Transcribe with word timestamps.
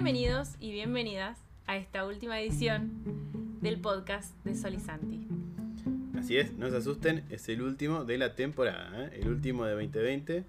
Bienvenidos 0.00 0.50
y 0.60 0.70
bienvenidas 0.70 1.40
a 1.66 1.76
esta 1.76 2.06
última 2.06 2.40
edición 2.40 3.02
del 3.60 3.80
podcast 3.80 4.32
de 4.44 4.54
Sol 4.54 4.74
y 4.74 4.78
Santi. 4.78 5.26
Así 6.16 6.36
es, 6.36 6.52
no 6.52 6.70
se 6.70 6.76
asusten, 6.76 7.24
es 7.30 7.48
el 7.48 7.62
último 7.62 8.04
de 8.04 8.16
la 8.16 8.36
temporada, 8.36 8.92
¿eh? 9.06 9.18
el 9.20 9.26
último 9.26 9.64
de 9.64 9.72
2020 9.72 10.44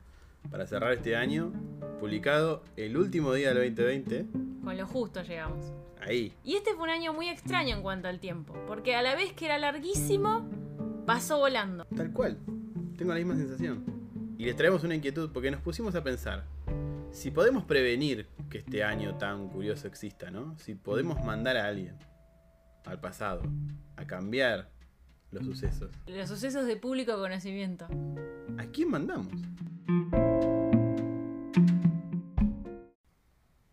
para 0.51 0.67
cerrar 0.67 0.93
este 0.93 1.15
año, 1.15 1.51
publicado 1.99 2.63
el 2.77 2.95
último 2.95 3.33
día 3.33 3.51
del 3.51 3.75
2020. 3.75 4.27
Con 4.63 4.77
lo 4.77 4.85
justo 4.85 5.23
llegamos. 5.23 5.73
Ahí. 5.99 6.31
Y 6.43 6.53
este 6.53 6.75
fue 6.75 6.83
un 6.83 6.91
año 6.91 7.11
muy 7.13 7.27
extraño 7.27 7.75
en 7.75 7.81
cuanto 7.81 8.07
al 8.07 8.19
tiempo, 8.19 8.53
porque 8.67 8.93
a 8.93 9.01
la 9.01 9.15
vez 9.15 9.33
que 9.33 9.45
era 9.45 9.57
larguísimo, 9.57 10.47
pasó 11.07 11.39
volando. 11.39 11.85
Tal 11.85 12.13
cual, 12.13 12.37
tengo 12.99 13.13
la 13.13 13.17
misma 13.17 13.35
sensación. 13.35 13.83
Y 14.37 14.45
les 14.45 14.55
traemos 14.55 14.83
una 14.83 14.93
inquietud 14.93 15.31
porque 15.33 15.49
nos 15.49 15.61
pusimos 15.61 15.95
a 15.95 16.03
pensar, 16.03 16.45
si 17.11 17.31
podemos 17.31 17.63
prevenir 17.63 18.27
que 18.49 18.57
este 18.57 18.83
año 18.83 19.17
tan 19.17 19.49
curioso 19.49 19.87
exista, 19.87 20.31
¿no? 20.31 20.57
Si 20.57 20.75
podemos 20.75 21.23
mandar 21.23 21.57
a 21.57 21.65
alguien 21.65 21.97
al 22.85 22.99
pasado 22.99 23.43
a 23.95 24.05
cambiar 24.05 24.69
los 25.31 25.45
sucesos, 25.45 25.91
Los 26.07 26.27
sucesos 26.27 26.65
de 26.65 26.75
público 26.75 27.15
conocimiento. 27.17 27.87
¿a 28.57 28.65
quién 28.65 28.89
mandamos? 28.89 29.31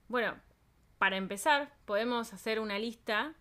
Bueno, 0.08 0.34
para 0.98 1.16
empezar, 1.16 1.72
podemos 1.86 2.32
hacer 2.32 2.60
una 2.60 2.78
lista 2.78 3.34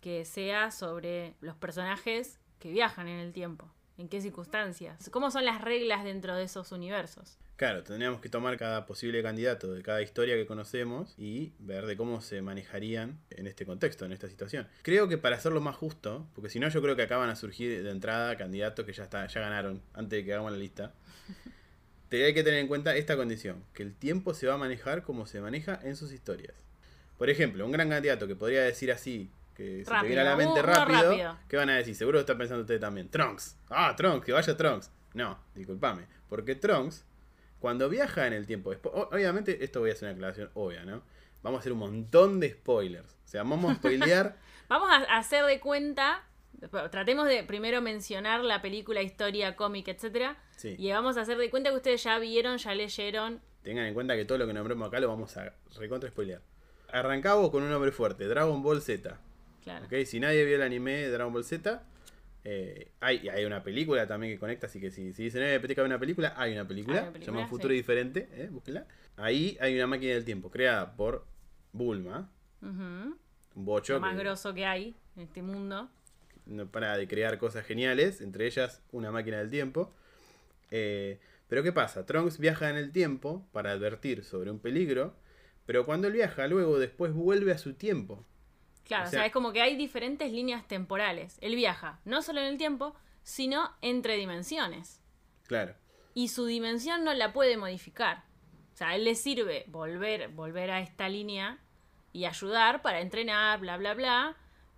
que 0.00 0.24
sea 0.24 0.70
sobre 0.70 1.36
los 1.40 1.56
personajes 1.56 2.40
que 2.58 2.70
viajan 2.70 3.08
en 3.08 3.20
el 3.20 3.32
tiempo. 3.32 3.72
¿En 3.96 4.08
qué 4.08 4.20
circunstancias? 4.20 5.08
¿Cómo 5.10 5.30
son 5.30 5.44
las 5.44 5.60
reglas 5.60 6.02
dentro 6.02 6.34
de 6.34 6.44
esos 6.44 6.72
universos? 6.72 7.38
Claro, 7.56 7.84
tendríamos 7.84 8.20
que 8.20 8.28
tomar 8.28 8.56
cada 8.56 8.84
posible 8.84 9.22
candidato 9.22 9.72
de 9.72 9.82
cada 9.82 10.02
historia 10.02 10.34
que 10.34 10.44
conocemos 10.44 11.14
y 11.16 11.52
ver 11.60 11.86
de 11.86 11.96
cómo 11.96 12.20
se 12.20 12.42
manejarían 12.42 13.20
en 13.30 13.46
este 13.46 13.64
contexto, 13.64 14.04
en 14.04 14.12
esta 14.12 14.28
situación. 14.28 14.66
Creo 14.82 15.08
que 15.08 15.18
para 15.18 15.36
hacerlo 15.36 15.60
más 15.60 15.76
justo, 15.76 16.26
porque 16.34 16.50
si 16.50 16.58
no 16.58 16.68
yo 16.68 16.82
creo 16.82 16.96
que 16.96 17.02
acaban 17.02 17.30
a 17.30 17.36
surgir 17.36 17.84
de 17.84 17.90
entrada 17.90 18.36
candidatos 18.36 18.84
que 18.84 18.92
ya 18.92 19.04
está, 19.04 19.26
ya 19.28 19.40
ganaron 19.40 19.82
antes 19.92 20.18
de 20.18 20.24
que 20.24 20.32
hagamos 20.32 20.50
la 20.50 20.58
lista. 20.58 20.92
Te 22.08 22.24
hay 22.24 22.34
que 22.34 22.42
tener 22.42 22.60
en 22.60 22.68
cuenta 22.68 22.96
esta 22.96 23.16
condición, 23.16 23.64
que 23.72 23.82
el 23.82 23.94
tiempo 23.94 24.34
se 24.34 24.46
va 24.46 24.54
a 24.54 24.58
manejar 24.58 25.02
como 25.02 25.26
se 25.26 25.40
maneja 25.40 25.78
en 25.82 25.96
sus 25.96 26.12
historias. 26.12 26.54
Por 27.18 27.30
ejemplo, 27.30 27.64
un 27.64 27.72
gran 27.72 27.88
candidato 27.88 28.26
que 28.26 28.34
podría 28.34 28.62
decir 28.62 28.90
así, 28.90 29.30
que 29.54 29.78
se 29.78 29.84
te 29.84 29.90
Rápido, 29.90 30.08
viene 30.08 30.22
a 30.22 30.24
la 30.24 30.36
mente 30.36 30.60
rápido, 30.60 31.10
rápido. 31.10 31.38
¿qué 31.48 31.56
van 31.56 31.70
a 31.70 31.76
decir? 31.76 31.94
Seguro 31.94 32.18
está 32.18 32.36
pensando 32.36 32.62
usted 32.62 32.80
también. 32.80 33.08
Trunks. 33.08 33.56
Ah, 33.70 33.94
Trunks, 33.96 34.26
que 34.26 34.32
vaya 34.32 34.56
Trunks. 34.56 34.90
No, 35.14 35.38
discúlpame. 35.54 36.06
Porque 36.28 36.56
Trunks, 36.56 37.04
cuando 37.64 37.88
viaja 37.88 38.26
en 38.26 38.34
el 38.34 38.46
tiempo, 38.46 38.74
obviamente 38.82 39.64
esto 39.64 39.80
voy 39.80 39.88
a 39.88 39.94
hacer 39.94 40.06
una 40.08 40.12
aclaración 40.16 40.50
obvia, 40.52 40.84
¿no? 40.84 41.02
Vamos 41.42 41.56
a 41.56 41.60
hacer 41.60 41.72
un 41.72 41.78
montón 41.78 42.38
de 42.38 42.50
spoilers. 42.50 43.10
O 43.24 43.26
sea, 43.26 43.42
vamos 43.42 43.72
a 43.72 43.76
spoilear. 43.76 44.36
Vamos 44.68 44.90
a 44.92 45.16
hacer 45.16 45.46
de 45.46 45.60
cuenta, 45.60 46.26
tratemos 46.90 47.26
de 47.26 47.42
primero 47.42 47.80
mencionar 47.80 48.44
la 48.44 48.60
película, 48.60 49.00
historia, 49.00 49.56
cómic, 49.56 49.88
etcétera, 49.88 50.36
Sí. 50.56 50.74
y 50.78 50.90
vamos 50.92 51.16
a 51.16 51.22
hacer 51.22 51.38
de 51.38 51.48
cuenta 51.48 51.70
que 51.70 51.76
ustedes 51.76 52.02
ya 52.04 52.18
vieron, 52.18 52.58
ya 52.58 52.74
leyeron. 52.74 53.40
Tengan 53.62 53.86
en 53.86 53.94
cuenta 53.94 54.14
que 54.14 54.26
todo 54.26 54.36
lo 54.36 54.46
que 54.46 54.52
nombremos 54.52 54.86
acá 54.88 55.00
lo 55.00 55.08
vamos 55.08 55.34
a 55.38 55.54
recontra 55.78 56.10
spoilear. 56.10 56.42
Arrancamos 56.92 57.48
con 57.50 57.62
un 57.62 57.70
nombre 57.70 57.92
fuerte, 57.92 58.26
Dragon 58.28 58.62
Ball 58.62 58.82
Z. 58.82 59.18
Claro. 59.62 59.86
¿ok? 59.86 60.04
Si 60.04 60.20
nadie 60.20 60.44
vio 60.44 60.56
el 60.56 60.62
anime 60.62 60.92
de 60.96 61.10
Dragon 61.10 61.32
Ball 61.32 61.44
Z, 61.44 61.82
eh, 62.46 62.92
hay, 63.00 63.26
hay 63.28 63.44
una 63.46 63.62
película 63.62 64.06
también 64.06 64.34
que 64.34 64.38
conecta, 64.38 64.66
así 64.66 64.78
que 64.78 64.90
si, 64.90 65.14
si 65.14 65.24
dicen, 65.24 65.42
eh, 65.42 65.60
que 65.60 65.80
hay 65.80 65.86
una 65.86 65.98
película, 65.98 66.34
hay 66.36 66.52
una 66.52 66.68
película, 66.68 66.96
Hay 66.98 67.02
una 67.04 67.12
película, 67.12 67.32
se 67.32 67.38
llama 67.38 67.48
Futuro 67.48 67.70
sí. 67.70 67.76
Diferente, 67.76 68.28
eh, 68.32 68.48
búsquenla. 68.50 68.86
Ahí 69.16 69.56
hay 69.60 69.74
una 69.74 69.86
máquina 69.86 70.12
del 70.12 70.24
tiempo 70.26 70.50
creada 70.50 70.94
por 70.94 71.26
Bulma, 71.72 72.30
un 72.60 73.18
bocho 73.54 73.94
Lo 73.94 74.00
más 74.00 74.14
que 74.14 74.20
grosso 74.22 74.52
que 74.54 74.66
hay 74.66 74.94
en 75.16 75.22
este 75.22 75.42
mundo. 75.42 75.88
no 76.46 76.66
para 76.70 76.96
de 76.98 77.08
crear 77.08 77.38
cosas 77.38 77.64
geniales, 77.64 78.20
entre 78.20 78.46
ellas 78.46 78.82
una 78.92 79.10
máquina 79.10 79.38
del 79.38 79.50
tiempo. 79.50 79.92
Eh, 80.70 81.18
pero 81.48 81.62
¿qué 81.62 81.72
pasa? 81.72 82.04
Trunks 82.04 82.38
viaja 82.38 82.68
en 82.68 82.76
el 82.76 82.92
tiempo 82.92 83.46
para 83.52 83.72
advertir 83.72 84.24
sobre 84.24 84.50
un 84.50 84.58
peligro, 84.58 85.14
pero 85.66 85.86
cuando 85.86 86.08
él 86.08 86.12
viaja, 86.14 86.46
luego 86.46 86.78
después 86.78 87.12
vuelve 87.14 87.52
a 87.52 87.58
su 87.58 87.74
tiempo. 87.74 88.26
Claro, 88.84 89.06
O 89.08 89.10
sea- 89.10 89.24
es 89.26 89.32
como 89.32 89.52
que 89.52 89.62
hay 89.62 89.76
diferentes 89.76 90.30
líneas 90.30 90.66
temporales. 90.68 91.38
Él 91.40 91.54
viaja 91.56 92.00
no 92.04 92.20
solo 92.22 92.40
en 92.40 92.46
el 92.46 92.58
tiempo, 92.58 92.94
sino 93.22 93.70
entre 93.80 94.16
dimensiones. 94.16 95.00
Claro. 95.46 95.74
Y 96.12 96.28
su 96.28 96.46
dimensión 96.46 97.04
no 97.04 97.12
la 97.14 97.32
puede 97.32 97.56
modificar. 97.56 98.24
O 98.72 98.76
sea, 98.76 98.88
a 98.90 98.94
él 98.96 99.04
le 99.04 99.14
sirve 99.14 99.64
volver, 99.68 100.28
volver 100.28 100.70
a 100.70 100.80
esta 100.80 101.08
línea 101.08 101.58
y 102.12 102.26
ayudar 102.26 102.82
para 102.82 103.00
entrenar, 103.00 103.60
bla, 103.60 103.76
bla, 103.76 103.94
bla. 103.94 104.36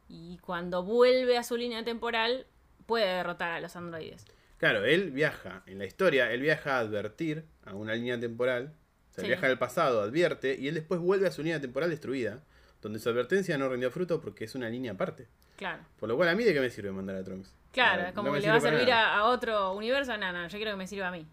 Y 0.09 0.39
cuando 0.39 0.83
vuelve 0.85 1.37
a 1.37 1.43
su 1.43 1.57
línea 1.57 1.83
temporal, 1.85 2.47
puede 2.87 3.07
derrotar 3.07 3.51
a 3.51 3.61
los 3.61 3.75
androides. 3.75 4.25
Claro, 4.59 4.85
él 4.85 5.11
viaja, 5.11 5.63
en 5.67 5.79
la 5.79 5.85
historia, 5.87 6.31
él 6.33 6.41
viaja 6.41 6.77
a 6.77 6.81
advertir 6.81 7.45
a 7.65 7.75
una 7.75 7.95
línea 7.95 8.19
temporal, 8.19 8.75
o 9.11 9.15
sea, 9.15 9.23
Sí. 9.23 9.29
viaja 9.29 9.49
al 9.49 9.59
pasado, 9.59 10.01
advierte, 10.01 10.57
y 10.59 10.69
él 10.69 10.75
después 10.75 11.01
vuelve 11.01 11.27
a 11.27 11.31
su 11.33 11.43
línea 11.43 11.61
temporal 11.61 11.91
destruida, 11.91 12.43
donde 12.87 12.99
su 13.01 13.09
advertencia 13.09 13.59
no 13.59 13.69
rindió 13.69 13.91
fruto 13.91 14.21
porque 14.21 14.45
es 14.45 14.55
una 14.55 14.69
línea 14.69 14.93
aparte. 14.93 15.27
Claro. 15.57 15.83
Por 15.99 16.09
lo 16.09 16.17
cual, 16.17 16.29
¿a 16.29 16.35
mí 16.35 16.45
de 16.45 16.55
qué 16.55 16.61
me 16.61 16.71
sirve 16.71 16.93
mandar 16.93 17.17
a 17.17 17.25
Trunks? 17.25 17.53
Claro, 17.73 18.05
Ah, 18.09 18.13
como 18.15 18.29
no 18.29 18.35
que 18.35 18.41
le 18.43 18.49
va 18.49 18.55
a 18.57 18.61
servir 18.61 18.93
a, 18.93 19.17
a 19.17 19.25
otro 19.25 19.73
universo. 19.75 20.17
No, 20.17 20.33
no, 20.33 20.47
yo 20.49 20.57
quiero 20.57 20.71
que 20.73 20.77
me 20.77 20.87
sirva 20.87 21.09
a 21.09 21.11
mí. 21.11 21.27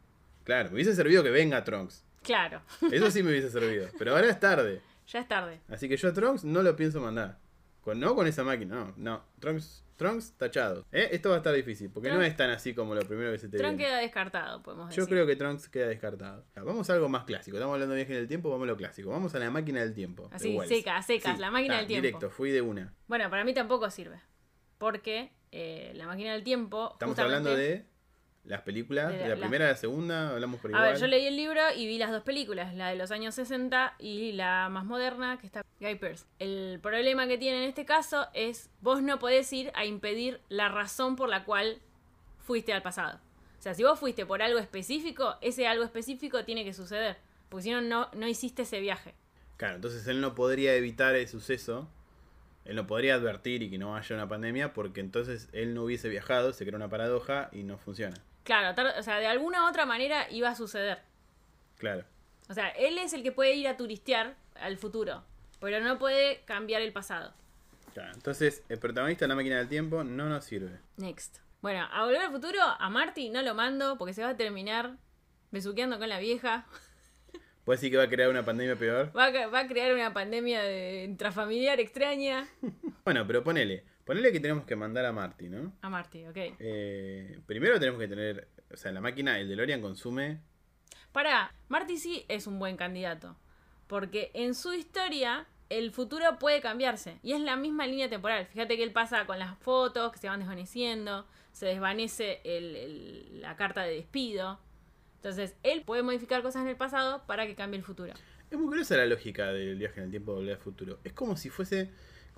Claro, 0.44 0.70
me 0.70 0.76
hubiese 0.76 0.96
servido 0.96 1.22
que 1.24 1.30
venga 1.30 1.64
Trunks. 1.64 2.04
Claro, 2.24 2.62
Eso 2.92 3.12
sí 3.12 3.22
me 3.22 3.30
hubiese 3.32 3.50
servido, 3.52 3.88
pero 4.00 4.16
ahora 4.16 4.28
es 4.30 4.40
tarde. 4.40 4.82
ya 5.08 5.20
es 5.20 5.28
tarde. 5.28 5.60
Así 5.70 5.88
que 5.90 5.98
yo 5.98 6.10
a 6.10 6.14
Trunks 6.14 6.44
no 6.44 6.64
lo 6.64 6.76
pienso 6.76 7.00
mandar. 7.02 7.38
Con, 7.82 8.00
no 8.00 8.16
con 8.16 8.26
esa 8.28 8.44
máquina, 8.44 8.76
no. 8.76 8.94
No, 8.98 9.24
Trunks, 9.40 9.84
Trunks 9.96 10.34
tachado. 10.38 10.86
¿Eh? 10.92 11.10
Esto 11.12 11.30
va 11.30 11.36
a 11.36 11.38
estar 11.40 11.54
difícil, 11.54 11.90
porque 11.90 12.10
no 12.10 12.16
Trunks- 12.16 12.28
es 12.28 12.38
tan 12.38 12.50
así 12.50 12.74
como 12.74 12.96
lo 12.96 13.02
primero 13.02 13.32
que 13.32 13.38
se 13.40 13.48
te 13.50 13.58
viene. 13.58 13.78
queda 13.78 13.98
descartado, 14.00 14.62
podemos 14.64 14.90
decir. 14.90 15.04
Yo 15.04 15.08
creo 15.10 15.26
que 15.28 15.36
Trunks 15.36 15.70
queda 15.70 15.88
descartado. 15.88 16.46
Vamos 16.56 16.90
a 16.90 16.94
algo 16.94 17.10
más 17.10 17.24
clásico. 17.26 17.58
Estamos 17.58 17.74
hablando 17.74 17.94
de 17.96 18.02
viaje 18.02 18.14
en 18.16 18.20
el 18.22 18.28
tiempo, 18.28 18.50
vamos 18.50 18.66
a 18.66 18.72
lo 18.72 18.78
clásico. 18.78 19.10
Vamos 19.10 19.34
a 19.36 19.40
la 19.40 19.50
máquina 19.52 19.82
del 19.82 19.94
tiempo. 19.94 20.28
de 20.30 20.36
Así, 20.36 20.56
Wells. 20.56 20.70
seca, 20.70 21.02
secas, 21.02 21.40
la 21.40 21.52
máquina 21.52 21.76
ta, 21.76 21.78
del 21.80 21.88
tiempo. 21.88 22.02
Directo, 22.08 22.30
fui 22.30 22.52
de 22.52 22.62
una. 22.62 22.94
Bueno, 23.08 23.30
para 23.30 23.44
mí 23.44 23.54
tampoco 23.54 23.90
sirve. 23.92 24.20
Porque 24.78 25.32
eh, 25.52 25.92
la 25.96 26.08
máquina 26.08 26.34
del 26.34 26.44
tiempo. 26.44 26.90
Estamos 26.94 27.18
hablando 27.20 27.56
de 27.56 27.86
las 28.46 28.62
películas, 28.62 29.12
de 29.14 29.20
la- 29.20 29.28
la, 29.30 29.36
primera, 29.38 29.68
la 29.68 29.76
segunda, 29.78 30.32
hablamos 30.32 30.60
por 30.60 30.72
A 30.72 30.74
igual. 30.74 30.92
ver, 30.92 31.00
yo 31.00 31.08
leí 31.08 31.26
el 31.26 31.36
libro 31.38 31.62
y 31.76 31.88
vi 31.88 31.98
las 31.98 32.12
dos 32.12 32.24
películas, 32.24 32.74
la 32.76 32.90
de 32.90 32.96
los 32.96 33.12
años 33.12 33.36
60 33.36 33.96
y 34.00 34.34
la 34.34 34.68
más 34.70 34.84
moderna, 34.86 35.38
que 35.40 35.48
está 35.48 35.64
Guy 35.80 35.96
Pearce. 35.96 36.26
El 36.40 36.80
problema 36.82 37.26
que 37.28 37.38
tiene 37.38 37.64
en 37.64 37.70
este 37.70 37.86
caso 37.86 38.28
es 38.34 38.70
vos 38.82 39.02
no 39.02 39.18
podés 39.20 39.52
ir 39.54 39.72
a 39.76 39.86
impedir 39.86 40.42
la 40.50 40.68
razón 40.70 41.16
por 41.16 41.30
la 41.30 41.46
cual 41.46 41.78
fuiste 42.46 42.74
al 42.74 42.82
pasado. 42.82 43.20
O 43.60 43.62
sea, 43.64 43.74
si 43.74 43.84
vos 43.84 43.98
fuiste 43.98 44.26
por 44.26 44.42
algo 44.42 44.60
específico, 44.60 45.38
ese 45.40 45.66
algo 45.68 45.86
específico 45.86 46.44
tiene 46.44 46.66
que 46.66 46.74
suceder. 46.74 47.16
Porque 47.48 47.64
si 47.64 47.72
no, 47.72 47.80
no, 47.82 48.10
no 48.14 48.28
hiciste 48.28 48.64
ese 48.64 48.82
viaje. 48.82 49.14
Claro, 49.56 49.76
entonces 49.76 50.06
él 50.08 50.20
no 50.20 50.36
podría 50.36 50.76
evitar 50.76 51.16
el 51.16 51.28
suceso. 51.30 51.88
Él 52.66 52.76
no 52.76 52.88
podría 52.88 53.16
advertir 53.16 53.62
y 53.64 53.70
que 53.70 53.78
no 53.78 53.96
haya 53.96 54.16
una 54.16 54.28
pandemia 54.28 54.74
porque 54.74 55.00
entonces 55.00 55.48
él 55.54 55.74
no 55.74 55.84
hubiese 55.84 56.10
viajado, 56.10 56.52
se 56.52 56.66
crea 56.66 56.76
una 56.76 56.90
paradoja 56.90 57.50
y 57.54 57.64
no 57.64 57.78
funciona. 57.78 58.18
Claro, 58.44 58.76
o 58.98 59.04
sea, 59.04 59.20
de 59.20 59.28
alguna 59.28 59.64
u 59.64 59.70
otra 59.70 59.86
manera 59.86 60.30
iba 60.30 60.50
a 60.50 60.56
suceder. 60.56 61.00
Claro. 61.78 62.04
O 62.50 62.54
sea, 62.54 62.70
él 62.70 62.98
es 62.98 63.14
el 63.14 63.24
que 63.24 63.32
puede 63.32 63.56
ir 63.56 63.68
a 63.68 63.78
turistear 63.78 64.36
al 64.56 64.78
futuro, 64.78 65.24
pero 65.60 65.80
no 65.80 65.98
puede 65.98 66.42
cambiar 66.46 66.82
el 66.82 66.92
pasado. 66.92 67.34
Claro, 67.94 68.12
Entonces, 68.14 68.64
el 68.70 68.80
protagonista 68.80 69.26
de 69.26 69.30
la 69.30 69.36
máquina 69.36 69.58
del 69.58 69.70
tiempo 69.70 70.04
no 70.04 70.28
nos 70.28 70.44
sirve. 70.46 70.80
Next. 70.98 71.38
Bueno, 71.62 71.88
a 71.92 72.04
volver 72.04 72.22
al 72.22 72.32
futuro, 72.32 72.60
a 72.62 72.90
Marty 72.90 73.30
no 73.30 73.42
lo 73.42 73.54
mando 73.54 73.98
porque 73.98 74.14
se 74.14 74.24
va 74.24 74.30
a 74.30 74.38
terminar 74.38 74.98
besuqueando 75.52 76.00
con 76.00 76.10
la 76.10 76.20
vieja. 76.20 76.66
¿Puede 77.64 77.78
decir 77.78 77.92
que 77.92 77.98
va 77.98 78.04
a 78.04 78.10
crear 78.10 78.30
una 78.30 78.44
pandemia 78.44 78.76
peor? 78.76 79.16
Va 79.16 79.28
a, 79.28 79.48
va 79.48 79.60
a 79.60 79.68
crear 79.68 79.94
una 79.94 80.12
pandemia 80.12 80.64
de 80.64 81.06
intrafamiliar 81.06 81.80
extraña. 81.80 82.48
Bueno, 83.06 83.28
pero 83.28 83.44
ponele. 83.44 83.84
Ponele 84.06 84.32
que 84.32 84.40
tenemos 84.40 84.66
que 84.66 84.76
mandar 84.76 85.06
a 85.06 85.12
Marty, 85.14 85.50
¿no? 85.50 85.74
A 85.82 85.90
Marty, 85.90 86.26
ok. 86.28 86.38
Eh, 86.60 87.40
primero 87.46 87.80
tenemos 87.80 88.00
que 88.00 88.08
tener. 88.08 88.48
O 88.72 88.78
sea, 88.78 88.92
la 88.92 89.00
máquina, 89.02 89.40
el 89.40 89.48
DeLorean 89.48 89.82
consume. 89.82 90.40
Para, 91.12 91.54
Marty 91.70 91.98
sí 91.98 92.26
es 92.28 92.48
un 92.48 92.60
buen 92.60 92.76
candidato. 92.76 93.38
Porque 93.88 94.32
en 94.34 94.56
su 94.56 94.74
historia 94.74 95.46
el 95.70 95.92
futuro 95.92 96.38
puede 96.40 96.60
cambiarse. 96.62 97.20
Y 97.24 97.34
es 97.34 97.40
la 97.42 97.56
misma 97.56 97.88
línea 97.88 98.10
temporal. 98.10 98.46
Fíjate 98.48 98.76
que 98.76 98.84
él 98.84 98.92
pasa 98.92 99.26
con 99.26 99.40
las 99.40 99.58
fotos 99.60 100.12
que 100.12 100.18
se 100.20 100.28
van 100.28 100.40
desvaneciendo. 100.40 101.26
Se 101.52 101.68
desvanece 101.68 102.42
el- 102.44 102.76
el- 102.76 103.42
la 103.42 103.56
carta 103.56 103.84
de 103.84 103.94
despido. 103.96 104.60
Entonces, 105.18 105.56
él 105.64 105.84
puede 105.86 106.04
modificar 106.04 106.42
cosas 106.42 106.64
en 106.64 106.68
el 106.70 106.76
pasado 106.76 107.24
para 107.28 107.46
que 107.48 107.56
cambie 107.56 107.78
el 107.78 107.86
futuro. 107.86 108.14
Es 108.52 108.58
muy 108.58 108.68
curiosa 108.68 108.98
la 108.98 109.06
lógica 109.06 109.54
del 109.54 109.78
viaje 109.78 110.00
en 110.00 110.06
el 110.06 110.12
tiempo 110.12 110.34
de 110.34 110.38
volver 110.40 110.56
al 110.56 110.62
futuro. 110.62 111.00
Es 111.04 111.14
como 111.14 111.38
si 111.38 111.50
fuese. 111.50 111.92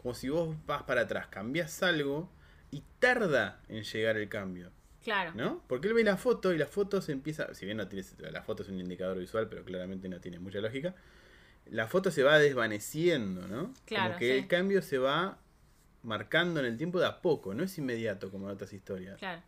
Como 0.06 0.14
si 0.14 0.30
vos 0.30 0.56
vas 0.68 0.84
para 0.84 1.02
atrás, 1.02 1.26
cambias 1.30 1.82
algo 1.82 2.30
y 2.70 2.84
tarda 3.00 3.60
en 3.70 3.82
llegar 3.82 4.18
el 4.18 4.30
cambio. 4.30 4.70
Claro. 5.04 5.32
¿No? 5.34 5.64
Porque 5.68 5.88
él 5.88 5.96
ve 5.96 6.04
la 6.04 6.16
foto 6.16 6.54
y 6.54 6.60
la 6.60 6.68
foto 6.68 7.02
se 7.02 7.12
empieza. 7.12 7.52
Si 7.56 7.66
bien 7.66 7.78
no 7.78 7.88
tiene. 7.88 8.06
La 8.32 8.44
foto 8.44 8.62
es 8.62 8.70
un 8.70 8.80
indicador 8.80 9.18
visual, 9.18 9.50
pero 9.50 9.66
claramente 9.66 10.08
no 10.08 10.20
tiene 10.22 10.38
mucha 10.38 10.60
lógica. 10.62 10.94
la 11.72 11.88
foto 11.88 12.12
se 12.12 12.22
va 12.22 12.38
desvaneciendo, 12.38 13.48
¿no? 13.48 13.74
Claro, 13.86 14.10
Como 14.10 14.20
que 14.20 14.32
sí. 14.34 14.38
el 14.38 14.48
cambio 14.48 14.84
se 14.84 15.00
va 15.00 15.40
marcando 16.04 16.60
en 16.60 16.68
el 16.68 16.78
tiempo 16.78 17.00
de 17.00 17.08
a 17.08 17.20
poco, 17.24 17.56
no 17.56 17.64
es 17.64 17.76
inmediato 17.80 18.30
como 18.30 18.46
en 18.48 18.54
otras 18.54 18.74
historias. 18.74 19.18
Claro. 19.18 19.42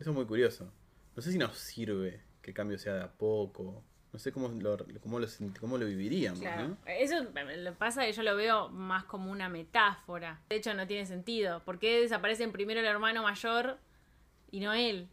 Eso 0.00 0.10
es 0.10 0.16
muy 0.16 0.26
curioso. 0.26 0.72
No 1.14 1.22
sé 1.22 1.30
si 1.30 1.38
nos 1.38 1.56
sirve 1.56 2.20
que 2.42 2.50
el 2.50 2.54
cambio 2.56 2.80
sea 2.80 2.94
de 2.94 3.02
a 3.02 3.12
poco. 3.12 3.84
No 4.12 4.18
sé 4.18 4.32
cómo 4.32 4.48
lo, 4.48 4.76
cómo 5.02 5.20
lo, 5.20 5.26
cómo 5.60 5.76
lo 5.76 5.84
viviríamos, 5.86 6.40
Claro. 6.40 6.68
¿no? 6.68 6.76
Eso 6.86 7.16
me- 7.34 7.56
lo 7.58 7.74
pasa 7.74 8.04
que 8.06 8.12
yo 8.12 8.22
lo 8.22 8.36
veo 8.36 8.68
más 8.70 9.04
como 9.04 9.30
una 9.30 9.48
metáfora. 9.50 10.40
De 10.48 10.56
hecho, 10.56 10.72
no 10.74 10.86
tiene 10.86 11.04
sentido. 11.04 11.60
¿Por 11.64 11.78
qué 11.78 12.00
desaparecen 12.00 12.50
primero 12.52 12.80
el 12.80 12.86
hermano 12.86 13.22
mayor 13.22 13.76
y 14.50 14.60
no 14.60 14.72
él? 14.72 15.08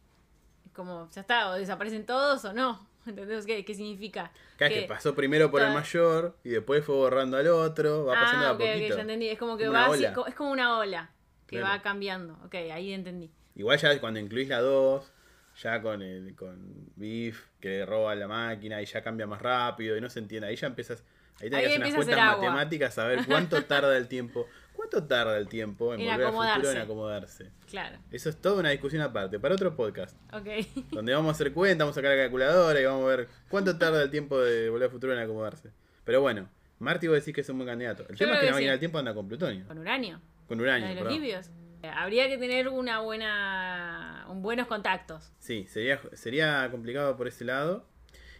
Es 0.64 0.72
como, 0.72 1.10
ya 1.10 1.20
está, 1.20 1.50
o 1.50 1.54
desaparecen 1.54 2.06
todos 2.06 2.44
o 2.46 2.52
no. 2.54 2.86
¿Entendés 3.06 3.44
qué, 3.46 3.64
qué 3.64 3.74
significa? 3.74 4.32
Claro, 4.56 4.74
que 4.74 4.82
pasó 4.82 5.14
primero 5.14 5.50
por 5.50 5.60
el 5.62 5.72
mayor 5.74 6.36
y 6.42 6.48
después 6.50 6.82
fue 6.84 6.94
borrando 6.94 7.36
al 7.36 7.46
otro, 7.48 8.06
va 8.06 8.14
pasando 8.14 8.46
ah, 8.46 8.48
de 8.48 8.48
a 8.48 8.52
ok, 8.54 8.60
ok, 8.62 8.74
poquito. 8.78 8.94
ya 8.96 9.00
entendí. 9.02 9.28
Es 9.28 9.38
como 9.38 9.56
que 9.58 9.66
Como 9.66 9.78
va 9.78 9.86
así, 9.86 10.04
es 10.04 10.34
como 10.34 10.50
una 10.50 10.78
ola 10.78 11.10
que 11.46 11.58
Claro. 11.58 11.72
va 11.76 11.82
cambiando. 11.82 12.38
Ok, 12.46 12.54
ahí 12.54 12.92
entendí. 12.92 13.30
Igual 13.54 13.78
ya 13.78 14.00
cuando 14.00 14.18
incluís 14.20 14.48
la 14.48 14.60
2, 14.60 15.12
ya 15.62 15.80
con 15.82 16.02
el 16.02 16.34
con 16.34 16.90
Beef, 16.96 17.46
que 17.60 17.68
le 17.68 17.86
roba 17.86 18.14
la 18.14 18.28
máquina 18.28 18.80
y 18.82 18.86
ya 18.86 19.02
cambia 19.02 19.26
más 19.26 19.40
rápido 19.40 19.96
y 19.96 20.00
no 20.00 20.08
se 20.10 20.18
entiende. 20.18 20.48
Ahí 20.48 20.56
ya 20.56 20.66
empiezas. 20.66 21.02
Ahí 21.40 21.50
tenés 21.50 21.54
Ahí 21.54 21.62
que 21.64 21.68
hacer 21.68 21.80
unas 21.80 21.94
cuentas 22.06 22.38
matemáticas 22.38 22.98
a 22.98 23.06
ver 23.06 23.26
cuánto 23.26 23.62
tarda 23.66 23.96
el 23.96 24.08
tiempo. 24.08 24.46
¿Cuánto 24.72 25.04
tarda 25.04 25.38
el 25.38 25.48
tiempo 25.48 25.94
en 25.94 26.00
En 26.00 26.06
volver 26.08 26.26
al 26.26 26.32
futuro 26.54 26.70
en 26.70 26.78
acomodarse. 26.78 27.50
Claro. 27.70 27.98
Eso 28.10 28.28
es 28.28 28.36
toda 28.36 28.60
una 28.60 28.70
discusión 28.70 29.00
aparte, 29.02 29.38
para 29.40 29.54
otro 29.54 29.74
podcast. 29.74 30.16
Ok. 30.34 30.46
Donde 30.90 31.14
vamos 31.14 31.30
a 31.30 31.32
hacer 31.32 31.52
cuenta, 31.52 31.84
vamos 31.84 31.96
a 31.96 32.00
sacar 32.00 32.14
la 32.16 32.22
calculadora 32.24 32.78
y 32.78 32.84
vamos 32.84 33.04
a 33.04 33.16
ver 33.16 33.28
cuánto 33.48 33.78
tarda 33.78 34.02
el 34.02 34.10
tiempo 34.10 34.38
de 34.38 34.68
volver 34.68 34.84
al 34.84 34.90
futuro 34.92 35.14
en 35.14 35.18
acomodarse. 35.18 35.70
Pero 36.04 36.20
bueno, 36.20 36.48
Marty 36.78 37.08
vos 37.08 37.16
decís 37.16 37.34
que 37.34 37.40
es 37.40 37.48
un 37.48 37.56
buen 37.58 37.68
candidato. 37.68 38.02
El 38.08 38.16
Yo 38.16 38.26
tema 38.26 38.32
es 38.34 38.38
que 38.40 38.40
que 38.40 38.46
la 38.46 38.52
máquina 38.52 38.68
sí. 38.68 38.72
del 38.72 38.78
tiempo 38.80 38.98
anda 38.98 39.14
con 39.14 39.26
plutonio. 39.28 39.66
Con 39.66 39.78
uranio. 39.78 40.20
Con 40.46 40.58
La 40.58 40.62
uranio, 40.62 40.88
de 40.88 40.94
los 40.94 41.02
perdón. 41.04 41.20
libios. 41.20 41.50
Eh, 41.86 41.90
Habría 41.94 42.28
que 42.28 42.38
tener 42.38 42.68
una 42.68 43.00
buena. 43.00 44.26
un 44.28 44.42
buenos 44.42 44.66
contactos. 44.66 45.32
Sí, 45.38 45.66
sería, 45.68 46.00
sería 46.14 46.68
complicado 46.70 47.16
por 47.16 47.28
ese 47.28 47.44
lado. 47.44 47.86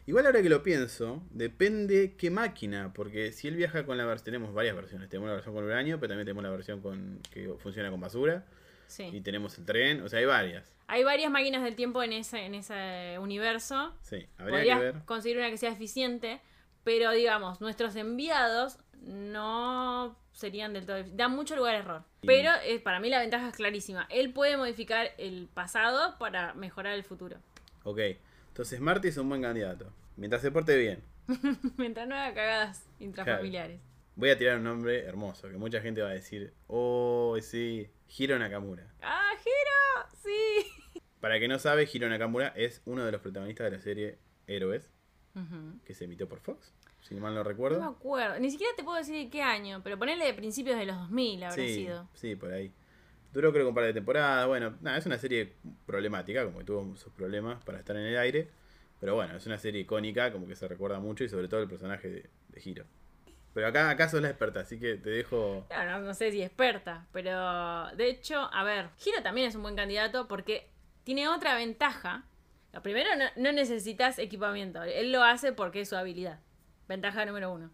Igual 0.06 0.26
ahora 0.26 0.40
que 0.40 0.48
lo 0.48 0.62
pienso, 0.62 1.22
depende 1.30 2.14
qué 2.16 2.30
máquina, 2.30 2.92
porque 2.94 3.32
si 3.32 3.48
él 3.48 3.56
viaja 3.56 3.84
con 3.84 3.98
la 3.98 4.04
versión, 4.04 4.24
tenemos 4.26 4.54
varias 4.54 4.76
versiones, 4.76 5.08
tenemos 5.08 5.28
la 5.28 5.34
versión 5.34 5.52
con 5.54 5.64
uranio, 5.64 5.98
pero 5.98 6.10
también 6.10 6.26
tenemos 6.26 6.44
la 6.44 6.50
versión 6.50 6.80
con 6.80 7.18
que 7.32 7.48
funciona 7.58 7.90
con 7.90 8.00
basura, 8.00 8.44
y 8.88 8.90
Sí. 8.92 9.20
tenemos 9.20 9.58
el 9.58 9.64
tren, 9.64 10.02
o 10.02 10.08
sea, 10.08 10.20
hay 10.20 10.24
varias. 10.26 10.76
Hay 10.86 11.02
varias 11.02 11.28
máquinas 11.32 11.64
del 11.64 11.74
tiempo 11.74 12.04
en 12.04 12.12
ese, 12.12 12.44
en 12.46 12.54
ese 12.54 13.16
universo. 13.18 13.92
Sí, 14.02 14.24
habría 14.38 14.56
Podrías 14.58 14.78
que 14.78 14.84
ver. 14.84 14.94
conseguir 15.06 15.38
una 15.38 15.50
que 15.50 15.56
sea 15.58 15.72
eficiente, 15.72 16.40
pero 16.86 17.10
digamos, 17.10 17.60
nuestros 17.60 17.96
enviados 17.96 18.78
no 19.02 20.16
serían 20.30 20.72
del 20.72 20.86
todo. 20.86 21.02
Da 21.14 21.26
mucho 21.26 21.56
lugar 21.56 21.74
a 21.74 21.78
error. 21.78 22.04
Pero 22.24 22.52
eh, 22.64 22.78
para 22.78 23.00
mí 23.00 23.10
la 23.10 23.18
ventaja 23.18 23.48
es 23.48 23.56
clarísima. 23.56 24.06
Él 24.08 24.32
puede 24.32 24.56
modificar 24.56 25.10
el 25.18 25.48
pasado 25.52 26.16
para 26.20 26.54
mejorar 26.54 26.94
el 26.94 27.02
futuro. 27.02 27.38
Ok, 27.82 27.98
entonces 28.46 28.78
Marty 28.78 29.08
es 29.08 29.16
un 29.16 29.28
buen 29.28 29.42
candidato, 29.42 29.92
mientras 30.16 30.42
se 30.42 30.52
porte 30.52 30.76
bien. 30.76 31.02
Mientras 31.76 32.06
no 32.06 32.14
haga 32.14 32.32
cagadas 32.32 32.86
intrafamiliares. 33.00 33.80
Voy 34.14 34.30
a 34.30 34.38
tirar 34.38 34.58
un 34.58 34.64
nombre 34.64 35.04
hermoso, 35.04 35.50
que 35.50 35.56
mucha 35.56 35.80
gente 35.80 36.02
va 36.02 36.10
a 36.10 36.12
decir, 36.12 36.54
oh, 36.68 37.36
sí, 37.40 37.90
Hiro 38.16 38.38
Nakamura. 38.38 38.86
¡Ah, 39.02 39.32
Giro! 39.42 40.22
¡Sí! 40.22 41.02
Para 41.18 41.34
el 41.34 41.40
que 41.40 41.48
no 41.48 41.58
sabe, 41.58 41.88
Hiro 41.92 42.08
Nakamura 42.08 42.52
es 42.54 42.80
uno 42.84 43.04
de 43.04 43.10
los 43.10 43.20
protagonistas 43.20 43.64
de 43.72 43.76
la 43.76 43.82
serie 43.82 44.18
Héroes, 44.46 44.92
Que 45.84 45.94
se 45.94 46.04
emitió 46.04 46.28
por 46.28 46.40
Fox, 46.40 46.72
si 47.00 47.14
mal 47.14 47.34
no 47.34 47.40
No 47.40 47.44
recuerdo. 47.44 47.80
me 47.80 47.86
acuerdo. 47.86 48.38
Ni 48.38 48.50
siquiera 48.50 48.72
te 48.76 48.82
puedo 48.82 48.96
decir 48.96 49.14
de 49.16 49.30
qué 49.30 49.42
año, 49.42 49.80
pero 49.82 49.98
ponerle 49.98 50.24
de 50.24 50.34
principios 50.34 50.78
de 50.78 50.86
los 50.86 50.96
2000 50.96 51.44
habrá 51.44 51.54
sí, 51.54 51.74
sido. 51.74 52.08
Sí, 52.14 52.36
por 52.36 52.52
ahí. 52.52 52.72
Duró 53.32 53.52
creo 53.52 53.64
que 53.64 53.68
un 53.68 53.74
par 53.74 53.84
de 53.84 53.92
temporadas. 53.92 54.46
Bueno, 54.46 54.76
nada, 54.80 54.96
es 54.96 55.04
una 55.06 55.18
serie 55.18 55.52
problemática, 55.84 56.44
como 56.44 56.58
que 56.58 56.64
tuvo 56.64 56.96
sus 56.96 57.12
problemas 57.12 57.62
para 57.64 57.78
estar 57.78 57.96
en 57.96 58.06
el 58.06 58.16
aire. 58.16 58.48
Pero 58.98 59.14
bueno, 59.14 59.36
es 59.36 59.44
una 59.46 59.58
serie 59.58 59.82
icónica, 59.82 60.32
como 60.32 60.46
que 60.46 60.56
se 60.56 60.66
recuerda 60.66 61.00
mucho 61.00 61.22
y 61.22 61.28
sobre 61.28 61.48
todo 61.48 61.60
el 61.60 61.68
personaje 61.68 62.08
de, 62.08 62.30
de 62.48 62.62
Hiro. 62.64 62.86
Pero 63.52 63.68
acá, 63.68 63.88
acá 63.88 64.08
sos 64.08 64.20
la 64.20 64.28
experta, 64.28 64.60
así 64.60 64.78
que 64.78 64.96
te 64.96 65.08
dejo... 65.08 65.66
No, 65.70 65.84
no, 65.84 66.00
no 66.00 66.12
sé 66.14 66.30
si 66.30 66.42
experta, 66.42 67.06
pero 67.12 67.86
de 67.96 68.10
hecho, 68.10 68.50
a 68.52 68.64
ver, 68.64 68.90
Giro 68.98 69.22
también 69.22 69.48
es 69.48 69.54
un 69.54 69.62
buen 69.62 69.76
candidato 69.76 70.28
porque 70.28 70.68
tiene 71.04 71.26
otra 71.28 71.54
ventaja. 71.54 72.24
Lo 72.76 72.82
primero, 72.82 73.08
no, 73.16 73.24
no 73.36 73.52
necesitas 73.52 74.18
equipamiento, 74.18 74.82
él 74.82 75.10
lo 75.10 75.24
hace 75.24 75.54
porque 75.54 75.80
es 75.80 75.88
su 75.88 75.96
habilidad. 75.96 76.40
Ventaja 76.86 77.24
número 77.24 77.50
uno. 77.50 77.70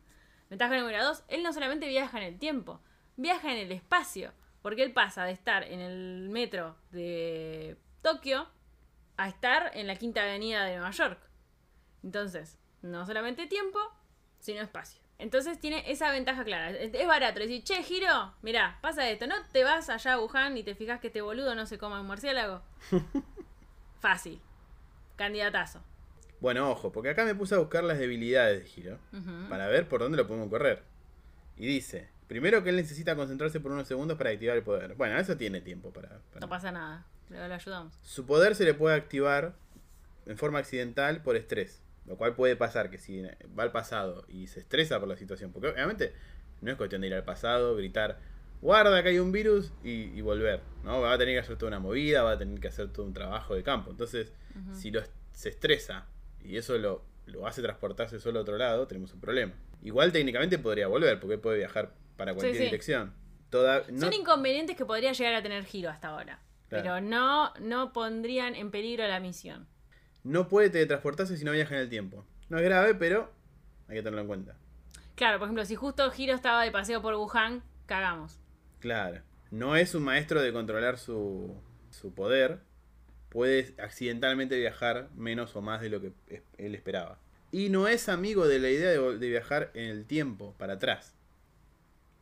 Ventaja 0.49 0.78
número 0.78 1.02
dos, 1.02 1.25
él 1.26 1.43
no 1.43 1.52
solamente 1.52 1.88
viaja 1.88 2.19
en 2.19 2.25
el 2.25 2.38
tiempo, 2.38 2.81
viaja 3.16 3.50
en 3.50 3.58
el 3.58 3.72
espacio, 3.72 4.32
porque 4.62 4.84
él 4.84 4.93
pasa 4.93 5.25
de 5.25 5.32
estar 5.32 5.64
en 5.64 5.81
el 5.81 6.28
metro 6.28 6.76
de 6.93 7.76
Tokio 8.00 8.49
a 9.16 9.26
estar 9.26 9.72
en 9.75 9.88
la 9.88 9.96
quinta 9.96 10.22
avenida 10.22 10.64
de 10.66 10.76
Nueva 10.76 10.93
York. 10.93 11.19
Entonces, 12.05 12.56
no 12.81 13.05
solamente 13.05 13.48
tiempo, 13.48 13.81
sino 14.38 14.60
espacio. 14.60 15.02
Entonces 15.19 15.58
tiene 15.58 15.90
esa 15.90 16.12
ventaja 16.12 16.44
clara. 16.44 16.70
Es, 16.70 17.06
barato. 17.08 17.40
Le 17.40 17.48
decís, 17.48 17.64
che, 17.64 17.82
Giro, 17.82 18.34
mirá, 18.40 18.78
pasa 18.81 19.10
esto. 19.10 19.26
No 19.26 19.34
te 19.50 19.64
vas 19.64 19.90
allá 19.90 20.12
a 20.12 20.20
Wuhan 20.20 20.56
y 20.56 20.62
te 20.62 20.76
fijas 20.76 21.00
que 21.00 21.08
este 21.08 21.22
boludo 21.22 21.56
no 21.56 21.66
se 21.66 21.76
coma 21.76 22.00
un 22.00 22.06
murciélago. 22.06 22.62
Fácil. 24.00 24.40
Candidatazo. 25.16 25.82
Bueno, 26.40 26.70
ojo, 26.70 26.90
porque 26.90 27.10
acá 27.10 27.24
me 27.24 27.34
puse 27.34 27.54
a 27.54 27.58
buscar 27.58 27.84
las 27.84 27.98
debilidades 27.98 28.74
de 28.76 28.92
Ujú. 29.12 29.48
para 29.48 29.68
ver 29.68 29.88
por 29.88 30.00
dónde 30.00 30.16
lo 30.18 30.26
podemos 30.26 30.48
correr. 30.48 30.82
Y 31.56 31.66
dice, 31.66 32.08
primero 32.26 32.64
que 32.64 32.70
él 32.70 32.76
necesita 32.76 33.14
concentrarse 33.14 33.60
por 33.60 33.70
unos 33.70 33.86
segundos 33.86 34.18
para 34.18 34.30
activar 34.30 34.56
el 34.56 34.62
poder. 34.64 34.94
Bueno, 34.96 35.16
eso 35.18 35.36
tiene 35.36 35.60
tiempo 35.60 35.92
para... 35.92 36.08
para- 36.32 36.40
No 36.40 36.48
pasa 36.48 36.72
nada. 36.72 37.06
Luego 37.30 37.46
lo 37.46 37.54
ayudamos. 37.54 37.94
Su 38.02 38.26
poder 38.26 38.56
se 38.56 38.64
le 38.64 38.74
puede 38.74 38.96
activar 38.96 39.54
en 40.26 40.36
forma 40.36 40.58
accidental 40.58 41.22
por 41.22 41.36
estrés. 41.36 41.80
Lo 42.06 42.16
cual 42.16 42.34
puede 42.34 42.56
pasar 42.56 42.90
que 42.90 42.98
si 42.98 43.22
va 43.56 43.62
al 43.62 43.70
pasado 43.70 44.24
y 44.28 44.48
se 44.48 44.58
estresa 44.60 44.98
por 44.98 45.08
la 45.08 45.16
situación. 45.16 45.52
Porque 45.52 45.68
obviamente 45.68 46.12
no 46.60 46.72
es 46.72 46.76
cuestión 46.76 47.02
de 47.02 47.06
ir 47.06 47.14
al 47.14 47.22
pasado, 47.24 47.76
gritar, 47.76 48.18
guarda 48.62 49.02
que 49.02 49.10
hay 49.10 49.18
un 49.18 49.32
virus 49.32 49.72
y, 49.84 49.90
y 50.16 50.20
volver. 50.22 50.60
¿no? 50.84 51.00
Va 51.02 51.12
a 51.12 51.18
tener 51.18 51.34
que 51.34 51.40
hacer 51.40 51.56
toda 51.58 51.68
una 51.68 51.80
movida, 51.80 52.22
va 52.22 52.32
a 52.32 52.38
tener 52.38 52.58
que 52.60 52.68
hacer 52.68 52.88
todo 52.92 53.04
un 53.04 53.12
trabajo 53.12 53.54
de 53.54 53.62
campo. 53.62 53.90
Entonces, 53.90 54.32
si 54.72 54.90
lo, 54.90 55.02
se 55.32 55.50
estresa 55.50 56.06
y 56.42 56.56
eso 56.56 56.78
lo, 56.78 57.04
lo 57.26 57.46
hace 57.46 57.60
transportarse 57.62 58.19
solo 58.19 58.38
a 58.38 58.42
otro 58.42 58.56
lado, 58.56 58.86
tenemos 58.86 59.12
un 59.12 59.20
problema. 59.20 59.52
Igual 59.82 60.12
técnicamente 60.12 60.58
podría 60.58 60.86
volver, 60.88 61.20
porque 61.20 61.36
puede 61.38 61.58
viajar 61.58 61.92
para 62.16 62.32
cualquier 62.34 62.56
sí. 62.56 62.64
dirección. 62.64 63.12
Toda, 63.50 63.82
no- 63.90 64.00
Son 64.00 64.12
inconvenientes 64.12 64.76
que 64.76 64.86
podría 64.86 65.12
llegar 65.12 65.34
a 65.34 65.42
tener 65.42 65.64
Giro 65.64 65.90
hasta 65.90 66.08
ahora. 66.08 66.40
Claro. 66.69 66.84
Pero 66.84 67.00
no, 67.02 67.52
no 67.60 67.92
pondrían 67.92 68.54
en 68.54 68.70
peligro 68.70 69.06
la 69.06 69.20
misión. 69.20 69.66
no 70.24 70.48
puede 70.48 70.70
teletransportarse 70.70 71.36
si 71.36 71.44
no 71.44 71.52
viaja 71.52 71.74
en 71.74 71.81
el 71.82 71.88
tiempo. 71.90 72.24
No 72.48 72.58
es 72.58 72.64
grave, 72.64 72.94
pero 72.94 73.31
hay 73.88 73.96
que 73.96 74.02
tenerlo 74.02 74.20
en 74.22 74.26
cuenta. 74.28 74.56
Claro, 75.16 75.38
por 75.38 75.46
ejemplo, 75.46 75.64
si 75.66 75.74
justo 75.74 76.10
Giro 76.10 76.34
estaba 76.34 76.62
de 76.64 76.70
paseo 76.70 77.02
por 77.02 77.14
Wuhan, 77.14 77.62
cagamos. 77.86 78.38
Claro. 78.82 79.22
No 79.53 79.77
es 79.77 79.94
un 79.94 80.03
maestro 80.03 80.43
de 80.43 80.53
controlar 80.53 80.98
su, 80.98 81.55
su 81.91 82.12
poder. 82.12 82.58
Puede 83.31 83.74
accidentalmente 83.81 84.58
viajar 84.58 85.08
menos 85.15 85.56
o 85.56 85.62
más 85.62 85.81
de 85.81 85.89
lo 85.89 86.01
que 86.03 86.12
él 86.58 86.74
esperaba. 86.74 87.19
Y 87.51 87.69
no 87.70 87.86
es 87.89 88.08
amigo 88.08 88.46
de 88.46 88.58
la 88.58 88.69
idea 88.70 88.91
de, 88.91 89.29
viajar 89.29 89.70
en 89.74 89.89
el 89.89 90.05
tiempo, 90.05 90.55
para 90.58 90.74
atrás. 90.74 91.15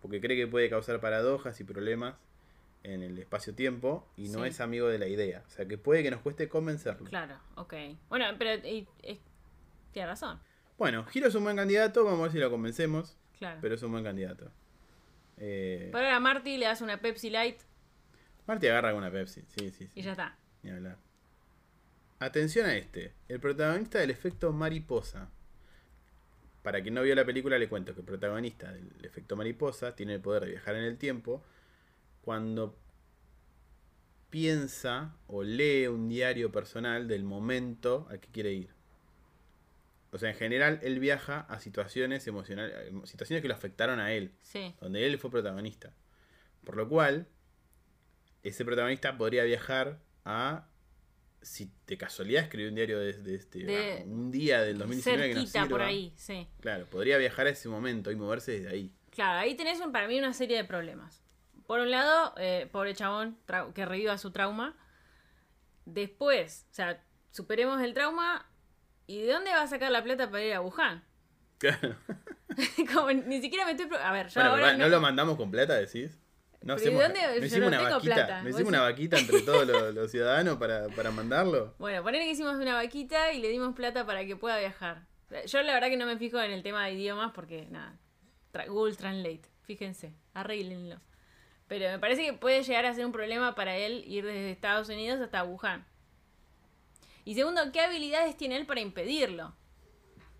Porque 0.02 0.20
cree 0.20 0.36
que 0.36 0.46
puede 0.46 0.68
causar 0.70 1.00
paradojas 1.00 1.58
y 1.60 1.64
problemas 1.64 2.14
en 2.82 3.02
el 3.02 3.18
espacio-tiempo. 3.18 4.06
Y 4.16 4.28
no 4.28 4.42
Sí. 4.42 4.50
es 4.50 4.60
amigo 4.60 4.88
de 4.88 4.98
la 4.98 5.08
idea. 5.08 5.42
O 5.46 5.50
sea 5.50 5.66
que 5.66 5.78
puede 5.78 6.02
que 6.02 6.10
nos 6.10 6.20
cueste 6.20 6.48
convencerlo. 6.48 7.06
Claro, 7.06 7.38
ok. 7.56 7.74
Bueno, 8.08 8.26
pero 8.38 8.54
y- 8.66 8.86
y- 9.02 9.20
tiene 9.92 10.08
razón. 10.08 10.38
Bueno, 10.78 11.04
Giro 11.06 11.28
es 11.28 11.34
un 11.34 11.44
buen 11.44 11.56
candidato. 11.56 12.04
Vamos 12.04 12.20
a 12.20 12.22
ver 12.24 12.32
si 12.32 12.38
lo 12.38 12.50
convencemos. 12.50 13.16
Claro. 13.38 13.58
Pero 13.62 13.74
es 13.74 13.82
un 13.82 13.92
buen 13.92 14.04
candidato. 14.04 14.50
Eh, 15.40 15.88
Por 15.90 16.02
ahora 16.02 16.16
a 16.16 16.20
Marty 16.20 16.58
le 16.58 16.66
das 16.66 16.80
una 16.82 17.00
Pepsi 17.00 17.30
Light 17.30 17.60
Marty 18.46 18.66
agarra 18.68 18.94
una 18.94 19.10
Pepsi. 19.10 19.42
Sí, 19.48 19.70
sí, 19.70 19.86
sí. 19.86 19.90
y 19.94 20.02
ya 20.02 20.10
está. 20.12 20.36
Ni 20.62 20.70
hablar. 20.70 20.98
Atención 22.18 22.66
a 22.66 22.74
este. 22.76 23.12
El 23.28 23.40
protagonista 23.40 23.98
del 23.98 24.10
efecto 24.10 24.52
mariposa. 24.52 25.30
Para 26.62 26.82
quien 26.82 26.94
no 26.94 27.02
vio 27.02 27.14
la 27.14 27.24
película, 27.24 27.58
le 27.58 27.68
cuento 27.68 27.94
que 27.94 28.00
el 28.00 28.06
protagonista 28.06 28.70
del 28.72 29.04
efecto 29.04 29.36
mariposa 29.36 29.96
tiene 29.96 30.14
el 30.14 30.20
poder 30.20 30.44
de 30.44 30.50
viajar 30.50 30.74
en 30.74 30.84
el 30.84 30.98
tiempo 30.98 31.42
cuando 32.22 32.76
piensa 34.28 35.14
o 35.26 35.42
lee 35.42 35.86
un 35.86 36.08
diario 36.08 36.52
personal 36.52 37.08
del 37.08 37.24
momento 37.24 38.06
al 38.10 38.20
que 38.20 38.28
quiere 38.28 38.52
ir. 38.52 38.70
O 40.12 40.18
sea, 40.18 40.30
en 40.30 40.36
general, 40.36 40.80
él 40.82 40.98
viaja 40.98 41.40
a 41.48 41.60
situaciones 41.60 42.26
emocionales, 42.26 42.74
situaciones 43.04 43.42
que 43.42 43.48
lo 43.48 43.54
afectaron 43.54 44.00
a 44.00 44.12
él 44.12 44.32
Sí. 44.42 44.74
donde 44.80 45.06
él 45.06 45.18
fue 45.18 45.30
protagonista. 45.30 45.94
Por 46.64 46.76
lo 46.76 46.88
cual, 46.88 47.28
ese 48.42 48.64
protagonista 48.64 49.16
podría 49.16 49.44
viajar 49.44 50.00
a 50.24 50.66
si 51.42 51.70
de 51.86 51.96
casualidad 51.96 52.42
escribió 52.42 52.68
un 52.68 52.74
diario 52.74 52.98
de, 52.98 53.12
de 53.14 53.34
este, 53.34 53.60
De- 53.64 53.98
ah, 54.00 54.04
un 54.04 54.30
día 54.30 54.60
del 54.62 54.76
2019 54.78 55.28
que 55.28 55.34
no 55.34 55.40
Cerquita 55.40 55.60
por 55.60 55.68
sirva, 55.80 55.86
ahí, 55.86 56.12
sí. 56.16 56.48
Claro, 56.60 56.86
podría 56.86 57.16
viajar 57.16 57.46
a 57.46 57.50
ese 57.50 57.68
momento 57.68 58.10
y 58.10 58.16
moverse 58.16 58.52
desde 58.52 58.68
ahí. 58.68 58.92
Claro, 59.10 59.38
ahí 59.38 59.54
tenés 59.54 59.80
para 59.92 60.06
mí 60.06 60.18
una 60.18 60.34
serie 60.34 60.56
de 60.58 60.64
problemas. 60.64 61.22
Por 61.66 61.80
un 61.80 61.90
lado, 61.90 62.34
eh, 62.36 62.68
pobre 62.70 62.94
chabón 62.94 63.38
que 63.74 63.86
reviva 63.86 64.18
su 64.18 64.32
trauma. 64.32 64.76
Después, 65.86 66.66
o 66.70 66.74
sea, 66.74 67.02
superemos 67.30 67.80
el 67.80 67.94
trauma. 67.94 68.46
¿Y 69.10 69.22
de 69.22 69.32
dónde 69.32 69.50
va 69.50 69.62
a 69.62 69.66
sacar 69.66 69.90
la 69.90 70.04
plata 70.04 70.30
para 70.30 70.44
ir 70.44 70.52
a 70.54 70.60
Wuhan? 70.60 71.02
Claro. 71.58 71.96
Como 72.94 73.10
ni 73.12 73.40
siquiera 73.40 73.64
me 73.64 73.72
estoy... 73.72 73.88
A 74.02 74.12
ver, 74.12 74.28
yo 74.28 74.34
Bueno, 74.40 74.50
ahora 74.50 74.72
¿no 74.72 74.78
no- 74.84 74.88
lo 74.88 75.00
mandamos 75.00 75.36
con 75.36 75.50
plata, 75.50 75.74
decís? 75.74 76.18
No 76.62 76.76
Pero 76.76 76.92
¿y 76.92 76.94
hacemos, 76.94 77.02
dónde? 77.02 77.40
no 77.40 77.46
hicimos 77.46 77.70
no 77.72 77.78
una 77.78 77.90
vaquita, 77.90 78.14
plata. 78.14 78.42
no 78.42 78.48
hicimos 78.50 78.68
una 78.68 78.80
vaquita 78.82 79.18
entre 79.18 79.40
todos 79.42 79.66
los, 79.66 79.94
los 79.94 80.10
ciudadanos 80.10 80.58
para, 80.58 80.88
para 80.88 81.10
mandarlo. 81.10 81.74
Bueno, 81.78 82.02
poner 82.02 82.20
que 82.22 82.30
hicimos 82.30 82.54
una 82.56 82.74
vaquita 82.74 83.32
y 83.32 83.40
le 83.40 83.48
dimos 83.48 83.74
plata 83.74 84.04
para 84.06 84.24
que 84.26 84.36
pueda 84.36 84.58
viajar. 84.58 85.06
Yo 85.46 85.62
la 85.62 85.72
verdad 85.72 85.88
que 85.88 85.96
no 85.96 86.06
me 86.06 86.16
fijo 86.18 86.40
en 86.40 86.50
el 86.52 86.62
tema 86.62 86.84
de 86.86 86.92
idiomas 86.92 87.32
porque, 87.34 87.66
nada, 87.70 87.96
tra- 88.52 88.68
Google 88.68 88.94
Translate, 88.94 89.42
fíjense, 89.62 90.12
arréglenlo. 90.34 91.00
Pero 91.66 91.88
me 91.90 91.98
parece 91.98 92.24
que 92.24 92.32
puede 92.32 92.62
llegar 92.62 92.84
a 92.84 92.94
ser 92.94 93.06
un 93.06 93.12
problema 93.12 93.54
para 93.54 93.76
él 93.76 94.02
ir 94.06 94.24
desde 94.24 94.50
Estados 94.50 94.88
Unidos 94.88 95.20
hasta 95.20 95.42
Wuhan. 95.44 95.84
Y 97.30 97.34
segundo, 97.36 97.60
¿qué 97.72 97.80
habilidades 97.80 98.36
tiene 98.36 98.56
él 98.56 98.66
para 98.66 98.80
impedirlo? 98.80 99.54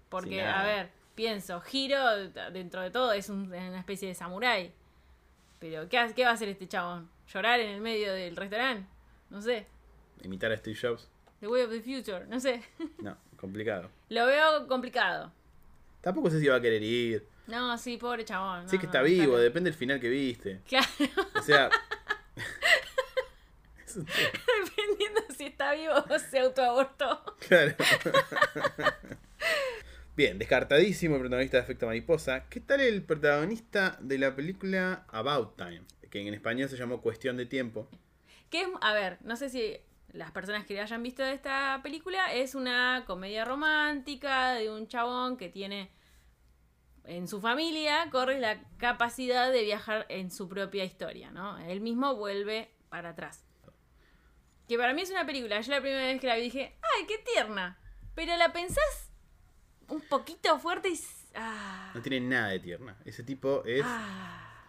Porque, 0.09 0.31
Sí, 0.31 0.41
a 0.41 0.65
ver, 0.65 0.91
pienso, 1.15 1.63
Hiro, 1.73 2.29
dentro 2.51 2.81
de 2.83 2.91
todo, 2.91 3.13
es 3.13 3.29
un- 3.29 3.47
una 3.47 3.79
especie 3.79 4.09
de 4.09 4.15
samurái. 4.17 4.73
Pero, 5.61 5.89
¿qué, 5.89 6.13
¿qué 6.17 6.25
va 6.25 6.31
a 6.31 6.33
hacer 6.33 6.49
este 6.49 6.67
chabón? 6.67 7.09
¿Llorar 7.33 7.61
en 7.61 7.71
el 7.71 7.81
medio 7.81 8.13
del 8.13 8.35
restaurante? 8.35 8.89
No 9.29 9.41
sé. 9.41 9.69
Imitar 10.25 10.51
a 10.51 10.57
Steve 10.57 10.77
Jobs, 10.83 11.09
The 11.39 11.47
Way 11.47 11.63
of 11.63 11.71
the 11.71 11.81
Future, 11.81 12.27
no 12.27 12.41
sé. 12.41 12.61
no, 12.99 13.17
complicado. 13.37 13.89
Lo 14.09 14.27
veo 14.27 14.67
complicado. 14.67 15.31
Tampoco 16.01 16.29
sé 16.29 16.41
si 16.41 16.49
va 16.49 16.57
a 16.57 16.61
querer 16.61 16.83
ir. 16.83 17.25
No, 17.47 17.79
sí, 17.79 17.99
pobre 17.99 18.25
chabón. 18.25 18.69
sí 18.69 18.75
no, 18.75 18.81
que 18.81 18.87
no, 18.89 18.93
está 18.93 19.03
vivo, 19.03 19.39
depende 19.39 19.71
del 19.71 19.79
final 19.79 20.01
que 20.01 20.09
viste. 20.09 20.61
Claro, 20.67 20.89
O 21.39 21.43
sea... 21.43 21.71
es 23.87 23.97
un 23.97 24.07
si 25.37 25.47
está 25.47 25.73
vivo 25.73 25.95
o 26.09 26.19
se 26.19 26.41
autoabortó. 26.41 27.37
claro. 27.49 27.75
Bien, 30.17 30.39
descartadísimo 30.39 31.15
el 31.15 31.21
protagonista 31.21 31.57
de 31.57 31.63
Efecto 31.63 31.87
Mariposa. 31.87 32.49
¿Qué 32.51 32.61
tal 32.61 32.81
el 32.81 33.03
protagonista 33.03 33.97
de 34.01 34.19
la 34.19 34.35
película 34.35 35.07
About 35.09 35.57
Time? 35.57 35.83
Que 36.11 36.27
en 36.27 36.35
español 36.35 36.69
se 36.69 36.77
llamó 36.77 37.01
Cuestión 37.01 37.37
de 37.37 37.47
Tiempo. 37.47 37.89
Que 38.51 38.63
es, 38.63 38.69
a 38.81 38.93
ver, 38.93 39.19
no 39.23 39.37
sé 39.37 39.49
si 39.49 39.79
las 40.13 40.31
personas 40.33 40.67
que 40.67 40.81
hayan 40.81 41.03
visto 41.03 41.23
esta 41.25 41.81
película 41.83 42.35
es 42.35 42.55
una 42.55 43.05
comedia 43.07 43.45
romántica 43.45 44.55
de 44.55 44.71
un 44.71 44.89
chabón 44.89 45.37
que 45.37 45.49
tiene 45.49 45.91
en 47.05 47.27
su 47.27 47.41
familia 47.41 48.09
corre 48.11 48.39
la 48.39 48.63
capacidad 48.77 49.51
de 49.51 49.63
viajar 49.63 50.07
en 50.09 50.31
su 50.31 50.49
propia 50.49 50.85
historia, 50.85 51.31
¿no? 51.31 51.59
Él 51.59 51.81
mismo 51.81 52.15
vuelve 52.15 52.71
para 52.89 53.11
atrás. 53.11 53.45
Que 54.71 54.79
para 54.79 54.95
mí 54.95 55.03
es 55.03 55.11
una 55.11 55.27
película, 55.27 55.61
yo 55.61 55.73
la 55.73 55.81
primera 55.81 56.05
vez 56.05 56.21
que 56.21 56.29
la 56.29 56.37
vi 56.37 56.43
dije, 56.43 56.77
¡ay, 56.81 57.05
qué 57.05 57.19
tierna! 57.19 57.77
Pero 58.15 58.37
la 58.37 58.53
pensás 58.53 59.11
un 59.89 60.01
poquito 60.01 60.61
fuerte 60.61 60.91
y... 60.91 61.01
Ah, 61.35 61.91
No 61.93 62.01
tiene 62.01 62.21
nada 62.21 62.51
de 62.51 62.61
tierna. 62.61 62.97
Ese 63.05 63.25
tipo 63.25 63.65
es 63.65 63.83
ah. 63.85 64.63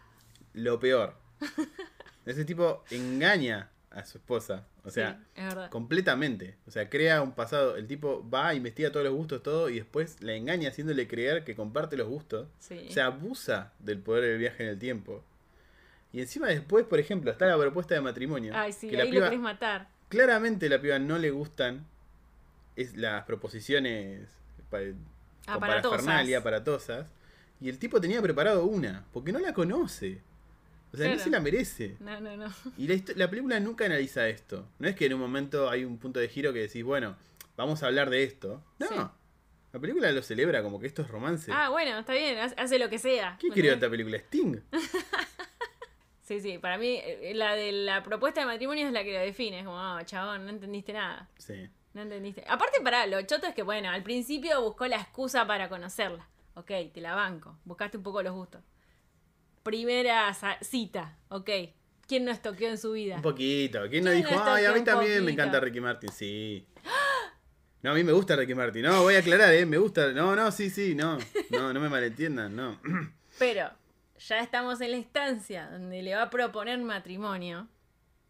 lo 0.53 0.79
peor. 0.79 1.13
Ese 2.25 2.45
tipo 2.45 2.83
engaña 2.89 3.69
a 3.91 4.03
su 4.03 4.17
esposa. 4.17 4.65
O 4.83 4.89
sea, 4.89 5.19
Sí, 5.19 5.23
es 5.35 5.45
verdad. 5.45 5.69
completamente. 5.69 6.57
O 6.65 6.71
sea, 6.71 6.89
crea 6.89 7.21
un 7.21 7.33
pasado. 7.33 7.75
El 7.75 7.85
tipo 7.85 8.27
va, 8.27 8.55
investiga 8.55 8.91
todos 8.91 9.05
los 9.05 9.13
gustos, 9.13 9.43
todo, 9.43 9.69
y 9.69 9.75
después 9.75 10.19
la 10.23 10.33
engaña 10.33 10.69
haciéndole 10.69 11.07
creer 11.07 11.43
que 11.43 11.55
comparte 11.55 11.95
los 11.95 12.07
gustos. 12.07 12.47
Sí. 12.57 12.87
O 12.89 12.91
sea, 12.91 13.05
abusa 13.05 13.73
del 13.77 13.99
poder 13.99 14.23
del 14.23 14.39
viaje 14.39 14.63
en 14.63 14.69
el 14.69 14.79
tiempo. 14.79 15.23
Y 16.13 16.19
encima 16.21 16.47
después, 16.47 16.85
por 16.85 16.99
ejemplo, 16.99 17.31
está 17.31 17.45
la 17.45 17.57
propuesta 17.57 17.95
de 17.95 18.01
matrimonio. 18.01 18.53
Ay, 18.55 18.73
sí, 18.73 18.89
que 18.89 18.97
la 18.97 19.03
ahí 19.03 19.11
lo 19.11 19.21
querés 19.23 19.39
matar. 19.39 19.87
claramente 20.09 20.67
la 20.69 20.81
piba 20.81 20.99
no 20.99 21.17
le 21.17 21.31
gustan 21.31 21.85
es 22.75 22.95
las 22.97 23.23
proposiciones 23.25 24.27
pa- 24.69 24.79
con 24.79 24.97
Aparatosas. 25.47 25.99
parafernalia, 26.01 26.37
aparatosas. 26.39 27.07
Y 27.59 27.69
el 27.69 27.77
tipo 27.79 28.01
tenía 28.01 28.21
preparado 28.21 28.65
una, 28.65 29.05
porque 29.13 29.31
no 29.31 29.39
la 29.39 29.53
conoce. 29.53 30.21
O 30.93 30.97
sea, 30.97 31.05
no 31.07 31.13
Claro. 31.13 31.23
se 31.23 31.29
la 31.29 31.39
merece. 31.39 31.95
No, 32.01 32.19
no, 32.19 32.35
no. 32.35 32.53
Y 32.77 32.87
la, 32.87 33.01
la 33.15 33.29
película 33.29 33.59
nunca 33.61 33.85
analiza 33.85 34.27
esto. 34.27 34.67
No 34.79 34.87
es 34.89 34.95
que 34.95 35.05
en 35.05 35.13
un 35.13 35.21
momento 35.21 35.69
hay 35.69 35.85
un 35.85 35.97
punto 35.97 36.19
de 36.19 36.27
giro 36.27 36.51
que 36.51 36.59
decís, 36.59 36.83
bueno, 36.83 37.15
vamos 37.55 37.81
a 37.83 37.87
hablar 37.87 38.09
de 38.09 38.23
esto. 38.23 38.61
No. 38.79 38.87
Sí. 38.87 38.95
La 39.73 39.79
película 39.79 40.11
lo 40.11 40.21
celebra 40.21 40.61
como 40.63 40.81
que 40.81 40.87
esto 40.87 41.01
es 41.01 41.07
romance. 41.07 41.49
Ah, 41.53 41.69
bueno, 41.69 41.97
está 41.97 42.11
bien, 42.11 42.37
hace 42.39 42.77
lo 42.77 42.89
que 42.89 42.99
sea. 42.99 43.37
¿Quién 43.39 43.51
¿Me 43.51 43.55
quería 43.55 43.71
entendés? 43.71 43.87
esta 43.87 43.89
película? 43.89 44.17
Sting. 44.17 44.57
Sí, 46.31 46.39
sí, 46.39 46.57
para 46.59 46.77
mí 46.77 46.97
eh, 47.03 47.33
la 47.35 47.55
de 47.55 47.73
la 47.73 48.03
propuesta 48.03 48.39
de 48.39 48.45
matrimonio 48.45 48.87
es 48.87 48.93
la 48.93 49.03
que 49.03 49.11
lo 49.11 49.19
define. 49.19 49.59
Es 49.59 49.65
como, 49.65 49.75
oh, 49.75 50.01
chabón, 50.03 50.45
no 50.45 50.49
entendiste 50.49 50.93
nada. 50.93 51.29
Sí. 51.37 51.67
No 51.93 52.03
entendiste. 52.03 52.45
Aparte, 52.47 52.79
para 52.81 53.05
lo 53.05 53.21
choto 53.23 53.47
es 53.47 53.53
que, 53.53 53.63
bueno, 53.63 53.89
al 53.89 54.01
principio 54.01 54.61
buscó 54.61 54.87
la 54.87 54.95
excusa 54.95 55.45
para 55.45 55.67
conocerla. 55.67 56.29
Ok, 56.53 56.71
te 56.93 57.01
la 57.01 57.15
banco. 57.15 57.57
Buscaste 57.65 57.97
un 57.97 58.03
poco 58.03 58.23
los 58.23 58.33
gustos. 58.33 58.61
Primera 59.61 60.33
cita, 60.61 61.17
ok. 61.27 61.49
¿Quién 62.07 62.23
no 62.23 62.31
estoqueó 62.31 62.69
en 62.69 62.77
su 62.77 62.93
vida? 62.93 63.17
Un 63.17 63.23
poquito. 63.23 63.89
¿Quién 63.89 64.05
no 64.05 64.11
¿Quién 64.11 64.23
dijo, 64.23 64.33
no 64.33 64.53
ay, 64.53 64.63
a 64.63 64.71
mí 64.71 64.85
también 64.85 65.25
me 65.25 65.33
encanta 65.33 65.59
Ricky 65.59 65.81
Martin? 65.81 66.11
Sí. 66.13 66.65
No, 67.83 67.91
a 67.91 67.93
mí 67.95 68.03
me 68.03 68.11
gusta 68.11 68.35
Ricky 68.35 68.53
Martin. 68.53 68.83
No, 68.83 69.01
voy 69.01 69.15
a 69.15 69.19
aclarar, 69.19 69.51
¿eh? 69.55 69.65
Me 69.65 69.79
gusta. 69.79 70.13
No, 70.13 70.35
no, 70.35 70.51
sí, 70.51 70.69
sí, 70.69 70.93
no. 70.93 71.17
No, 71.49 71.73
no 71.73 71.79
me 71.79 71.89
malentiendan, 71.89 72.55
no. 72.55 72.79
Pero 73.39 73.71
ya 74.27 74.39
estamos 74.39 74.81
en 74.81 74.91
la 74.91 74.97
instancia 74.97 75.69
donde 75.69 76.01
le 76.01 76.15
va 76.15 76.23
a 76.23 76.29
proponer 76.29 76.79
matrimonio. 76.79 77.67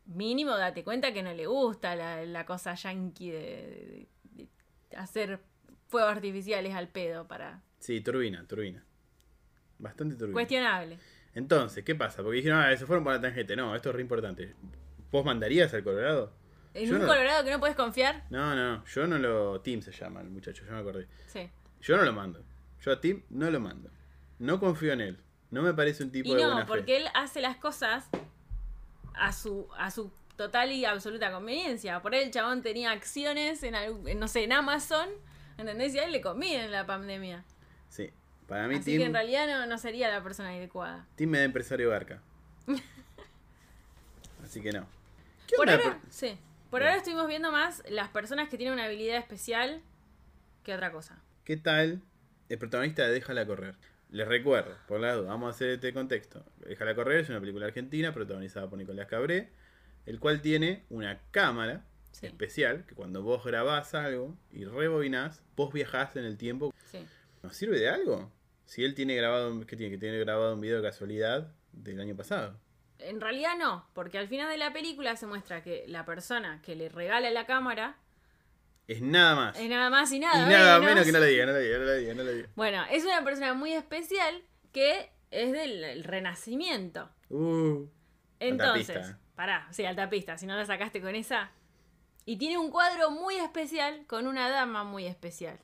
Mínimo 0.05 0.57
date 0.57 0.83
cuenta 0.83 1.13
que 1.13 1.23
no 1.23 1.33
le 1.33 1.45
gusta 1.47 1.95
la, 1.95 2.25
la 2.25 2.45
cosa 2.45 2.73
yankee 2.75 3.29
de, 3.31 4.07
de- 4.23 4.47
de 4.89 4.97
hacer 4.97 5.39
fuegos 5.87 6.11
artificiales 6.11 6.73
al 6.75 6.87
pedo 6.89 7.27
para... 7.27 7.61
Sí, 7.79 8.01
turbina, 8.01 8.45
turbina. 8.47 8.83
Bastante 9.79 10.15
turbina. 10.15 10.33
Cuestionable. 10.33 10.97
Entonces, 11.33 11.83
¿qué 11.83 11.95
pasa? 11.95 12.21
Porque 12.23 12.37
dijeron, 12.37 12.59
ah, 12.59 12.75
se 12.75 12.85
fueron 12.85 13.03
por 13.03 13.13
la 13.13 13.21
tangente. 13.21 13.55
No, 13.55 13.75
esto 13.75 13.89
es 13.89 13.95
re 13.95 14.01
importante. 14.01 14.53
¿Vos 15.11 15.23
mandarías 15.25 15.73
al 15.73 15.83
Colorado? 15.83 16.33
En 16.73 16.87
Yo 16.89 16.95
un 16.95 17.01
no- 17.01 17.07
Colorado 17.07 17.43
que 17.43 17.51
no 17.51 17.59
puedes 17.59 17.75
confiar, 17.75 18.23
No, 18.29 18.55
no, 18.55 18.77
no. 18.77 18.85
Yo 18.85 19.07
no 19.07 19.17
lo. 19.17 19.61
Tim 19.61 19.81
se 19.81 19.91
llama 19.91 20.21
el 20.21 20.29
muchacho, 20.29 20.65
yo 20.65 20.71
me 20.71 20.79
acordé. 20.79 21.07
sí. 21.27 21.49
Yo 21.81 21.97
no 21.97 22.03
lo 22.03 22.13
mando. 22.13 22.45
Yo 22.81 22.91
a 22.91 23.01
Tim 23.01 23.23
no 23.31 23.49
lo 23.49 23.59
mando. 23.59 23.89
No 24.39 24.59
confío 24.59 24.93
en 24.93 25.01
él. 25.01 25.23
No 25.51 25.61
me 25.61 25.73
parece 25.73 26.03
un 26.03 26.11
tipo 26.11 26.29
Y 26.29 26.35
de 26.35 26.41
no, 26.43 26.51
buena 26.51 26.65
porque 26.65 26.93
fe. 26.93 26.97
él 26.97 27.07
hace 27.13 27.41
las 27.41 27.57
cosas 27.57 28.09
a 29.13 29.31
su, 29.33 29.67
a 29.77 29.91
su 29.91 30.11
total 30.37 30.71
y 30.71 30.85
absoluta 30.85 31.31
conveniencia. 31.31 32.01
Por 32.01 32.13
ahí 32.13 32.23
el 32.23 32.31
chabón 32.31 32.61
tenía 32.63 32.91
acciones 32.91 33.61
en, 33.63 33.75
en, 33.75 34.19
no 34.19 34.27
sé, 34.27 34.43
en 34.45 34.53
Amazon, 34.53 35.09
¿entendés? 35.57 35.93
Y 35.93 35.99
a 35.99 36.05
él 36.05 36.11
le 36.13 36.21
conviene 36.21 36.67
la 36.69 36.85
pandemia. 36.85 37.43
Sí. 37.89 38.11
Para 38.47 38.67
mí, 38.67 38.75
Así 38.75 38.85
Tim, 38.85 38.99
que 38.99 39.05
en 39.05 39.13
realidad 39.13 39.47
no, 39.47 39.65
no 39.65 39.77
sería 39.77 40.09
la 40.09 40.23
persona 40.23 40.49
adecuada. 40.49 41.05
Tim 41.15 41.29
me 41.29 41.37
da 41.39 41.43
empresario 41.43 41.89
Garca. 41.89 42.21
Así 44.43 44.61
que 44.61 44.71
no. 44.71 44.85
¿Qué 45.47 45.55
Por 45.55 45.69
onda? 45.69 45.83
ahora, 45.83 45.99
sí. 46.09 46.37
Por 46.69 46.79
Bien. 46.79 46.89
ahora 46.89 46.97
estuvimos 46.97 47.27
viendo 47.27 47.51
más 47.51 47.83
las 47.89 48.09
personas 48.09 48.49
que 48.49 48.57
tienen 48.57 48.73
una 48.73 48.85
habilidad 48.85 49.17
especial 49.17 49.81
que 50.63 50.73
otra 50.73 50.91
cosa. 50.91 51.21
¿Qué 51.43 51.57
tal 51.57 52.01
el 52.49 52.57
protagonista 52.57 53.03
de 53.03 53.11
Déjala 53.13 53.45
correr? 53.45 53.75
Les 54.11 54.27
recuerdo, 54.27 54.75
por 54.87 54.99
la 54.99 55.13
duda, 55.15 55.29
vamos 55.29 55.47
a 55.47 55.49
hacer 55.51 55.69
este 55.69 55.93
contexto. 55.93 56.43
Déjala 56.57 56.93
correr 56.95 57.21
es 57.21 57.29
una 57.29 57.39
película 57.39 57.65
argentina 57.65 58.13
protagonizada 58.13 58.69
por 58.69 58.77
Nicolás 58.77 59.07
Cabré, 59.07 59.49
el 60.05 60.19
cual 60.19 60.41
tiene 60.41 60.83
una 60.89 61.19
cámara 61.31 61.85
Sí. 62.11 62.25
especial 62.25 62.85
que 62.85 62.93
cuando 62.93 63.21
vos 63.21 63.45
grabás 63.45 63.93
algo 63.95 64.35
y 64.51 64.65
rebobinás, 64.65 65.41
vos 65.55 65.71
viajás 65.73 66.17
en 66.17 66.25
el 66.25 66.37
tiempo. 66.37 66.73
Sí. 66.91 67.05
¿Nos 67.41 67.55
sirve 67.55 67.79
de 67.79 67.87
algo? 67.87 68.29
Si 68.65 68.83
él 68.83 68.95
tiene 68.95 69.15
grabado, 69.15 69.65
¿qué 69.65 69.77
tiene? 69.77 69.91
Que 69.93 69.97
tiene 69.97 70.19
grabado 70.19 70.55
un 70.55 70.61
video 70.61 70.81
de 70.81 70.83
casualidad 70.89 71.53
del 71.71 72.01
año 72.01 72.13
pasado. 72.15 72.59
En 72.99 73.21
realidad 73.21 73.53
no, 73.57 73.87
porque 73.93 74.17
al 74.17 74.27
final 74.27 74.49
de 74.49 74.57
la 74.57 74.73
película 74.73 75.15
se 75.15 75.25
muestra 75.25 75.63
que 75.63 75.85
la 75.87 76.03
persona 76.05 76.61
que 76.61 76.75
le 76.75 76.89
regala 76.89 77.29
la 77.31 77.45
cámara 77.45 77.95
Es 78.87 79.01
nada 79.01 79.35
más. 79.35 79.59
es 79.59 79.69
nada 79.69 79.89
más 79.89 80.11
y 80.11 80.17
y 80.17 80.19
nada, 80.19 80.45
nada 80.49 80.79
menos. 80.79 80.93
menos 80.95 81.05
que 81.05 81.11
no 81.11 81.21
diga, 81.21 81.45
no 81.45 81.57
diga, 81.57 81.77
no 81.77 81.91
diga, 81.93 82.13
no 82.13 82.23
lo 82.23 82.31
diga. 82.31 82.49
Bueno, 82.55 82.83
es 82.91 83.03
una 83.05 83.23
persona 83.23 83.53
muy 83.53 83.73
especial 83.73 84.43
que 84.73 85.11
es 85.31 85.51
del 85.51 85.83
el 85.83 86.03
renacimiento. 86.03 87.09
Uh, 87.29 87.85
Entonces, 88.39 88.89
Altapista. 88.97 89.19
pará, 89.35 89.67
sí, 89.71 89.85
altapista, 89.85 90.37
si 90.37 90.45
no 90.45 90.55
la 90.57 90.65
sacaste 90.65 90.99
con 91.01 91.15
esa. 91.15 91.51
Y 92.25 92.37
tiene 92.37 92.57
un 92.57 92.69
cuadro 92.69 93.11
muy 93.11 93.37
especial 93.37 94.05
con 94.07 94.27
una 94.27 94.49
dama 94.49 94.83
muy 94.83 95.05
especial. 95.05 95.59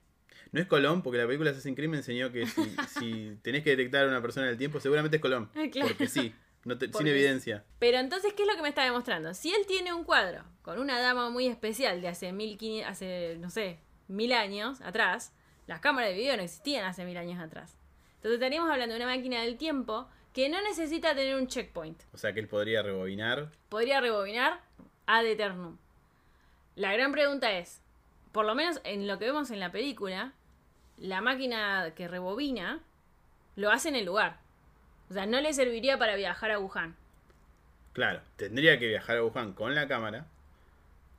No 0.51 0.61
es 0.61 0.67
Colón, 0.67 1.01
porque 1.03 1.17
la 1.17 1.25
película 1.25 1.51
Assassin's 1.51 1.75
Creed 1.75 1.89
me 1.89 1.97
enseñó 1.97 2.31
que 2.31 2.47
si, 2.47 2.75
si 2.99 3.37
tenés 3.41 3.63
que 3.63 3.71
detectar 3.71 4.05
a 4.05 4.07
una 4.07 4.21
persona 4.21 4.47
del 4.47 4.57
tiempo, 4.57 4.79
seguramente 4.79 5.17
es 5.17 5.21
Colón. 5.21 5.49
Claro. 5.71 5.89
Porque 5.89 6.07
sí, 6.07 6.33
No 6.67 6.77
te- 6.77 6.91
sin 6.91 7.07
evidencia. 7.07 7.63
Pero 7.79 7.97
entonces, 7.99 8.33
¿qué 8.33 8.43
es 8.43 8.47
lo 8.47 8.55
que 8.55 8.61
me 8.61 8.69
está 8.69 8.83
demostrando? 8.83 9.33
Si 9.33 9.53
él 9.53 9.65
tiene 9.67 9.93
un 9.93 10.03
cuadro 10.03 10.43
con 10.61 10.79
una 10.79 10.99
dama 10.99 11.29
muy 11.29 11.47
especial 11.47 12.01
de 12.01 12.09
hace 12.09 12.31
1500, 12.33 12.91
hace, 12.91 13.37
no 13.39 13.49
sé, 13.49 13.79
mil 14.09 14.33
años 14.33 14.81
atrás, 14.81 15.31
las 15.65 15.79
cámaras 15.79 16.09
de 16.11 16.17
video 16.17 16.35
no 16.35 16.43
existían 16.43 16.85
hace 16.85 17.05
mil 17.05 17.15
años 17.17 17.39
atrás. 17.41 17.77
Entonces 18.17 18.33
estaríamos 18.33 18.69
hablando 18.69 18.95
de 18.95 19.01
una 19.01 19.15
máquina 19.15 19.41
del 19.41 19.57
tiempo 19.57 20.07
que 20.33 20.49
no 20.49 20.61
necesita 20.61 21.15
tener 21.15 21.35
un 21.35 21.47
checkpoint. 21.47 22.03
O 22.13 22.17
sea 22.17 22.33
que 22.33 22.39
él 22.41 22.47
podría 22.47 22.81
rebobinar. 22.83 23.49
Podría 23.69 24.01
rebobinar 24.01 24.59
ad 25.05 25.25
eternum. 25.25 25.77
La 26.75 26.91
gran 26.93 27.11
pregunta 27.11 27.57
es, 27.57 27.81
por 28.33 28.45
lo 28.45 28.55
menos 28.55 28.81
en 28.83 29.07
lo 29.07 29.17
que 29.17 29.25
vemos 29.25 29.49
en 29.51 29.59
la 29.59 29.71
película, 29.71 30.33
la 30.97 31.21
máquina 31.21 31.93
que 31.95 32.07
rebobina 32.07 32.81
lo 33.55 33.71
hace 33.71 33.89
en 33.89 33.95
el 33.95 34.05
lugar. 34.05 34.39
O 35.09 35.13
sea, 35.13 35.25
no 35.25 35.39
le 35.41 35.53
serviría 35.53 35.97
para 35.97 36.15
viajar 36.15 36.51
a 36.51 36.59
Wuhan. 36.59 36.95
Claro, 37.93 38.21
tendría 38.35 38.77
que 38.77 38.87
viajar 38.87 39.17
a 39.17 39.23
Wuhan 39.23 39.53
con 39.53 39.73
la 39.73 39.87
cámara 39.87 40.25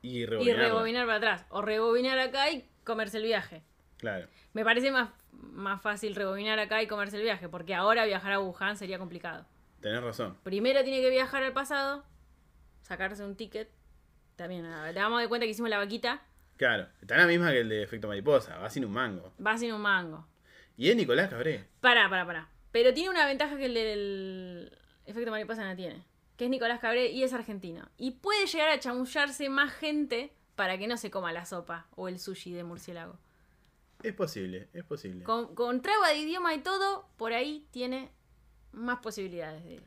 y 0.01 0.19
Y 0.19 0.25
rebobinarla. 0.25 0.63
rebobinar 0.63 1.05
para 1.05 1.17
atrás. 1.17 1.45
O 1.49 1.61
rebobinar 1.61 2.19
acá 2.19 2.49
y 2.51 2.65
comerse 2.83 3.17
el 3.17 3.23
viaje. 3.23 3.63
Claro. 3.97 4.27
Me 4.53 4.63
parece 4.63 4.91
más, 4.91 5.09
más 5.31 5.81
fácil 5.81 6.15
rebobinar 6.15 6.57
acá 6.59 6.81
y 6.81 6.87
comerse 6.87 7.17
el 7.17 7.23
viaje, 7.23 7.49
porque 7.49 7.75
ahora 7.75 8.05
viajar 8.05 8.31
a 8.33 8.39
Wuhan 8.39 8.77
sería 8.77 8.97
complicado. 8.97 9.45
Tenés 9.81 10.01
razón. 10.01 10.37
Primero 10.43 10.83
tiene 10.83 11.01
que 11.01 11.09
viajar 11.09 11.43
al 11.43 11.53
pasado, 11.53 12.03
sacarse 12.81 13.23
un 13.23 13.35
ticket. 13.35 13.69
También, 14.35 14.63
te 14.63 14.93
damos 14.93 15.19
de 15.21 15.27
cuenta 15.27 15.45
que 15.45 15.51
hicimos 15.51 15.69
la 15.69 15.77
vaquita, 15.77 16.21
Claro. 16.57 16.87
Está 17.01 17.15
la 17.15 17.25
misma 17.25 17.51
que 17.51 17.61
el 17.61 17.69
de 17.69 17.83
efecto 17.83 18.09
mariposa. 18.09 18.57
Va 18.57 18.69
sin 18.69 18.83
un 18.83 18.91
mango. 18.91 19.31
va 19.45 19.57
sin 19.57 19.71
un 19.71 19.79
mango. 19.81 20.27
Y 20.75 20.89
es 20.89 20.95
Nicolás 20.97 21.29
Cabré. 21.29 21.63
Pará, 21.79 22.09
pará, 22.09 22.25
pará. 22.25 22.49
Pero 22.71 22.93
tiene 22.93 23.09
una 23.09 23.25
ventaja 23.25 23.57
que 23.57 23.65
el 23.65 23.73
del 23.73 24.77
efecto 25.05 25.31
mariposa 25.31 25.67
no 25.67 25.75
tiene. 25.75 26.03
Que 26.37 26.45
es 26.45 26.49
Nicolás 26.49 26.79
Cabré 26.79 27.07
y 27.07 27.23
es 27.23 27.33
argentino. 27.33 27.89
Y 27.97 28.11
puede 28.11 28.45
llegar 28.45 28.69
a 28.69 28.79
chamullarse 28.79 29.49
más 29.49 29.73
gente 29.73 30.31
para 30.55 30.77
que 30.77 30.87
no 30.87 30.97
se 30.97 31.11
coma 31.11 31.33
la 31.33 31.45
sopa 31.45 31.87
o 31.95 32.07
el 32.07 32.19
sushi 32.19 32.53
de 32.53 32.63
murciélago. 32.63 33.17
Es 34.03 34.13
posible, 34.13 34.69
es 34.73 34.83
posible. 34.85 35.25
Con, 35.25 35.55
con 35.55 35.81
traba 35.81 36.09
de 36.09 36.17
idioma 36.17 36.53
y 36.53 36.59
todo, 36.59 37.09
por 37.17 37.33
ahí 37.33 37.67
tiene 37.71 38.09
más 38.71 38.99
posibilidades 38.99 39.63
de... 39.65 39.81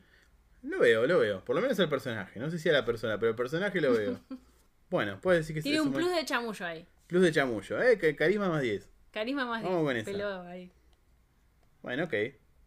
Lo 0.62 0.78
veo, 0.78 1.06
lo 1.06 1.18
veo. 1.18 1.44
Por 1.44 1.56
lo 1.56 1.62
menos 1.62 1.78
el 1.78 1.88
personaje. 1.88 2.38
No 2.38 2.50
sé 2.50 2.58
si 2.58 2.68
a 2.68 2.72
la 2.72 2.84
persona, 2.84 3.18
pero 3.18 3.30
el 3.30 3.36
personaje 3.36 3.80
lo 3.80 3.92
veo. 3.92 4.20
bueno, 4.90 5.20
puede 5.20 5.38
decir 5.38 5.54
que 5.56 5.62
Tiene 5.62 5.78
es 5.78 5.84
un 5.84 5.92
plus 5.92 6.14
de 6.14 6.24
chamullo 6.24 6.66
ahí. 6.66 6.86
plus 7.06 7.22
de 7.22 7.32
chamullo. 7.32 7.82
Eh, 7.82 8.16
carisma 8.16 8.48
más 8.48 8.62
10. 8.62 8.88
Carisma 9.10 9.46
más 9.46 9.62
Vamos 9.62 9.84
con 9.84 10.04
peló 10.04 10.42
ahí. 10.42 10.70
Bueno, 11.82 12.04
ok. 12.04 12.14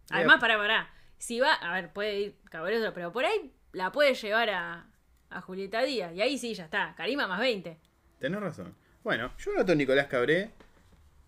Además, 0.09 0.39
pará, 0.39 0.57
pará. 0.57 0.89
Si 1.17 1.39
va, 1.39 1.53
a 1.53 1.73
ver, 1.73 1.91
puede 1.93 2.19
ir 2.19 2.35
Cabrero, 2.49 2.93
pero 2.93 3.11
por 3.11 3.25
ahí 3.25 3.51
la 3.71 3.91
puede 3.91 4.13
llevar 4.13 4.49
a, 4.49 4.87
a 5.29 5.41
Julieta 5.41 5.81
Díaz. 5.83 6.13
Y 6.13 6.21
ahí 6.21 6.37
sí, 6.37 6.53
ya 6.53 6.65
está. 6.65 6.93
Carisma 6.95 7.27
más 7.27 7.39
20. 7.39 7.77
Tenés 8.19 8.39
razón. 8.39 8.75
Bueno, 9.03 9.31
yo 9.37 9.53
noto 9.53 9.71
a 9.71 9.75
Nicolás 9.75 10.07
Cabré. 10.07 10.51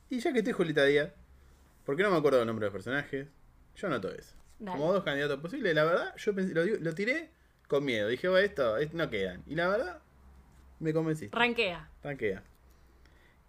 Y 0.10 0.20
ya 0.20 0.32
que 0.32 0.40
estoy 0.40 0.54
Julieta 0.54 0.86
Díaz, 0.86 1.12
porque 1.86 2.04
no 2.04 2.12
me 2.12 2.18
acuerdo 2.18 2.40
el 2.42 2.48
nombre 2.48 2.66
de 2.66 2.68
los 2.72 2.74
personajes, 2.74 3.28
yo 3.76 3.90
noto 3.90 4.10
eso. 4.12 4.36
Dale. 4.60 4.78
Como 4.80 4.94
dos 4.94 5.04
candidatos 5.04 5.40
posibles, 5.42 5.76
la 5.76 5.84
verdad, 5.84 6.16
yo 6.16 6.34
pensé- 6.34 6.54
lo, 6.80 6.96
tiré 6.96 7.30
con 7.68 7.84
miedo. 7.84 8.08
Dije, 8.08 8.28
bueno, 8.30 8.46
esto, 8.46 8.78
esto 8.78 8.96
no 8.98 9.10
quedan. 9.10 9.44
Y 9.46 9.56
la 9.56 9.68
verdad, 9.68 10.00
me 10.80 10.94
convenciste. 10.94 11.36
Ranquea. 11.36 11.90
Ranquea. 12.04 12.42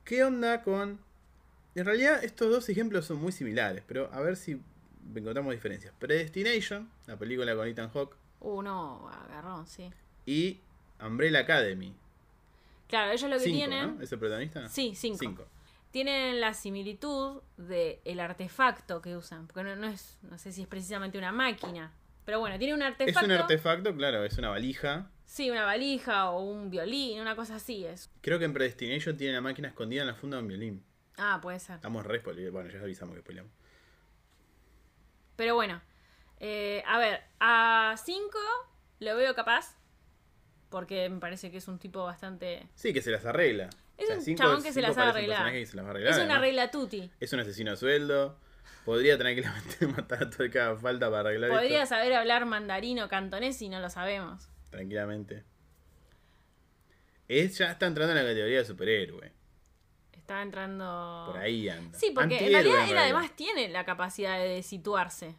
¿Qué 0.04 0.24
onda 0.24 0.62
con.? 0.62 1.00
En 1.74 1.84
realidad, 1.84 2.24
estos 2.24 2.50
dos 2.50 2.68
ejemplos 2.68 3.04
son 3.04 3.18
muy 3.18 3.30
similares, 3.30 3.84
pero 3.86 4.10
a 4.12 4.20
ver 4.20 4.36
si 4.36 4.60
encontramos 5.14 5.52
diferencias. 5.52 5.94
Predestination, 5.98 6.90
la 7.06 7.16
película 7.16 7.54
con 7.54 7.66
Ethan 7.68 7.90
Hawke, 7.90 8.16
Uh, 8.40 8.62
no, 8.62 9.08
agarrón, 9.08 9.66
sí. 9.66 9.90
y 10.26 10.60
Umbrella 11.04 11.40
Academy. 11.40 11.92
Claro, 12.86 13.12
ellos 13.12 13.28
lo 13.28 13.36
que 13.36 13.44
Cinco, 13.44 13.56
tienen. 13.56 13.96
¿no? 13.96 14.02
¿Es 14.02 14.12
el 14.12 14.18
protagonista? 14.18 14.68
Sí, 14.68 14.94
cinco. 14.94 15.18
Cinco. 15.18 15.46
Tienen 15.90 16.40
la 16.40 16.54
similitud 16.54 17.42
de 17.56 18.00
el 18.04 18.20
artefacto 18.20 19.02
que 19.02 19.16
usan. 19.16 19.46
Porque 19.46 19.64
no, 19.64 19.74
no 19.76 19.88
es. 19.88 20.18
No 20.22 20.38
sé 20.38 20.52
si 20.52 20.62
es 20.62 20.68
precisamente 20.68 21.18
una 21.18 21.32
máquina. 21.32 21.92
Pero 22.24 22.40
bueno, 22.40 22.58
tiene 22.58 22.74
un 22.74 22.82
Es 22.82 22.88
artefacto. 22.88 23.24
un 23.26 23.32
artefacto, 23.32 23.94
claro, 23.96 24.24
es 24.24 24.36
una 24.38 24.50
valija. 24.50 25.10
Sí, 25.26 25.50
una 25.50 25.64
valija 25.64 26.30
o 26.30 26.40
un 26.40 26.70
violín, 26.70 27.20
una 27.20 27.34
cosa 27.36 27.56
así 27.56 27.84
es. 27.84 28.10
Creo 28.20 28.38
que 28.38 28.44
en 28.44 28.52
Predestination 28.52 29.16
tiene 29.16 29.34
la 29.34 29.40
máquina 29.40 29.68
escondida 29.68 30.02
en 30.02 30.06
la 30.08 30.14
funda 30.14 30.36
de 30.36 30.42
un 30.42 30.48
violín. 30.48 30.84
Ah, 31.16 31.38
puede 31.42 31.58
ser. 31.58 31.76
Estamos 31.76 32.06
re 32.06 32.22
spoiler- 32.22 32.50
Bueno, 32.52 32.70
ya 32.70 32.80
avisamos 32.80 33.14
que 33.14 33.20
spoileamos. 33.22 33.52
Pero 35.38 35.54
bueno, 35.54 35.80
eh, 36.40 36.82
a 36.86 36.98
ver, 36.98 37.22
a 37.38 37.94
5 37.96 38.38
lo 38.98 39.16
veo 39.16 39.34
capaz. 39.36 39.76
Porque 40.68 41.08
me 41.08 41.18
parece 41.20 41.50
que 41.50 41.56
es 41.58 41.68
un 41.68 41.78
tipo 41.78 42.04
bastante. 42.04 42.66
Sí, 42.74 42.92
que 42.92 43.00
se 43.00 43.10
las 43.12 43.24
arregla. 43.24 43.70
Es 43.96 44.10
un 44.10 44.20
cinco- 44.20 44.42
chabón 44.42 44.62
que 44.62 44.72
se 44.72 44.82
las 44.82 44.94
sabe 44.94 45.12
parece 45.12 45.26
un 45.28 45.32
arreglar. 45.32 45.38
personaje 45.38 45.60
que 45.60 45.66
se 45.66 45.76
las 45.76 45.84
va 45.84 45.88
a 45.88 45.90
arreglar, 45.92 46.10
Es 46.12 46.16
una 46.18 46.24
además. 46.24 46.40
regla 46.42 46.70
tuti. 46.70 47.10
Es 47.20 47.32
un 47.32 47.40
asesino 47.40 47.72
a 47.72 47.76
sueldo. 47.76 48.36
Podría 48.84 49.16
tranquilamente 49.16 49.86
matar 49.96 50.24
a 50.24 50.30
todo 50.30 50.42
el 50.42 50.50
que 50.50 50.58
haga 50.60 50.76
falta 50.76 51.08
para 51.08 51.20
arreglar 51.30 51.50
Podría 51.50 51.84
esto. 51.84 51.94
saber 51.94 52.12
hablar 52.14 52.44
mandarino 52.46 53.08
cantonés 53.08 53.62
y 53.62 53.68
no 53.70 53.80
lo 53.80 53.88
sabemos. 53.90 54.48
Tranquilamente. 54.70 55.44
Es, 57.28 57.58
ya 57.58 57.70
está 57.72 57.86
entrando 57.86 58.12
en 58.12 58.18
la 58.24 58.30
categoría 58.30 58.58
de 58.58 58.64
superhéroe. 58.64 59.32
Está 60.28 60.42
entrando. 60.42 61.24
Por 61.32 61.38
ahí 61.38 61.70
anda. 61.70 61.98
Sí, 61.98 62.12
porque 62.14 62.36
en 62.36 62.52
realidad 62.52 62.86
él 62.86 62.98
además 62.98 63.34
tiene 63.34 63.70
la 63.70 63.86
capacidad 63.86 64.38
de 64.38 64.62
situarse. 64.62 65.34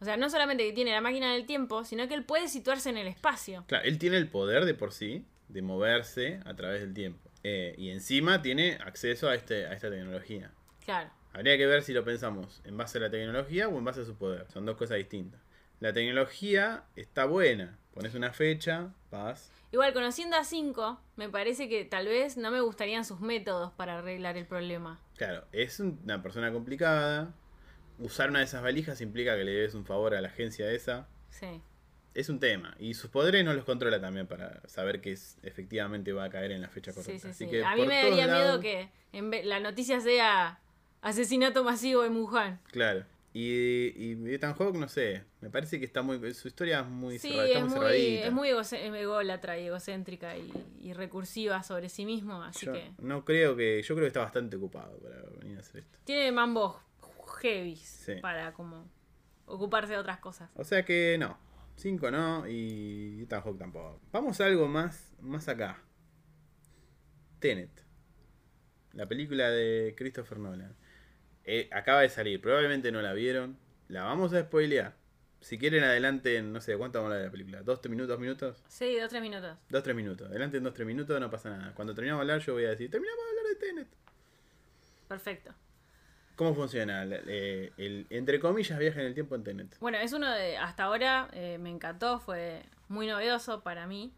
O 0.00 0.04
sea, 0.04 0.16
no 0.16 0.28
solamente 0.28 0.66
que 0.66 0.72
tiene 0.72 0.90
la 0.90 1.00
máquina 1.00 1.32
del 1.32 1.46
tiempo, 1.46 1.84
sino 1.84 2.08
que 2.08 2.14
él 2.14 2.24
puede 2.24 2.48
situarse 2.48 2.90
en 2.90 2.98
el 2.98 3.06
espacio. 3.06 3.64
Claro, 3.68 3.84
él 3.84 4.00
tiene 4.00 4.16
el 4.16 4.26
poder 4.28 4.64
de 4.64 4.74
por 4.74 4.90
sí 4.90 5.24
de 5.46 5.62
moverse 5.62 6.40
a 6.44 6.54
través 6.54 6.80
del 6.80 6.92
tiempo. 6.92 7.30
Eh, 7.44 7.76
y 7.78 7.90
encima 7.90 8.42
tiene 8.42 8.78
acceso 8.84 9.28
a, 9.28 9.36
este, 9.36 9.66
a 9.66 9.74
esta 9.74 9.88
tecnología. 9.90 10.50
Claro. 10.84 11.10
Habría 11.32 11.56
que 11.56 11.66
ver 11.66 11.84
si 11.84 11.92
lo 11.92 12.04
pensamos 12.04 12.62
en 12.64 12.76
base 12.76 12.98
a 12.98 13.02
la 13.02 13.10
tecnología 13.10 13.68
o 13.68 13.78
en 13.78 13.84
base 13.84 14.00
a 14.00 14.04
su 14.04 14.16
poder. 14.16 14.50
Son 14.52 14.66
dos 14.66 14.76
cosas 14.76 14.96
distintas. 14.96 15.40
La 15.78 15.92
tecnología 15.92 16.82
está 16.96 17.26
buena. 17.26 17.78
Pones 17.92 18.16
una 18.16 18.32
fecha, 18.32 18.92
vas. 19.12 19.52
Igual, 19.74 19.92
conociendo 19.92 20.36
a 20.36 20.44
5, 20.44 21.00
me 21.16 21.28
parece 21.28 21.68
que 21.68 21.84
tal 21.84 22.06
vez 22.06 22.36
no 22.36 22.52
me 22.52 22.60
gustarían 22.60 23.04
sus 23.04 23.18
métodos 23.18 23.72
para 23.72 23.98
arreglar 23.98 24.36
el 24.36 24.46
problema. 24.46 25.00
Claro, 25.16 25.44
es 25.50 25.80
un- 25.80 25.98
una 26.04 26.22
persona 26.22 26.52
complicada. 26.52 27.34
Usar 27.98 28.30
una 28.30 28.38
de 28.38 28.44
esas 28.44 28.62
valijas 28.62 29.00
implica 29.00 29.36
que 29.36 29.42
le 29.42 29.50
debes 29.50 29.74
un 29.74 29.84
favor 29.84 30.14
a 30.14 30.20
la 30.20 30.28
agencia 30.28 30.70
esa. 30.70 31.08
Sí. 31.28 31.60
Es 32.14 32.28
un 32.28 32.38
tema. 32.38 32.76
Y 32.78 32.94
sus 32.94 33.10
poderes 33.10 33.44
no 33.44 33.52
los 33.52 33.64
controla 33.64 34.00
también 34.00 34.28
para 34.28 34.60
saber 34.68 35.00
que 35.00 35.10
es- 35.10 35.38
efectivamente 35.42 36.12
va 36.12 36.22
a 36.22 36.30
caer 36.30 36.52
en 36.52 36.60
la 36.60 36.68
fecha 36.68 36.92
Sí, 36.92 37.00
correcta. 37.00 37.22
sí, 37.22 37.28
Así 37.30 37.44
sí. 37.46 37.50
que 37.50 37.64
A 37.64 37.74
mí 37.74 37.84
me 37.84 37.96
daría 38.00 38.28
miedo 38.28 38.60
que 38.60 38.90
en 39.12 39.30
vez- 39.32 39.44
la 39.44 39.58
noticia 39.58 39.98
sea 40.00 40.60
asesinato 41.02 41.64
masivo 41.64 42.04
en 42.04 42.14
Wuhan. 42.14 42.60
Claro. 42.70 43.06
Y, 43.36 43.92
y 43.96 44.32
Ethan 44.32 44.54
Hawke, 44.54 44.76
no 44.76 44.88
sé, 44.88 45.24
me 45.40 45.50
parece 45.50 45.80
que 45.80 45.84
está 45.84 46.02
muy. 46.02 46.32
Su 46.34 46.46
historia 46.46 46.80
es 46.80 46.86
muy, 46.86 47.18
Sí, 47.18 47.30
cerrada, 47.30 47.46
está 47.48 47.58
es 47.58 47.64
muy 47.64 47.72
cerradita. 47.72 48.26
es 48.26 48.32
muy 48.32 48.48
ególatra 49.00 49.58
y 49.58 49.66
egocéntrica 49.66 50.36
y, 50.38 50.52
y 50.80 50.92
recursiva 50.92 51.60
sobre 51.64 51.88
sí 51.88 52.06
mismo, 52.06 52.40
así 52.44 52.66
Yo 52.66 52.72
que 52.72 52.92
no 52.98 53.24
creo 53.24 53.56
que. 53.56 53.82
Yo 53.82 53.96
creo 53.96 54.04
que 54.04 54.08
está 54.08 54.20
bastante 54.20 54.56
ocupado 54.56 54.96
para 54.98 55.20
venir 55.40 55.56
a 55.56 55.60
hacer 55.62 55.80
esto. 55.80 55.98
tiene 56.04 56.30
mambos 56.30 56.76
heavy 57.42 57.74
Sí. 57.74 58.14
para 58.22 58.52
como 58.52 58.88
ocuparse 59.46 59.94
de 59.94 59.98
otras 59.98 60.20
cosas. 60.20 60.48
O 60.54 60.62
sea 60.62 60.84
que 60.84 61.16
no. 61.18 61.36
5 61.76 62.10
no 62.12 62.46
y 62.48 63.22
Ethan 63.22 63.42
Hawke 63.42 63.58
tampoco. 63.58 64.00
Vamos 64.12 64.40
a 64.40 64.46
algo 64.46 64.68
más, 64.68 65.12
más 65.20 65.48
acá. 65.48 65.82
Tenet. 67.40 67.84
La 68.92 69.06
película 69.08 69.50
de 69.50 69.92
Christopher 69.96 70.38
Nolan. 70.38 70.76
Eh, 71.44 71.68
acaba 71.72 72.00
de 72.00 72.08
salir, 72.08 72.40
probablemente 72.40 72.90
no 72.90 73.02
la 73.02 73.12
vieron. 73.12 73.58
La 73.88 74.04
vamos 74.04 74.32
a 74.32 74.42
spoilear. 74.42 74.94
Si 75.40 75.58
quieren 75.58 75.84
adelanten, 75.84 76.52
no 76.54 76.60
sé, 76.60 76.76
¿cuánto 76.76 76.98
vamos 77.00 77.12
a 77.12 77.16
hablar 77.16 77.20
de 77.20 77.26
la 77.26 77.32
película? 77.32 77.62
¿Dos, 77.62 77.80
tres 77.82 77.90
minutos, 77.90 78.18
minutos? 78.18 78.64
Sí, 78.66 78.98
dos, 78.98 79.10
tres 79.10 79.20
minutos. 79.20 79.58
Dos, 79.68 79.82
tres 79.82 79.94
minutos. 79.94 80.30
Adelanten 80.30 80.62
dos, 80.62 80.72
tres 80.72 80.86
minutos, 80.86 81.20
no 81.20 81.30
pasa 81.30 81.50
nada. 81.50 81.74
Cuando 81.74 81.94
terminamos 81.94 82.26
de 82.26 82.32
hablar 82.32 82.46
yo 82.46 82.54
voy 82.54 82.64
a 82.64 82.70
decir, 82.70 82.90
terminamos 82.90 83.22
de 83.22 83.30
hablar 83.30 83.44
de 83.44 83.54
Tenet. 83.56 83.88
Perfecto. 85.06 85.54
¿Cómo 86.34 86.54
funciona 86.54 87.02
el, 87.02 87.12
eh, 87.28 87.72
el, 87.76 88.06
entre 88.08 88.40
comillas, 88.40 88.78
viaje 88.78 89.00
en 89.00 89.06
el 89.06 89.14
tiempo 89.14 89.34
en 89.34 89.44
Tenet? 89.44 89.78
Bueno, 89.80 89.98
es 89.98 90.12
uno 90.14 90.30
de, 90.32 90.56
hasta 90.56 90.84
ahora 90.84 91.28
eh, 91.32 91.58
me 91.58 91.68
encantó, 91.68 92.18
fue 92.20 92.62
muy 92.88 93.06
novedoso 93.06 93.62
para 93.62 93.86
mí. 93.86 94.14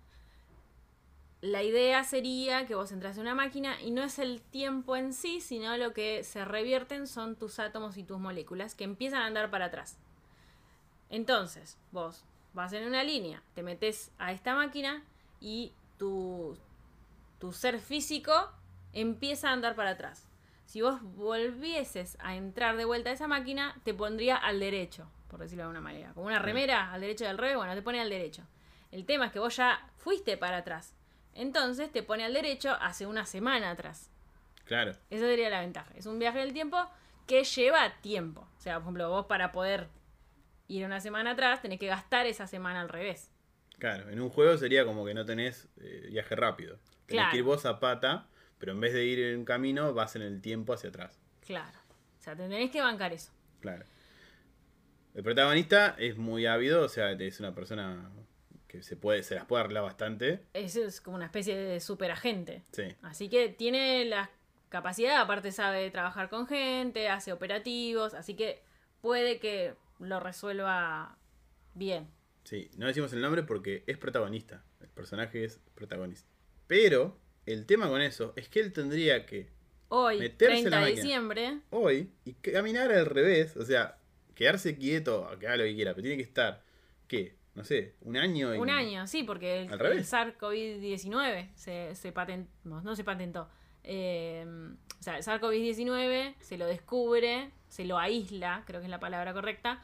La 1.46 1.62
idea 1.62 2.02
sería 2.02 2.66
que 2.66 2.74
vos 2.74 2.90
entras 2.90 3.16
en 3.16 3.22
una 3.22 3.36
máquina 3.36 3.80
y 3.80 3.92
no 3.92 4.02
es 4.02 4.18
el 4.18 4.42
tiempo 4.42 4.96
en 4.96 5.12
sí, 5.12 5.40
sino 5.40 5.76
lo 5.76 5.92
que 5.92 6.24
se 6.24 6.44
revierten 6.44 7.06
son 7.06 7.36
tus 7.36 7.60
átomos 7.60 7.96
y 7.96 8.02
tus 8.02 8.18
moléculas 8.18 8.74
que 8.74 8.82
empiezan 8.82 9.22
a 9.22 9.26
andar 9.26 9.48
para 9.48 9.66
atrás. 9.66 9.96
Entonces, 11.08 11.78
vos 11.92 12.24
vas 12.52 12.72
en 12.72 12.84
una 12.84 13.04
línea, 13.04 13.44
te 13.54 13.62
metes 13.62 14.10
a 14.18 14.32
esta 14.32 14.56
máquina 14.56 15.04
y 15.38 15.72
tu, 15.98 16.58
tu 17.38 17.52
ser 17.52 17.78
físico 17.78 18.50
empieza 18.92 19.50
a 19.50 19.52
andar 19.52 19.76
para 19.76 19.90
atrás. 19.90 20.26
Si 20.64 20.82
vos 20.82 21.00
volvieses 21.00 22.18
a 22.18 22.34
entrar 22.34 22.76
de 22.76 22.86
vuelta 22.86 23.10
a 23.10 23.12
esa 23.12 23.28
máquina, 23.28 23.80
te 23.84 23.94
pondría 23.94 24.34
al 24.36 24.58
derecho. 24.58 25.08
por 25.28 25.38
decirlo 25.38 25.62
de 25.62 25.68
alguna 25.68 25.80
manera. 25.80 26.12
Como 26.12 26.26
una 26.26 26.40
remera 26.40 26.92
al 26.92 27.02
derecho 27.02 27.24
del 27.24 27.38
revés, 27.38 27.56
bueno, 27.56 27.72
te 27.72 27.82
pone 27.82 28.00
al 28.00 28.10
derecho. 28.10 28.42
El 28.90 29.06
tema 29.06 29.26
es 29.26 29.32
que 29.32 29.38
vos 29.38 29.54
ya 29.54 29.88
fuiste 29.96 30.36
para 30.36 30.56
atrás. 30.56 30.95
Entonces 31.36 31.92
te 31.92 32.02
pone 32.02 32.24
al 32.24 32.32
derecho 32.34 32.72
hace 32.80 33.06
una 33.06 33.26
semana 33.26 33.70
atrás. 33.70 34.10
Claro. 34.64 34.92
Esa 35.10 35.26
sería 35.26 35.48
la 35.50 35.60
ventaja. 35.60 35.92
Es 35.94 36.06
un 36.06 36.18
viaje 36.18 36.38
del 36.38 36.52
tiempo 36.52 36.78
que 37.26 37.44
lleva 37.44 37.92
tiempo. 38.00 38.48
O 38.56 38.60
sea, 38.60 38.74
por 38.76 38.82
ejemplo, 38.84 39.10
vos 39.10 39.26
para 39.26 39.52
poder 39.52 39.88
ir 40.68 40.84
una 40.84 41.00
semana 41.00 41.32
atrás 41.32 41.62
tenés 41.62 41.78
que 41.78 41.86
gastar 41.86 42.26
esa 42.26 42.46
semana 42.46 42.80
al 42.80 42.88
revés. 42.88 43.30
Claro, 43.78 44.08
en 44.10 44.20
un 44.20 44.30
juego 44.30 44.56
sería 44.56 44.84
como 44.84 45.04
que 45.04 45.14
no 45.14 45.24
tenés 45.24 45.68
eh, 45.80 46.08
viaje 46.10 46.34
rápido. 46.34 46.76
Tenés 47.06 47.06
Claro. 47.06 47.30
que 47.30 47.36
ir 47.38 47.42
vos 47.44 47.66
a 47.66 47.78
pata, 47.78 48.26
pero 48.58 48.72
en 48.72 48.80
vez 48.80 48.92
de 48.94 49.04
ir 49.04 49.20
en 49.20 49.38
un 49.40 49.44
camino, 49.44 49.92
vas 49.94 50.16
en 50.16 50.22
el 50.22 50.40
tiempo 50.40 50.72
hacia 50.72 50.88
atrás. 50.88 51.20
Claro. 51.44 51.78
O 52.18 52.22
sea, 52.22 52.34
te 52.34 52.42
tenés 52.48 52.70
que 52.70 52.80
bancar 52.80 53.12
eso. 53.12 53.30
Claro. 53.60 53.84
El 55.14 55.22
protagonista 55.22 55.94
es 55.98 56.16
muy 56.16 56.46
ávido, 56.46 56.82
o 56.84 56.88
sea, 56.88 57.12
es 57.12 57.40
una 57.40 57.54
persona 57.54 58.10
que 58.68 58.82
se 58.82 58.96
puede, 58.96 59.22
se 59.22 59.34
las 59.34 59.44
puede 59.46 59.64
arreglar 59.64 59.84
bastante. 59.84 60.40
Eso 60.52 60.82
es 60.84 61.00
como 61.00 61.16
una 61.16 61.26
especie 61.26 61.56
de 61.56 61.80
superagente. 61.80 62.62
Sí. 62.72 62.84
Así 63.02 63.28
que 63.28 63.48
tiene 63.48 64.04
la 64.04 64.30
capacidad, 64.68 65.20
aparte 65.20 65.52
sabe 65.52 65.90
trabajar 65.90 66.28
con 66.28 66.46
gente, 66.46 67.08
hace 67.08 67.32
operativos, 67.32 68.14
así 68.14 68.34
que 68.34 68.62
puede 69.00 69.38
que 69.38 69.74
lo 70.00 70.20
resuelva 70.20 71.16
bien. 71.74 72.08
Sí, 72.44 72.70
no 72.76 72.86
decimos 72.86 73.12
el 73.12 73.20
nombre 73.20 73.42
porque 73.42 73.84
es 73.86 73.98
protagonista. 73.98 74.64
El 74.80 74.88
personaje 74.88 75.44
es 75.44 75.60
protagonista. 75.74 76.28
Pero 76.66 77.18
el 77.44 77.66
tema 77.66 77.88
con 77.88 78.00
eso 78.00 78.32
es 78.36 78.48
que 78.48 78.60
él 78.60 78.72
tendría 78.72 79.26
que 79.26 79.48
Hoy, 79.88 80.18
Meterse 80.18 80.58
en 80.58 80.64
30 80.64 80.70
la 80.70 80.76
de 80.76 80.82
máquina. 80.82 81.02
diciembre, 81.02 81.60
hoy 81.70 82.10
y 82.24 82.32
caminar 82.34 82.90
al 82.90 83.06
revés, 83.06 83.56
o 83.56 83.64
sea, 83.64 83.98
quedarse 84.34 84.76
quieto, 84.76 85.28
que 85.38 85.46
haga 85.46 85.58
lo 85.58 85.64
que 85.64 85.76
quiera, 85.76 85.92
pero 85.92 86.02
tiene 86.02 86.16
que 86.16 86.24
estar, 86.28 86.64
¿qué? 87.06 87.35
No 87.56 87.64
sé, 87.64 87.94
un 88.02 88.18
año 88.18 88.54
y... 88.54 88.58
un 88.58 88.68
año, 88.68 89.06
sí, 89.06 89.22
porque 89.22 89.62
el, 89.62 89.72
el 89.72 90.04
SARS-CoV-19 90.04 91.48
se, 91.54 91.94
se 91.94 92.12
patentó, 92.12 92.50
no 92.82 92.94
se 92.94 93.02
patentó. 93.02 93.48
Eh, 93.82 94.44
o 94.46 95.02
sea, 95.02 95.16
el 95.16 95.22
SARS-CoV-19 95.22 96.34
se 96.38 96.58
lo 96.58 96.66
descubre, 96.66 97.50
se 97.68 97.86
lo 97.86 97.98
aísla, 97.98 98.62
creo 98.66 98.80
que 98.80 98.86
es 98.86 98.90
la 98.90 99.00
palabra 99.00 99.32
correcta, 99.32 99.82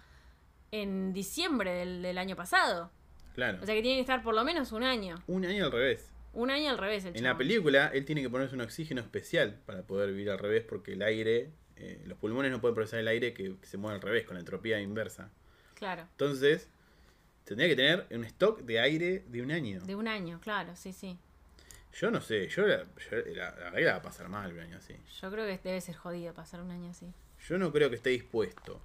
en 0.71 1.15
diciembre 1.15 1.73
del, 1.73 2.03
del 2.03 2.19
año 2.19 2.37
pasado. 2.37 2.91
Claro. 3.35 3.59
O 3.63 3.65
sea 3.65 3.75
que 3.75 3.81
tiene 3.81 3.97
que 3.97 4.03
estar 4.03 4.23
por 4.23 4.35
lo 4.35 4.45
menos 4.45 4.73
un 4.73 4.83
año. 4.83 5.23
un 5.27 5.47
año 5.47 5.65
al 5.65 5.73
revés. 5.73 6.13
Un 6.35 6.51
año 6.51 6.71
al 6.71 6.79
revés 6.79 7.05
el 7.07 7.17
En 7.17 7.25
la 7.25 7.39
película, 7.39 7.91
él 7.95 8.05
tiene 8.05 8.23
que 8.23 8.29
ponerse 8.29 8.55
un 8.55 8.61
oxígeno 8.63 9.01
especial 9.01 9.61
para 9.65 9.83
poder 9.83 10.11
vivir 10.11 10.31
al 10.31 10.39
revés 10.39 10.65
porque 10.67 10.93
el 10.93 11.03
aire, 11.03 11.51
eh, 11.77 12.03
los 12.07 12.19
pulmones 12.19 12.51
no 12.51 12.61
pueden 12.61 12.75
procesar 12.75 13.01
el 13.01 13.09
aire 13.09 13.33
que, 13.33 13.57
que 13.57 13.67
se 13.67 13.79
mueve 13.79 13.97
al 13.97 14.03
revés, 14.03 14.27
con 14.27 14.35
la 14.35 14.41
entropía 14.41 14.81
inversa. 14.81 15.31
Claro. 15.75 16.03
Entonces, 16.03 16.69
tendría 17.45 17.69
que 17.69 17.77
tener 17.77 18.07
un 18.11 18.25
stock 18.25 18.61
de 18.61 18.81
aire 18.81 19.25
de 19.29 19.43
un 19.43 19.51
año. 19.51 19.81
De 19.81 19.95
un 19.95 20.09
año, 20.09 20.41
claro, 20.41 20.75
sí, 20.77 20.93
sí. 20.93 21.19
Yo 21.93 22.11
no 22.11 22.21
sé, 22.21 22.49
yo 22.49 22.67
la, 22.67 22.85
yo 22.85 23.17
la, 23.35 23.51
la 23.51 23.55
verdad 23.55 23.75
que 23.75 23.85
la 23.85 23.93
va 23.93 23.99
a 23.99 24.03
pasar 24.03 24.29
mal 24.29 24.53
un 24.53 24.61
año 24.61 24.79
así. 24.79 24.95
Yo 25.21 25.31
creo 25.31 25.47
que 25.47 25.61
debe 25.63 25.81
ser 25.81 25.95
jodido 25.95 26.33
pasar 26.33 26.61
un 26.63 26.71
año 26.71 26.91
así. 26.91 27.13
Yo 27.47 27.59
no 27.59 27.71
creo 27.73 27.91
que 27.91 27.97
esté 27.97 28.11
dispuesto. 28.11 28.81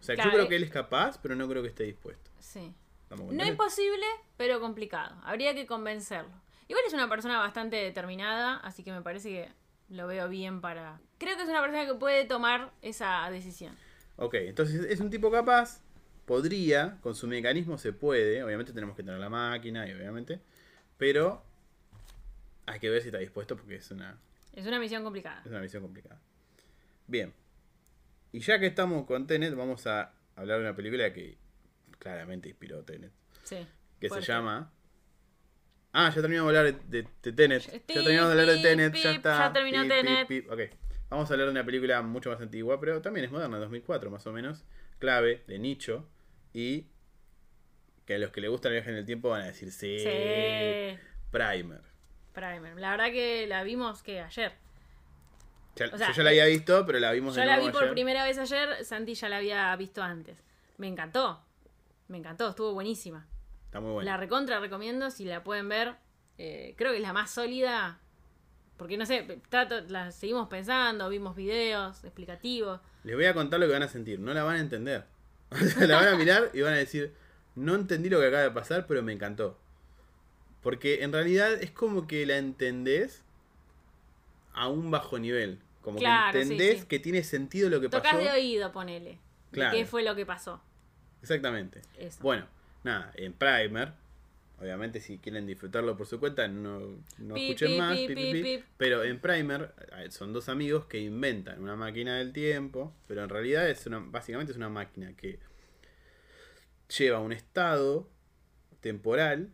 O 0.00 0.02
sea, 0.02 0.14
Claro, 0.14 0.30
yo 0.30 0.34
creo 0.34 0.44
eh. 0.46 0.48
que 0.48 0.56
él 0.56 0.62
es 0.64 0.70
capaz, 0.70 1.18
pero 1.20 1.34
no 1.34 1.48
creo 1.48 1.62
que 1.62 1.68
esté 1.68 1.84
dispuesto. 1.84 2.30
Sí. 2.38 2.72
No 3.10 3.16
contarle. 3.16 3.48
imposible, 3.48 4.06
pero 4.36 4.60
complicado. 4.60 5.16
Habría 5.24 5.54
que 5.54 5.66
convencerlo. 5.66 6.32
Igual 6.68 6.84
es 6.86 6.92
una 6.92 7.08
persona 7.08 7.38
bastante 7.38 7.76
determinada, 7.76 8.56
así 8.58 8.82
que 8.82 8.92
me 8.92 9.02
parece 9.02 9.30
que 9.30 9.48
lo 9.88 10.06
veo 10.06 10.28
bien 10.28 10.60
para... 10.60 11.00
Creo 11.18 11.36
que 11.36 11.42
es 11.42 11.48
una 11.48 11.60
persona 11.62 11.86
que 11.86 11.94
puede 11.94 12.24
tomar 12.26 12.70
esa 12.82 13.28
decisión. 13.30 13.74
Ok, 14.16 14.34
entonces 14.34 14.84
es 14.90 15.00
un 15.00 15.10
tipo 15.10 15.30
capaz, 15.30 15.80
podría, 16.28 16.98
con 17.00 17.16
su 17.16 17.26
mecanismo 17.26 17.76
se 17.78 17.92
puede, 17.92 18.42
obviamente 18.44 18.72
tenemos 18.72 18.94
que 18.94 19.02
tener 19.02 19.18
la 19.18 19.28
máquina 19.28 19.88
y 19.88 19.92
obviamente, 19.92 20.40
pero 20.96 21.42
hay 22.66 22.78
que 22.78 22.88
ver 22.90 23.02
si 23.02 23.08
está 23.08 23.18
dispuesto 23.18 23.56
porque 23.56 23.76
es 23.76 23.90
una, 23.90 24.16
Es 24.54 24.64
una 24.66 24.78
misión 24.78 25.02
complicada. 25.02 25.40
es 25.44 25.50
una 25.50 25.60
misión 25.60 25.82
complicada. 25.82 26.20
Bien, 27.08 27.32
y 28.30 28.40
ya 28.40 28.60
que 28.60 28.66
estamos 28.66 29.06
con 29.06 29.26
Tenet, 29.26 29.54
vamos 29.56 29.86
a 29.88 30.12
hablar 30.36 30.58
de 30.58 30.64
una 30.66 30.76
película 30.76 31.12
que 31.12 31.36
claramente 31.98 32.48
inspiró 32.48 32.78
a 32.80 32.84
Tenet, 32.84 33.10
Sí. 33.42 33.66
que 33.98 34.08
fuerte. 34.08 34.26
se 34.26 34.32
llama... 34.32 34.70
Ah, 35.92 36.10
ya 36.14 36.20
terminamos 36.20 36.52
de 36.52 36.58
hablar 36.58 36.74
de, 36.84 37.02
de- 37.02 37.08
de 37.22 37.32
Tenet. 37.32 37.62
Ya- 37.62 37.80
terminamos 37.86 38.34
de 38.34 38.40
hablar 38.40 38.54
de 38.56 38.62
Tenet, 38.62 38.92
pip, 38.92 39.02
ya 39.02 39.10
está. 39.12 39.38
ya 39.38 39.52
terminó 39.54 39.80
Pip, 39.82 39.90
Tenet. 39.90 40.28
pip. 40.28 40.50
Ok, 40.52 40.60
vamos 41.08 41.30
a 41.30 41.32
hablar 41.34 41.46
de 41.46 41.52
una 41.52 41.64
película 41.64 42.02
mucho 42.02 42.28
más 42.30 42.40
antigua, 42.42 42.78
pero 42.78 43.00
también 43.00 43.24
es 43.24 43.32
moderna, 43.32 43.58
2004 43.58 44.10
más 44.10 44.26
o 44.26 44.32
menos. 44.32 44.64
Clave, 44.98 45.42
de 45.48 45.58
nicho. 45.58 46.06
Y 46.52 46.86
que 48.06 48.14
a 48.14 48.18
los 48.18 48.30
que 48.30 48.40
le 48.40 48.48
gusta 48.48 48.68
el 48.68 48.74
viaje 48.74 48.90
en 48.90 48.96
el 48.96 49.04
tiempo 49.06 49.28
van 49.30 49.42
a 49.42 49.46
decir, 49.46 49.70
sí, 49.70 49.98
Sí. 49.98 50.98
Primer. 51.30 51.82
Primer. 52.32 52.76
La 52.78 52.90
verdad 52.92 53.06
que 53.12 53.46
la 53.46 53.62
vimos 53.64 54.02
que 54.02 54.20
ayer. 54.20 54.52
Ya- 55.76 55.86
O 55.92 55.98
sea, 55.98 56.08
yo 56.08 56.14
ya 56.14 56.22
la 56.24 56.30
había 56.30 56.46
visto, 56.46 56.84
pero 56.86 56.98
la 56.98 57.12
vimos 57.12 57.34
Yo 57.34 57.40
de 57.42 57.46
la 57.46 57.52
nuevo 57.56 57.68
vi 57.68 57.72
por 57.72 57.82
ayer. 57.82 57.92
primera 57.94 58.24
vez 58.24 58.38
ayer, 58.38 58.84
Santi 58.84 59.14
ya 59.14 59.28
la 59.28 59.36
había 59.36 59.76
visto 59.76 60.02
antes. 60.02 60.36
Me 60.78 60.88
encantó. 60.88 61.44
Me 62.08 62.18
encantó, 62.18 62.48
estuvo 62.48 62.72
buenísima. 62.72 63.26
Está 63.66 63.80
muy 63.80 63.92
buena. 63.92 64.12
La 64.12 64.16
recontra 64.16 64.58
recomiendo 64.60 65.10
si 65.10 65.24
la 65.26 65.44
pueden 65.44 65.68
ver. 65.68 65.94
Eh, 66.38 66.74
creo 66.78 66.92
que 66.92 66.96
es 66.98 67.02
la 67.02 67.12
más 67.12 67.30
sólida. 67.30 68.00
Porque 68.78 68.96
no 68.96 69.04
sé, 69.04 69.26
está 69.42 69.64
la 69.88 70.10
seguimos 70.12 70.48
pensando, 70.48 71.08
vimos 71.08 71.36
videos 71.36 72.02
explicativos. 72.04 72.80
Les 73.04 73.14
voy 73.16 73.26
a 73.26 73.34
contar 73.34 73.58
lo 73.60 73.66
que 73.66 73.72
van 73.72 73.82
a 73.82 73.88
sentir, 73.88 74.20
no 74.20 74.32
la 74.32 74.44
van 74.44 74.56
a 74.56 74.60
entender. 74.60 75.04
O 75.50 75.56
sea, 75.56 75.86
la 75.86 75.96
van 75.96 76.08
a 76.08 76.16
mirar 76.16 76.50
y 76.52 76.60
van 76.60 76.74
a 76.74 76.76
decir, 76.76 77.12
no 77.54 77.74
entendí 77.74 78.08
lo 78.08 78.20
que 78.20 78.26
acaba 78.26 78.42
de 78.42 78.50
pasar, 78.50 78.86
pero 78.86 79.02
me 79.02 79.12
encantó. 79.12 79.58
Porque 80.62 81.02
en 81.02 81.12
realidad 81.12 81.52
es 81.62 81.70
como 81.70 82.06
que 82.06 82.26
la 82.26 82.36
entendés 82.36 83.22
a 84.52 84.68
un 84.68 84.90
bajo 84.90 85.18
nivel. 85.18 85.58
Como 85.82 85.98
Claro, 85.98 86.32
que 86.32 86.42
entendés 86.42 86.80
sí. 86.80 86.86
que 86.86 86.98
tiene 86.98 87.22
sentido 87.22 87.70
lo 87.70 87.80
que 87.80 87.88
Tocas 87.88 88.12
pasó. 88.12 88.24
de 88.24 88.30
oído, 88.30 88.72
ponele. 88.72 89.18
Claro. 89.52 89.72
De 89.72 89.78
qué 89.78 89.86
fue 89.86 90.02
lo 90.02 90.14
que 90.14 90.26
pasó. 90.26 90.60
Exactamente. 91.22 91.80
Eso. 91.96 92.18
Bueno, 92.22 92.46
nada, 92.84 93.12
en 93.14 93.32
Primer, 93.32 93.92
obviamente 94.60 95.00
si 95.00 95.18
quieren 95.18 95.46
disfrutarlo 95.46 95.96
por 95.96 96.06
su 96.06 96.18
cuenta, 96.20 96.48
no, 96.48 96.80
no 97.18 97.34
Pi, 97.34 97.46
escuchen 97.50 97.72
pi, 97.72 97.78
más. 97.78 97.96
pi. 97.98 98.64
Pero 98.76 99.04
en 99.04 99.20
Primer 99.20 99.74
eh, 99.96 100.10
son 100.10 100.32
dos 100.32 100.48
amigos 100.48 100.86
que 100.86 100.98
inventan 101.00 101.62
una 101.62 101.76
máquina 101.76 102.16
del 102.18 102.32
tiempo, 102.32 102.94
pero 103.06 103.22
en 103.24 103.28
realidad 103.28 103.68
es 103.68 103.86
una, 103.86 103.98
básicamente 104.00 104.52
es 104.52 104.56
una 104.58 104.68
máquina 104.68 105.14
que 105.16 105.38
lleva 106.96 107.20
un 107.20 107.32
estado 107.32 108.08
temporal, 108.80 109.50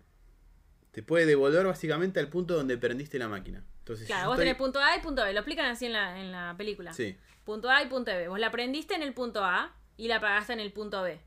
te 0.92 1.02
puede 1.02 1.26
devolver 1.26 1.66
básicamente 1.66 2.20
al 2.20 2.28
punto 2.28 2.54
donde 2.54 2.78
prendiste 2.78 3.18
la 3.18 3.28
máquina. 3.28 3.64
Entonces, 3.80 4.06
claro, 4.06 4.28
vos 4.28 4.34
estoy- 4.36 4.46
tenés 4.46 4.58
punto 4.58 4.78
A 4.80 4.96
y 4.96 5.00
punto 5.00 5.22
B. 5.24 5.32
Lo 5.32 5.40
explican 5.40 5.66
así 5.66 5.86
en 5.86 5.92
la, 5.92 6.20
en 6.20 6.32
la 6.32 6.54
película. 6.56 6.92
Sí, 6.92 7.16
Punto 7.44 7.68
A 7.68 7.82
y 7.82 7.88
punto 7.88 8.10
B. 8.10 8.28
Vos 8.28 8.38
la 8.38 8.50
prendiste 8.50 8.94
en 8.94 9.02
el 9.02 9.12
punto 9.12 9.44
A 9.44 9.76
y 9.98 10.08
la 10.08 10.16
apagaste 10.16 10.54
en 10.54 10.60
el 10.60 10.72
punto 10.72 11.02
B. 11.02 11.20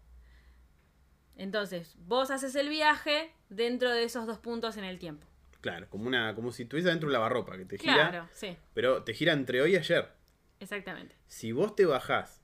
Entonces, 1.36 1.96
vos 2.00 2.32
haces 2.32 2.56
el 2.56 2.70
viaje 2.70 3.32
dentro 3.50 3.92
de 3.92 4.04
esos 4.04 4.26
dos 4.28 4.40
puntos 4.40 4.78
en 4.78 4.84
el 4.84 5.00
tiempo. 5.00 5.26
claro, 5.62 5.90
como 5.90 6.08
una 6.08 6.34
como 6.36 6.52
si 6.52 6.64
estuviese 6.64 6.90
dentro 6.90 7.08
de 7.08 7.10
un 7.10 7.14
lavarropa 7.14 7.58
que 7.58 7.66
te 7.66 7.78
gira, 7.78 7.94
Claro, 8.10 8.30
sí, 8.34 8.56
pero 8.74 9.04
te 9.04 9.14
gira 9.14 9.34
entre 9.34 9.62
hoy 9.62 9.74
y 9.74 9.78
ayer. 9.78 10.10
exactamente. 10.60 11.16
Si 11.28 11.52
vos 11.52 11.76
te 11.76 11.86
bajás 11.86 12.42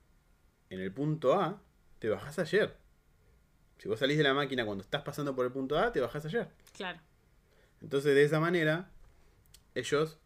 en 0.70 0.80
el 0.80 0.92
punto 0.92 1.34
A, 1.40 1.62
te 2.00 2.10
bajás 2.10 2.40
ayer. 2.40 2.76
Si 3.78 3.88
vos 3.90 4.00
salís 4.00 4.18
de 4.18 4.24
la 4.24 4.34
máquina 4.34 4.66
cuando 4.66 4.82
estás 4.84 5.02
pasando 5.04 5.36
por 5.36 5.46
el 5.46 5.52
punto 5.52 5.78
A, 5.78 5.92
te 5.92 6.00
bajás 6.00 6.26
ayer. 6.26 6.48
Claro. 6.74 7.00
Entonces, 7.82 8.16
de 8.16 8.24
esa 8.24 8.40
manera, 8.40 8.90
ellos 9.76 10.20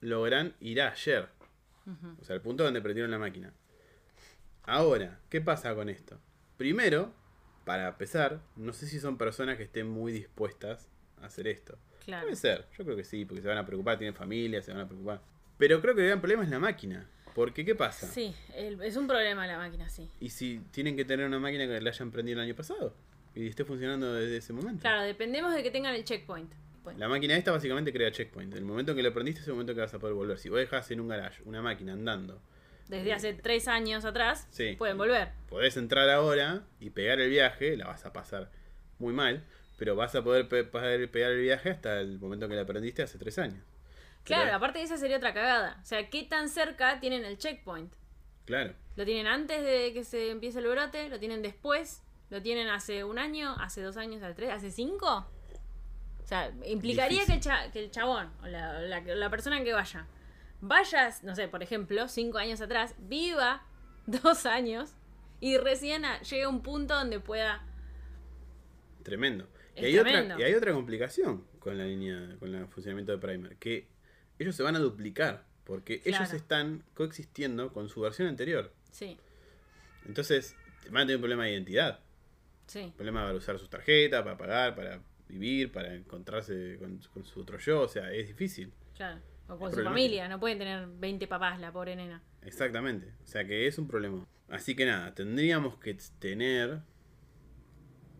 logran 0.00 0.54
ir 0.60 0.82
a 0.82 0.90
ayer. 0.92 1.28
O 2.20 2.24
sea, 2.24 2.34
el 2.36 2.42
punto 2.42 2.62
donde 2.64 2.80
prendieron 2.82 3.10
la 3.10 3.18
máquina. 3.18 3.52
Ahora, 4.64 5.20
¿qué 5.28 5.40
pasa 5.40 5.74
con 5.74 5.88
esto? 5.88 6.18
Primero, 6.56 7.12
para 7.64 7.88
empezar, 7.88 8.40
no 8.56 8.72
sé 8.72 8.86
si 8.86 9.00
son 9.00 9.16
personas 9.18 9.56
que 9.56 9.62
estén 9.64 9.88
muy 9.88 10.12
dispuestas 10.12 10.88
a 11.22 11.26
hacer 11.26 11.46
esto. 11.48 11.78
Claro. 12.04 12.24
Puede 12.24 12.36
ser, 12.36 12.66
yo 12.76 12.84
creo 12.84 12.96
que 12.96 13.04
sí, 13.04 13.24
porque 13.24 13.40
se 13.42 13.48
van 13.48 13.58
a 13.58 13.64
preocupar, 13.64 13.96
tienen 13.98 14.14
familia, 14.14 14.60
se 14.62 14.72
van 14.72 14.82
a 14.82 14.86
preocupar. 14.86 15.20
Pero 15.58 15.80
creo 15.80 15.94
que 15.94 16.02
el 16.02 16.06
gran 16.08 16.20
problema 16.20 16.42
es 16.44 16.50
la 16.50 16.58
máquina. 16.58 17.08
Porque, 17.34 17.64
¿qué 17.64 17.74
pasa? 17.74 18.06
Sí, 18.06 18.32
el- 18.54 18.80
es 18.82 18.96
un 18.96 19.06
problema 19.08 19.46
la 19.46 19.56
máquina, 19.58 19.88
sí. 19.88 20.08
¿Y 20.20 20.28
si 20.30 20.60
tienen 20.70 20.96
que 20.96 21.04
tener 21.04 21.26
una 21.26 21.38
máquina 21.40 21.66
que 21.66 21.80
la 21.80 21.90
hayan 21.90 22.10
prendido 22.12 22.38
el 22.40 22.46
año 22.46 22.54
pasado? 22.54 22.94
Y 23.34 23.48
esté 23.48 23.64
funcionando 23.64 24.12
desde 24.14 24.36
ese 24.36 24.52
momento. 24.52 24.82
Claro, 24.82 25.02
dependemos 25.02 25.52
de 25.52 25.62
que 25.62 25.70
tengan 25.70 25.94
el 25.94 26.04
checkpoint. 26.04 26.52
Point. 26.84 27.00
La 27.00 27.08
máquina 27.08 27.34
esta 27.36 27.50
básicamente 27.50 27.92
crea 27.92 28.12
checkpoint. 28.12 28.54
El 28.54 28.64
momento 28.66 28.92
en 28.92 28.96
que 28.98 29.02
lo 29.02 29.12
prendiste 29.12 29.40
es 29.40 29.46
el 29.48 29.54
momento 29.54 29.74
que 29.74 29.80
vas 29.80 29.94
a 29.94 29.98
poder 29.98 30.14
volver. 30.14 30.38
Si 30.38 30.48
vos 30.50 30.58
dejas 30.58 30.88
en 30.90 31.00
un 31.00 31.08
garage 31.08 31.42
una 31.46 31.62
máquina 31.62 31.94
andando, 31.94 32.40
Desde 32.88 33.12
hace 33.12 33.32
tres 33.34 33.66
años 33.68 34.04
atrás, 34.04 34.46
Sí. 34.50 34.74
pueden 34.76 34.98
volver. 34.98 35.30
podés 35.48 35.76
entrar 35.76 36.08
ahora 36.10 36.64
y 36.80 36.90
pegar 36.90 37.20
el 37.20 37.30
viaje, 37.30 37.76
la 37.76 37.86
vas 37.86 38.04
a 38.04 38.12
pasar 38.12 38.50
muy 38.98 39.12
mal, 39.12 39.44
pero 39.78 39.96
vas 39.96 40.14
a 40.14 40.22
poder 40.22 40.48
pe- 40.48 40.64
poder 40.64 41.10
pegar 41.10 41.30
el 41.32 41.40
viaje 41.40 41.70
hasta 41.70 42.00
el 42.00 42.18
momento 42.18 42.48
que 42.48 42.54
la 42.56 42.62
aprendiste 42.62 43.02
hace 43.02 43.18
tres 43.18 43.38
años. 43.38 43.62
Claro, 44.24 44.44
Pero- 44.44 44.56
aparte 44.56 44.78
de 44.80 44.84
esa 44.84 44.96
sería 44.98 45.16
otra 45.16 45.32
cagada. 45.34 45.78
O 45.82 45.84
sea, 45.84 46.08
¿qué 46.10 46.22
tan 46.24 46.48
cerca 46.48 47.00
tienen 47.00 47.24
el 47.24 47.38
checkpoint? 47.38 47.92
Claro. 48.46 48.74
Lo 48.96 49.04
tienen 49.04 49.26
antes 49.26 49.62
de 49.62 49.92
que 49.94 50.04
se 50.04 50.30
empiece 50.30 50.58
el 50.58 50.66
brote, 50.66 51.08
lo 51.08 51.18
tienen 51.18 51.40
después, 51.42 52.02
lo 52.30 52.42
tienen 52.42 52.68
hace 52.68 53.04
un 53.04 53.18
año, 53.18 53.54
hace 53.60 53.80
dos 53.82 53.96
años, 53.96 54.22
hace 54.22 54.34
tres, 54.34 54.50
hace 54.50 54.70
cinco. 54.70 55.26
O 56.22 56.26
sea, 56.26 56.50
implicaría 56.66 57.24
que 57.26 57.34
el, 57.34 57.40
que 57.72 57.84
el 57.84 57.90
chabón 57.90 58.30
o 58.42 58.46
la, 58.46 58.80
la- 58.80 59.00
la 59.00 59.30
persona 59.30 59.62
que 59.62 59.72
vaya, 59.72 60.06
vaya, 60.66 61.10
no 61.22 61.34
sé, 61.34 61.48
por 61.48 61.62
ejemplo, 61.62 62.08
cinco 62.08 62.38
años 62.38 62.60
atrás, 62.60 62.94
viva 62.98 63.66
dos 64.06 64.46
años 64.46 64.94
y 65.40 65.56
recién 65.58 66.04
a- 66.04 66.20
llegue 66.22 66.44
a 66.44 66.48
un 66.48 66.62
punto 66.62 66.94
donde 66.94 67.20
pueda... 67.20 67.64
Tremendo. 69.02 69.48
Y 69.76 69.84
hay, 69.84 69.94
tremendo. 69.94 70.34
Otra, 70.34 70.40
y 70.46 70.48
hay 70.50 70.54
otra 70.54 70.72
complicación 70.72 71.44
con 71.58 71.76
la 71.76 71.84
línea, 71.84 72.36
con 72.38 72.54
el 72.54 72.66
funcionamiento 72.68 73.12
de 73.12 73.18
Primer, 73.18 73.56
que 73.56 73.88
ellos 74.38 74.54
se 74.54 74.62
van 74.62 74.76
a 74.76 74.78
duplicar, 74.78 75.44
porque 75.64 76.00
ellos 76.04 76.32
están 76.32 76.84
coexistiendo 76.94 77.72
con 77.72 77.88
su 77.88 78.00
versión 78.00 78.28
anterior. 78.28 78.72
Sí, 78.90 79.18
Entonces, 80.06 80.56
van 80.90 81.02
a 81.02 81.06
tener 81.06 81.16
un 81.16 81.22
problema 81.22 81.44
de 81.44 81.52
identidad. 81.52 82.00
sí. 82.66 82.92
problema 82.96 83.22
para 83.24 83.34
usar 83.34 83.58
sus 83.58 83.68
tarjetas, 83.68 84.22
para 84.22 84.36
pagar, 84.38 84.74
para 84.74 85.02
vivir, 85.28 85.72
para 85.72 85.94
encontrarse 85.94 86.76
con, 86.78 86.98
con 87.12 87.24
su 87.24 87.40
otro 87.40 87.58
yo. 87.58 87.80
O 87.82 87.88
sea, 87.88 88.12
es 88.12 88.28
difícil. 88.28 88.72
Claro. 88.94 89.20
O 89.48 89.58
con 89.58 89.72
su 89.72 89.82
familia, 89.84 90.28
no 90.28 90.40
pueden 90.40 90.58
tener 90.58 90.86
20 90.86 91.26
papás, 91.26 91.60
la 91.60 91.70
pobre 91.72 91.94
nena. 91.96 92.22
Exactamente. 92.42 93.12
O 93.24 93.26
sea, 93.26 93.46
que 93.46 93.66
es 93.66 93.78
un 93.78 93.86
problema. 93.86 94.26
Así 94.48 94.74
que 94.74 94.86
nada, 94.86 95.14
tendríamos 95.14 95.76
que 95.78 95.96
tener 96.18 96.80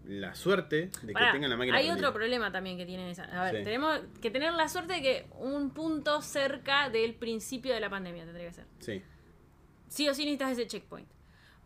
la 0.05 0.35
suerte 0.35 0.91
de 1.03 1.13
Pará, 1.15 1.27
que 1.29 1.33
tengan 1.33 1.51
la 1.51 1.57
máquina 1.57 1.79
hay 1.79 1.85
prendida. 1.87 2.09
otro 2.09 2.15
problema 2.19 2.53
también 2.53 2.77
que 2.77 2.85
tienen 2.85 3.09
esa. 3.09 3.25
A 3.25 3.45
ver, 3.45 3.59
Sí. 3.59 3.65
tenemos 3.65 4.01
que 4.21 4.31
tener 4.31 4.53
la 4.53 4.69
suerte 4.69 4.95
de 4.95 5.03
que 5.03 5.27
un 5.39 5.71
punto 5.71 6.21
cerca 6.21 6.91
del 6.91 7.15
principio 7.15 7.73
de 7.73 7.81
la 7.81 7.89
pandemia 7.89 8.25
tendría 8.25 8.49
que 8.49 8.55
ser. 8.55 8.67
Sí, 8.81 9.03
Sí 9.89 10.09
o 10.09 10.15
sí 10.15 10.25
necesitas 10.25 10.53
ese 10.53 10.67
checkpoint. 10.67 11.09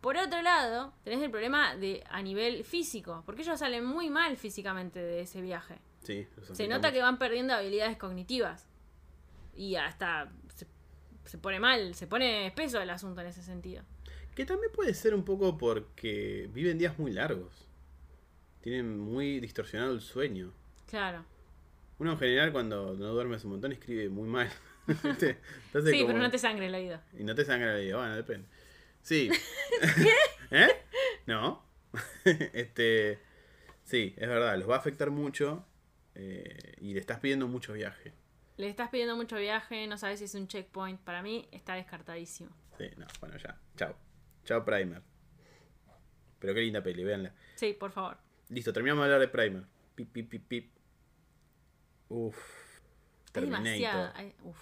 Por 0.01 0.17
otro 0.19 0.41
lado, 0.43 0.93
tenés 1.03 1.21
el 1.23 1.31
problema 1.31 1.75
de 1.75 2.05
a 2.11 2.23
nivel 2.23 2.63
físico, 2.63 3.23
porque 3.27 3.43
ellos 3.43 3.59
salen 3.59 3.85
muy 3.85 4.11
mal 4.11 4.37
físicamente 4.37 5.01
de 5.01 5.23
ese 5.23 5.41
viaje. 5.41 5.79
sí. 6.03 6.27
Se 6.53 6.69
nota 6.69 6.93
que 6.93 7.01
van 7.03 7.19
perdiendo 7.19 7.55
habilidades 7.55 7.97
cognitivas. 7.97 8.69
Y 9.59 9.75
hasta 9.75 10.31
se, 10.55 10.67
se 11.25 11.37
pone 11.39 11.59
mal, 11.59 11.95
se 11.97 12.07
pone 12.07 12.47
espeso 12.47 12.81
el 12.81 12.91
asunto 12.91 13.21
en 13.21 13.27
ese 13.27 13.43
sentido. 13.43 13.83
Que 14.37 14.45
también 14.47 14.71
puede 14.73 14.95
ser 14.95 15.15
un 15.15 15.25
poco 15.25 15.59
porque 15.59 16.49
viven 16.53 16.79
días 16.79 16.97
muy 16.99 17.11
largos. 17.13 17.67
Tienen 18.61 18.99
muy 19.01 19.41
distorsionado 19.41 19.93
el 19.93 20.01
sueño. 20.01 20.53
Claro. 20.89 21.25
Uno 21.99 22.13
en 22.13 22.19
general 22.19 22.53
cuando 22.53 22.95
no 22.95 23.07
duermes 23.09 23.45
un 23.45 23.51
montón 23.53 23.73
escribe 23.73 24.09
muy 24.09 24.29
mal. 24.29 24.49
Sí, 24.87 25.35
como- 25.73 26.07
pero 26.07 26.19
no 26.19 26.31
te 26.31 26.39
sangre 26.39 26.67
el 26.67 26.75
oído. 26.75 27.01
Y 27.19 27.25
no 27.25 27.35
te 27.35 27.45
sangra 27.45 27.73
la 27.73 27.79
vida, 27.79 27.97
bueno, 27.97 28.15
depende. 28.15 28.47
Sí. 29.03 29.29
¿Eh? 30.53 30.69
No. 31.27 31.65
este. 32.25 33.19
Sí, 33.85 34.15
es 34.17 34.29
verdad, 34.29 34.57
los 34.59 34.69
va 34.71 34.77
a 34.77 34.79
afectar 34.79 35.11
mucho. 35.11 35.65
eh, 36.15 36.75
y 36.81 36.95
le 36.95 37.01
estás 37.01 37.19
pidiendo 37.21 37.49
mucho 37.49 37.73
viaje. 37.73 38.13
Le 38.59 38.69
estás 38.69 38.91
pidiendo 38.91 39.17
mucho 39.17 39.37
viaje, 39.37 39.87
no 39.87 39.97
sabes 39.97 40.19
si 40.19 40.25
es 40.27 40.35
un 40.35 40.49
checkpoint. 40.49 41.01
Para 41.01 41.23
mí 41.23 41.49
está 41.53 41.75
descartadísimo. 41.75 42.51
Sí, 42.77 42.91
no, 42.97 43.07
bueno, 43.21 43.37
ya. 43.39 43.57
Chao. 43.77 43.95
Chao, 44.45 44.65
Primer. 44.65 45.01
Pero 46.41 46.55
qué 46.55 46.61
linda 46.61 46.83
peli, 46.83 47.05
véanla. 47.05 47.33
Sí, 47.55 47.73
por 47.73 47.93
favor. 47.93 48.19
Listo, 48.49 48.73
terminamos 48.73 49.03
de 49.07 49.15
hablar 49.15 49.21
de 49.21 49.29
Primer. 49.29 49.65
Pip, 49.95 50.13
pip, 50.13 50.29
pip, 50.29 50.47
pip. 50.49 50.73
Uf. 52.09 52.37
Hay. 52.37 53.33
Terminator. 53.33 54.11
hay- 54.17 54.35
uf. 54.43 54.59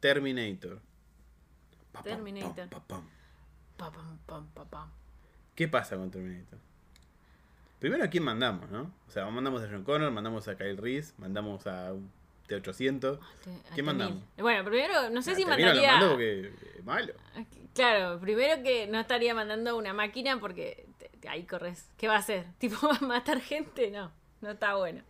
Terminator. 0.00 0.80
Pa, 1.90 2.02
pam, 2.02 2.04
Terminator. 2.04 2.68
pam, 2.68 2.68
pa, 2.68 2.86
pam. 2.86 3.08
Pa, 3.76 3.90
pam, 3.90 4.18
pam, 4.26 4.46
pa, 4.54 4.64
pam. 4.64 4.90
¿Qué 5.56 5.66
pasa 5.66 5.96
con 5.96 6.10
Terminator? 6.10 6.58
Primero, 7.80 8.04
¿a 8.04 8.08
quién 8.08 8.22
mandamos, 8.22 8.70
no? 8.70 8.92
O 9.06 9.10
sea, 9.10 9.28
mandamos 9.28 9.62
a 9.62 9.68
John 9.68 9.82
Connor, 9.84 10.10
mandamos 10.12 10.46
a 10.46 10.56
Kyle 10.56 10.76
Reese, 10.76 11.14
mandamos 11.18 11.66
a 11.66 11.92
un 11.92 12.12
T-800. 12.48 13.18
Este, 13.20 13.50
a 13.50 13.74
¿Qué 13.74 13.82
T-1000. 13.82 13.84
mandamos? 13.84 14.22
Bueno, 14.38 14.64
primero, 14.64 15.10
no 15.10 15.22
sé 15.22 15.32
Ah, 15.32 15.34
si 15.34 15.42
lo 15.42 15.48
mandaría. 15.48 15.92
mando 15.92 16.08
porque 16.10 16.52
es 16.78 16.84
malo. 16.84 17.12
Claro, 17.74 18.18
primero 18.20 18.62
que 18.62 18.86
no 18.88 18.98
estaría 18.98 19.34
mandando 19.34 19.76
una 19.76 19.92
máquina 19.92 20.40
porque 20.40 20.86
te- 20.98 21.10
te- 21.20 21.28
ahí 21.28 21.44
corres. 21.44 21.88
¿Qué 21.96 22.08
va 22.08 22.16
a 22.16 22.18
hacer? 22.18 22.46
¿Tipo 22.58 22.88
va 22.88 22.96
a 22.96 23.04
matar 23.06 23.40
gente? 23.40 23.90
No, 23.90 24.10
no 24.40 24.50
está 24.50 24.74
bueno. 24.74 25.02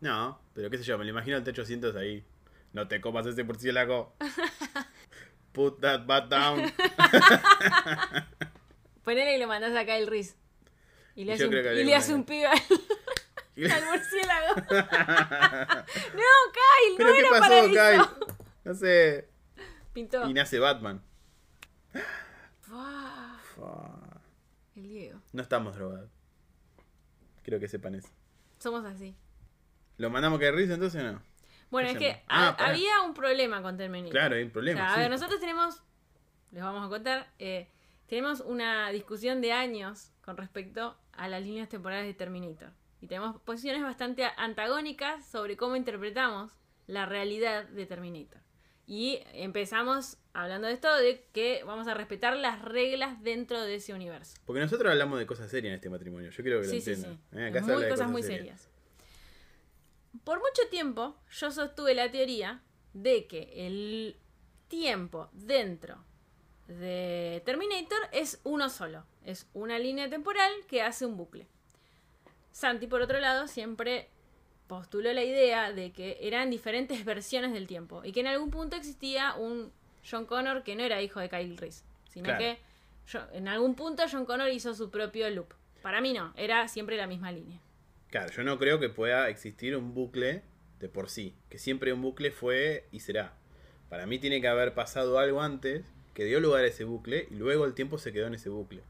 No, 0.00 0.40
pero 0.54 0.68
qué 0.70 0.78
sé 0.78 0.84
yo, 0.84 0.98
me 0.98 1.04
lo 1.04 1.10
imagino 1.10 1.36
al 1.36 1.44
T-800 1.44 1.96
ahí. 1.96 2.24
No 2.72 2.88
te 2.88 3.00
comas 3.00 3.24
ese 3.26 3.44
murciélago. 3.44 4.14
Put 5.52 5.80
that 5.80 6.04
bat 6.06 6.28
down. 6.28 6.60
Ponele 9.04 9.36
y 9.36 9.38
lo 9.38 9.46
mandás 9.46 9.74
a 9.76 9.84
Kyle 9.84 10.06
Reese. 10.06 10.34
Y 11.14 11.24
le 11.24 11.32
Y 11.32 11.34
hace 11.36 11.46
un, 11.46 11.54
y 11.54 11.84
le 11.84 11.94
hace 11.94 12.14
un 12.14 12.24
pibe 12.24 12.48
al, 13.70 13.84
murciélago. 13.86 14.54
no, 14.56 16.30
Kyle, 16.52 16.96
¿Pero 16.96 17.08
no 17.08 17.14
qué 17.14 17.20
era 17.20 17.28
pasó, 17.30 17.40
para 17.40 17.62
Kyle? 17.66 18.00
eso. 18.00 18.18
No 18.64 18.74
sé. 18.74 19.28
Pintó. 19.92 20.28
Y 20.28 20.34
nace 20.34 20.58
Batman. 20.58 21.02
Fua. 22.60 23.40
el 24.76 24.82
Diego. 24.88 25.20
No 25.32 25.42
estamos 25.42 25.76
drogados. 25.76 26.10
Quiero 27.42 27.60
que 27.60 27.68
sepan 27.68 27.94
eso. 27.94 28.08
Somos 28.58 28.84
así. 28.84 29.14
¿Lo 29.98 30.10
mandamos 30.10 30.38
a 30.38 30.40
Kyle 30.40 30.52
Reese 30.54 30.74
entonces 30.74 31.02
o 31.02 31.12
no? 31.12 31.22
Bueno, 31.70 31.88
¿Qué 31.98 32.08
es 32.10 32.16
que? 32.16 32.22
Ah, 32.28 32.56
ha- 32.58 32.66
había 32.70 33.00
un 33.02 33.14
problema 33.14 33.62
con 33.62 33.76
Terminator. 33.76 34.12
Claro, 34.12 34.36
hay 34.36 34.42
un 34.42 34.48
O 34.48 34.52
problema. 34.52 34.92
a 34.92 34.96
ver, 34.98 35.10
nosotros 35.10 35.40
tenemos, 35.40 35.82
les 36.50 36.62
vamos 36.62 36.86
a 36.86 36.88
contar, 36.88 37.32
eh, 37.38 37.68
tenemos 38.06 38.40
una 38.40 38.90
discusión 38.90 39.40
de 39.40 39.52
años 39.52 40.10
con 40.24 40.36
respecto 40.36 40.96
a 41.12 41.28
las 41.28 41.42
líneas 41.42 41.68
temporales 41.68 42.06
de 42.06 42.14
Terminator. 42.14 42.70
Y 43.04 43.06
tenemos 43.06 43.38
posiciones 43.42 43.82
bastante 43.82 44.24
antagónicas 44.38 45.26
sobre 45.26 45.58
cómo 45.58 45.76
interpretamos 45.76 46.52
la 46.86 47.04
realidad 47.04 47.66
de 47.68 47.84
Terminator. 47.84 48.40
Y 48.86 49.18
empezamos 49.34 50.16
hablando 50.32 50.68
de 50.68 50.72
esto, 50.72 50.90
de 50.96 51.26
que 51.34 51.62
vamos 51.64 51.86
a 51.86 51.92
respetar 51.92 52.34
las 52.34 52.62
reglas 52.62 53.22
dentro 53.22 53.60
de 53.60 53.74
ese 53.74 53.92
universo. 53.92 54.36
Porque 54.46 54.60
nosotros 54.62 54.90
hablamos 54.90 55.18
de 55.18 55.26
cosas 55.26 55.50
serias 55.50 55.72
en 55.72 55.74
este 55.74 55.90
matrimonio. 55.90 56.30
Yo 56.30 56.42
quiero 56.42 56.62
que 56.62 56.66
Sí, 56.68 56.76
lo 56.76 56.80
sí, 56.82 56.94
sí. 56.94 57.02
entiendan. 57.02 57.44
¿eh? 57.44 57.48
Acá 57.50 57.58
se 57.58 57.64
Muy, 57.66 57.72
habla 57.74 57.84
de 57.84 57.90
cosas 57.90 58.10
muy 58.10 58.22
serias. 58.22 58.70
Por 60.24 60.38
mucho 60.38 60.62
tiempo 60.70 61.14
yo 61.30 61.50
sostuve 61.50 61.94
la 61.94 62.10
teoría 62.10 62.62
de 62.94 63.26
que 63.26 63.66
el 63.66 64.16
tiempo 64.68 65.28
dentro 65.34 66.02
de 66.68 67.42
Terminator 67.44 68.00
es 68.12 68.40
uno 68.44 68.70
solo. 68.70 69.04
Es 69.26 69.46
una 69.52 69.78
línea 69.78 70.08
temporal 70.08 70.50
que 70.68 70.80
hace 70.80 71.04
un 71.04 71.18
bucle. 71.18 71.48
Santi, 72.54 72.86
por 72.86 73.02
otro 73.02 73.18
lado, 73.18 73.48
siempre 73.48 74.06
postuló 74.68 75.12
la 75.12 75.24
idea 75.24 75.72
de 75.72 75.90
que 75.92 76.18
eran 76.20 76.50
diferentes 76.50 77.04
versiones 77.04 77.52
del 77.52 77.66
tiempo 77.66 78.04
y 78.04 78.12
que 78.12 78.20
en 78.20 78.28
algún 78.28 78.50
punto 78.52 78.76
existía 78.76 79.34
un 79.34 79.72
John 80.08 80.24
Connor 80.24 80.62
que 80.62 80.76
no 80.76 80.84
era 80.84 81.02
hijo 81.02 81.18
de 81.18 81.28
Kyle 81.28 81.56
Reese, 81.56 81.82
sino 82.08 82.24
Claro. 82.26 82.38
que 82.38 82.58
yo- 83.08 83.26
en 83.32 83.48
algún 83.48 83.74
punto 83.74 84.04
John 84.10 84.24
Connor 84.24 84.48
hizo 84.50 84.72
su 84.72 84.88
propio 84.90 85.28
loop. 85.30 85.52
Para 85.82 86.00
mí 86.00 86.12
no, 86.12 86.32
era 86.36 86.68
siempre 86.68 86.96
la 86.96 87.08
misma 87.08 87.32
línea. 87.32 87.58
Claro, 88.08 88.30
yo 88.32 88.44
no 88.44 88.56
creo 88.56 88.78
que 88.78 88.88
pueda 88.88 89.28
existir 89.28 89.76
un 89.76 89.92
bucle 89.92 90.42
de 90.78 90.88
por 90.88 91.10
sí. 91.10 91.34
Que 91.50 91.58
siempre 91.58 91.92
un 91.92 92.02
bucle 92.02 92.30
fue 92.30 92.86
y 92.92 93.00
será. 93.00 93.34
Para 93.88 94.06
mí 94.06 94.20
tiene 94.20 94.40
que 94.40 94.46
haber 94.46 94.74
pasado 94.74 95.18
algo 95.18 95.42
antes 95.42 95.84
que 96.14 96.24
dio 96.24 96.38
lugar 96.38 96.62
a 96.62 96.68
ese 96.68 96.84
bucle 96.84 97.26
y 97.30 97.34
luego 97.34 97.64
el 97.64 97.74
tiempo 97.74 97.98
se 97.98 98.12
quedó 98.12 98.28
en 98.28 98.34
ese 98.34 98.48
bucle. 98.48 98.82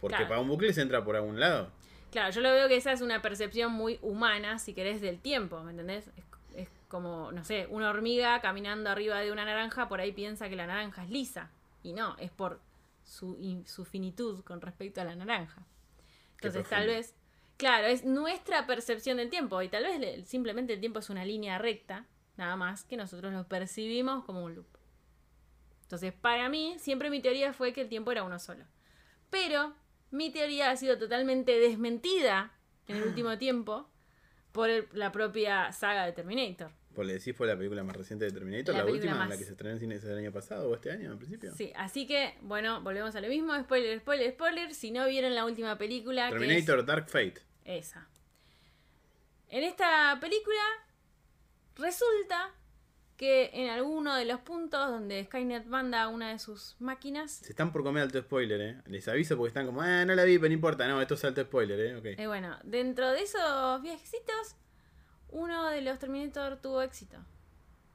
Porque 0.00 0.16
Claro. 0.16 0.28
para 0.28 0.40
un 0.40 0.48
bucle 0.48 0.72
se 0.72 0.82
entra 0.82 1.04
por 1.04 1.14
algún 1.14 1.38
lado. 1.38 1.70
Claro, 2.10 2.30
yo 2.32 2.40
lo 2.40 2.50
veo 2.52 2.68
que 2.68 2.76
esa 2.76 2.92
es 2.92 3.00
una 3.02 3.20
percepción 3.20 3.72
muy 3.72 3.98
humana, 4.02 4.58
si 4.58 4.72
querés, 4.74 5.00
del 5.00 5.20
tiempo, 5.20 5.62
¿me 5.62 5.72
entendés? 5.72 6.08
Es, 6.16 6.24
es 6.54 6.68
como, 6.88 7.32
no 7.32 7.44
sé, 7.44 7.66
una 7.70 7.90
hormiga 7.90 8.40
caminando 8.40 8.88
arriba 8.90 9.20
de 9.20 9.30
una 9.30 9.44
naranja, 9.44 9.88
por 9.88 10.00
ahí 10.00 10.12
piensa 10.12 10.48
que 10.48 10.56
la 10.56 10.66
naranja 10.66 11.04
es 11.04 11.10
lisa. 11.10 11.50
Y 11.82 11.92
no, 11.92 12.16
es 12.18 12.30
por 12.30 12.60
su, 13.04 13.62
su 13.66 13.84
finitud 13.84 14.42
con 14.44 14.60
respecto 14.60 15.00
a 15.00 15.04
la 15.04 15.14
naranja. 15.16 15.62
Entonces, 16.36 16.66
tal 16.68 16.86
vez, 16.86 17.14
claro, 17.58 17.86
es 17.88 18.04
nuestra 18.04 18.66
percepción 18.66 19.18
del 19.18 19.30
tiempo. 19.30 19.60
Y 19.62 19.68
tal 19.68 19.84
vez 19.84 20.00
le- 20.00 20.24
simplemente 20.24 20.72
el 20.74 20.80
tiempo 20.80 21.00
es 21.00 21.10
una 21.10 21.24
línea 21.24 21.58
recta, 21.58 22.06
nada 22.36 22.56
más, 22.56 22.84
que 22.84 22.96
nosotros 22.96 23.32
lo 23.32 23.46
percibimos 23.48 24.24
como 24.24 24.44
un 24.44 24.54
loop. 24.54 24.66
Entonces, 25.82 26.12
para 26.12 26.48
mí, 26.48 26.76
siempre 26.78 27.10
mi 27.10 27.20
teoría 27.20 27.52
fue 27.52 27.72
que 27.72 27.80
el 27.82 27.88
tiempo 27.88 28.12
era 28.12 28.22
uno 28.22 28.38
solo. 28.38 28.64
Pero 29.30 29.74
mi 30.10 30.30
teoría 30.30 30.70
ha 30.70 30.76
sido 30.76 30.98
totalmente 30.98 31.58
desmentida 31.58 32.52
en 32.86 32.96
el 32.96 33.02
último 33.04 33.36
tiempo 33.38 33.88
por 34.52 34.70
el- 34.70 34.88
la 34.92 35.12
propia 35.12 35.70
saga 35.72 36.04
de 36.06 36.12
Terminator. 36.12 36.70
Por 36.94 37.04
le 37.06 37.12
decís 37.14 37.36
fue 37.36 37.46
la 37.46 37.56
película 37.56 37.84
más 37.84 37.94
reciente 37.96 38.24
de 38.24 38.32
Terminator, 38.32 38.74
La 38.74 38.84
última, 38.84 39.14
más. 39.14 39.28
la 39.28 39.36
que 39.38 39.44
se 39.44 39.52
estrenó 39.52 39.74
en 39.74 39.78
cines 39.80 40.02
el 40.04 40.18
año 40.18 40.32
pasado 40.32 40.68
o 40.68 40.74
este 40.74 40.90
año, 40.90 41.12
en 41.12 41.18
principio. 41.18 41.54
Sí, 41.54 41.72
así 41.76 42.06
que, 42.08 42.34
bueno, 42.40 42.80
volvemos 42.80 43.14
a 43.14 43.20
lo 43.20 43.28
mismo. 43.28 43.54
Spoiler, 43.60 44.00
spoiler, 44.00 44.32
spoiler. 44.32 44.74
Si 44.74 44.90
no 44.90 45.06
vieron 45.06 45.34
la 45.34 45.44
última 45.44 45.78
película, 45.78 46.28
que 46.28 46.34
es 46.34 46.40
Terminator 46.40 46.84
Dark 46.84 47.08
Fate. 47.08 47.40
esa. 47.64 48.08
En 49.50 49.62
esta 49.62 50.18
película 50.20 50.60
resulta 51.76 52.50
que 53.18 53.50
en 53.52 53.68
alguno 53.68 54.14
de 54.14 54.24
los 54.24 54.40
puntos 54.40 54.88
donde 54.88 55.24
Skynet 55.24 55.66
manda 55.66 56.06
una 56.06 56.30
de 56.30 56.38
sus 56.38 56.76
máquinas, 56.78 57.32
Se 57.32 57.50
están 57.50 57.72
por 57.72 57.82
comer 57.82 58.04
alto 58.04 58.20
spoiler, 58.20 58.60
¿eh? 58.60 58.80
Les 58.86 59.08
aviso 59.08 59.36
porque 59.36 59.48
están 59.48 59.66
como, 59.66 59.82
ah, 59.82 60.04
no 60.04 60.14
la 60.14 60.22
vi, 60.22 60.38
pero 60.38 60.48
no 60.48 60.54
importa. 60.54 60.86
No, 60.86 61.02
esto 61.02 61.14
es 61.14 61.24
alto 61.24 61.42
spoiler, 61.42 61.80
¿eh? 61.80 61.96
Ok. 61.96 62.04
eh, 62.16 62.26
bueno, 62.28 62.56
dentro 62.62 63.10
de 63.10 63.22
esos 63.22 63.82
viajecitos, 63.82 64.54
uno 65.30 65.68
de 65.68 65.82
los 65.82 65.98
Terminator 65.98 66.58
tuvo 66.58 66.80
éxito. 66.80 67.18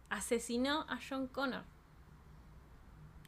Asesinó 0.10 0.86
a 0.90 1.00
John 1.10 1.28
Connor. 1.28 1.64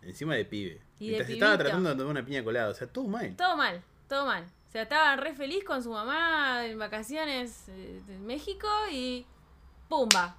Encima 0.03 0.35
de 0.35 0.43
pibe. 0.43 0.81
Y 0.99 1.05
de 1.05 1.11
Mientras 1.11 1.29
estaba 1.29 1.57
tratando 1.57 1.89
de 1.89 1.95
tomar 1.95 2.11
una 2.11 2.25
piña 2.25 2.43
colada. 2.43 2.69
O 2.69 2.73
sea, 2.73 2.87
todo 2.87 3.07
mal. 3.07 3.33
Todo 3.37 3.55
mal, 3.55 3.81
todo 4.09 4.25
mal. 4.25 4.43
O 4.67 4.71
sea, 4.71 4.81
estaba 4.83 5.15
re 5.15 5.33
feliz 5.33 5.63
con 5.63 5.81
su 5.81 5.91
mamá 5.91 6.65
en 6.65 6.77
vacaciones 6.77 7.69
eh, 7.69 8.01
en 8.09 8.25
México 8.25 8.67
y 8.91 9.25
¡pumba! 9.87 10.35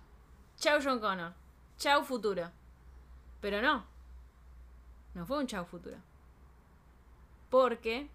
Chau 0.59 0.81
John 0.85 1.01
Connor. 1.01 1.46
Chau 1.79 2.05
futuro. 2.05 2.51
Pero 3.41 3.61
no. 3.63 3.87
No 5.15 5.27
fue 5.27 5.39
un 5.39 5.47
chau 5.47 5.65
futuro. 5.65 5.97
Porque 7.51 8.09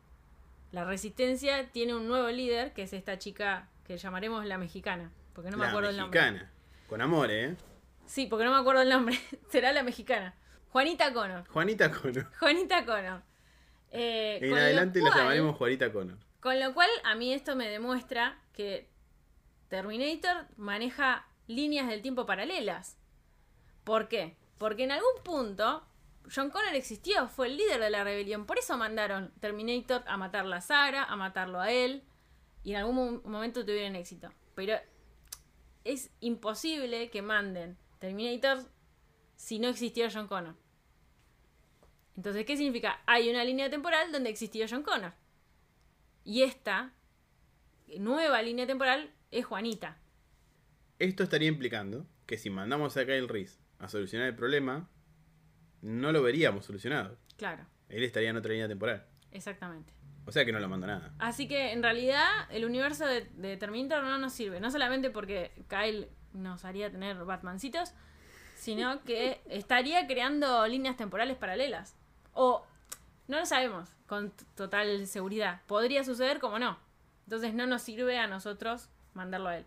la 0.71 0.85
resistencia 0.85 1.69
tiene 1.71 1.95
un 1.95 2.07
nuevo 2.07 2.27
líder, 2.29 2.73
que 2.73 2.83
es 2.83 2.93
esta 2.93 3.17
chica 3.17 3.67
que 3.85 3.97
llamaremos 3.97 4.45
la 4.45 4.57
mexicana. 4.57 5.11
Porque 5.33 5.49
no 5.49 5.57
me 5.57 5.63
la 5.65 5.69
acuerdo 5.69 5.89
el 5.89 5.97
nombre. 5.97 6.19
mexicana. 6.21 6.51
Con 6.87 7.01
amor, 7.01 7.31
¿eh? 7.31 7.55
Sí, 8.05 8.27
porque 8.27 8.45
no 8.45 8.51
me 8.51 8.57
acuerdo 8.57 8.81
el 8.81 8.89
nombre. 8.89 9.17
Será 9.49 9.71
la 9.71 9.83
mexicana. 9.83 10.35
Juanita 10.71 11.13
Connor. 11.13 11.47
Juanita 11.47 11.91
Connor. 11.91 12.27
Juanita 12.39 12.85
Connor. 12.85 13.21
Eh, 13.91 14.39
En 14.41 14.53
adelante 14.53 15.01
la 15.01 15.09
llamaremos 15.15 15.55
Juanita 15.57 15.91
Connor. 15.91 16.17
Con 16.39 16.59
lo 16.59 16.73
cual, 16.73 16.89
a 17.03 17.15
mí 17.15 17.33
esto 17.33 17.55
me 17.55 17.67
demuestra 17.69 18.39
que 18.53 18.89
Terminator 19.69 20.47
maneja 20.57 21.25
líneas 21.47 21.87
del 21.87 22.01
tiempo 22.01 22.25
paralelas. 22.25 22.97
¿Por 23.83 24.07
qué? 24.07 24.35
Porque 24.57 24.83
en 24.83 24.91
algún 24.91 25.23
punto 25.23 25.85
John 26.33 26.49
Connor 26.51 26.75
existió, 26.75 27.27
fue 27.27 27.47
el 27.47 27.57
líder 27.57 27.79
de 27.79 27.89
la 27.89 28.03
rebelión. 28.03 28.45
Por 28.45 28.59
eso 28.59 28.77
mandaron 28.77 29.31
Terminator 29.39 30.03
a 30.07 30.17
matarla 30.17 30.57
a 30.57 30.61
Sarah, 30.61 31.03
a 31.03 31.15
matarlo 31.15 31.59
a 31.59 31.71
él. 31.71 32.03
Y 32.63 32.71
en 32.71 32.77
algún 32.77 32.95
mo- 32.95 33.21
momento 33.25 33.65
tuvieron 33.65 33.95
éxito. 33.95 34.29
Pero 34.53 34.75
es 35.83 36.11
imposible 36.19 37.09
que 37.09 37.21
manden 37.23 37.77
Terminator 37.99 38.59
si 39.35 39.57
no 39.57 39.67
existió 39.67 40.07
John 40.13 40.27
Connor. 40.27 40.55
Entonces, 42.15 42.45
¿qué 42.45 42.55
significa? 42.55 43.01
Hay 43.07 43.29
una 43.29 43.43
línea 43.43 43.69
temporal 43.69 44.11
donde 44.11 44.29
existió 44.29 44.65
John 44.69 44.83
Connor. 44.83 45.13
Y 46.23 46.43
esta 46.43 46.93
nueva 47.97 48.41
línea 48.43 48.67
temporal 48.67 49.11
es 49.31 49.45
Juanita. 49.45 49.97
Esto 50.99 51.23
estaría 51.23 51.47
implicando 51.47 52.05
que 52.27 52.37
si 52.37 52.49
mandamos 52.51 52.95
a 52.97 53.05
Kyle 53.05 53.27
Reese 53.27 53.59
a 53.81 53.89
solucionar 53.89 54.27
el 54.27 54.35
problema, 54.35 54.87
no 55.81 56.11
lo 56.11 56.21
veríamos 56.21 56.65
solucionado. 56.65 57.17
Claro, 57.37 57.65
Él 57.89 58.03
estaría 58.03 58.29
en 58.29 58.37
otra 58.37 58.51
línea 58.51 58.67
temporal. 58.67 59.05
exactamente. 59.31 59.93
O 60.23 60.31
sea 60.31 60.45
que 60.45 60.51
no 60.51 60.59
lo 60.59 60.69
manda 60.69 60.85
nada. 60.85 61.13
Así 61.17 61.47
que 61.47 61.71
en 61.71 61.81
realidad 61.81 62.27
el 62.51 62.63
universo 62.63 63.07
de, 63.07 63.21
de 63.37 63.57
Terminator 63.57 64.03
no 64.03 64.19
nos 64.19 64.31
sirve. 64.33 64.59
No 64.59 64.69
solamente 64.69 65.09
porque 65.09 65.51
Kyle 65.67 66.07
nos 66.33 66.63
haría 66.63 66.91
tener 66.91 67.17
Batmancitos, 67.25 67.93
sino 68.55 69.01
que 69.03 69.41
estaría 69.49 70.05
creando 70.05 70.67
líneas 70.67 70.95
temporales 70.95 71.37
paralelas. 71.37 71.95
O 72.33 72.63
no 73.27 73.39
lo 73.39 73.45
sabemos 73.47 73.89
con 74.05 74.31
total 74.55 75.07
seguridad. 75.07 75.61
Podría 75.65 76.03
suceder 76.03 76.39
como 76.39 76.59
no. 76.59 76.77
Entonces 77.25 77.55
no 77.55 77.65
nos 77.65 77.81
sirve 77.81 78.19
a 78.19 78.27
nosotros 78.27 78.89
mandarlo 79.15 79.49
a 79.49 79.57
él. 79.57 79.65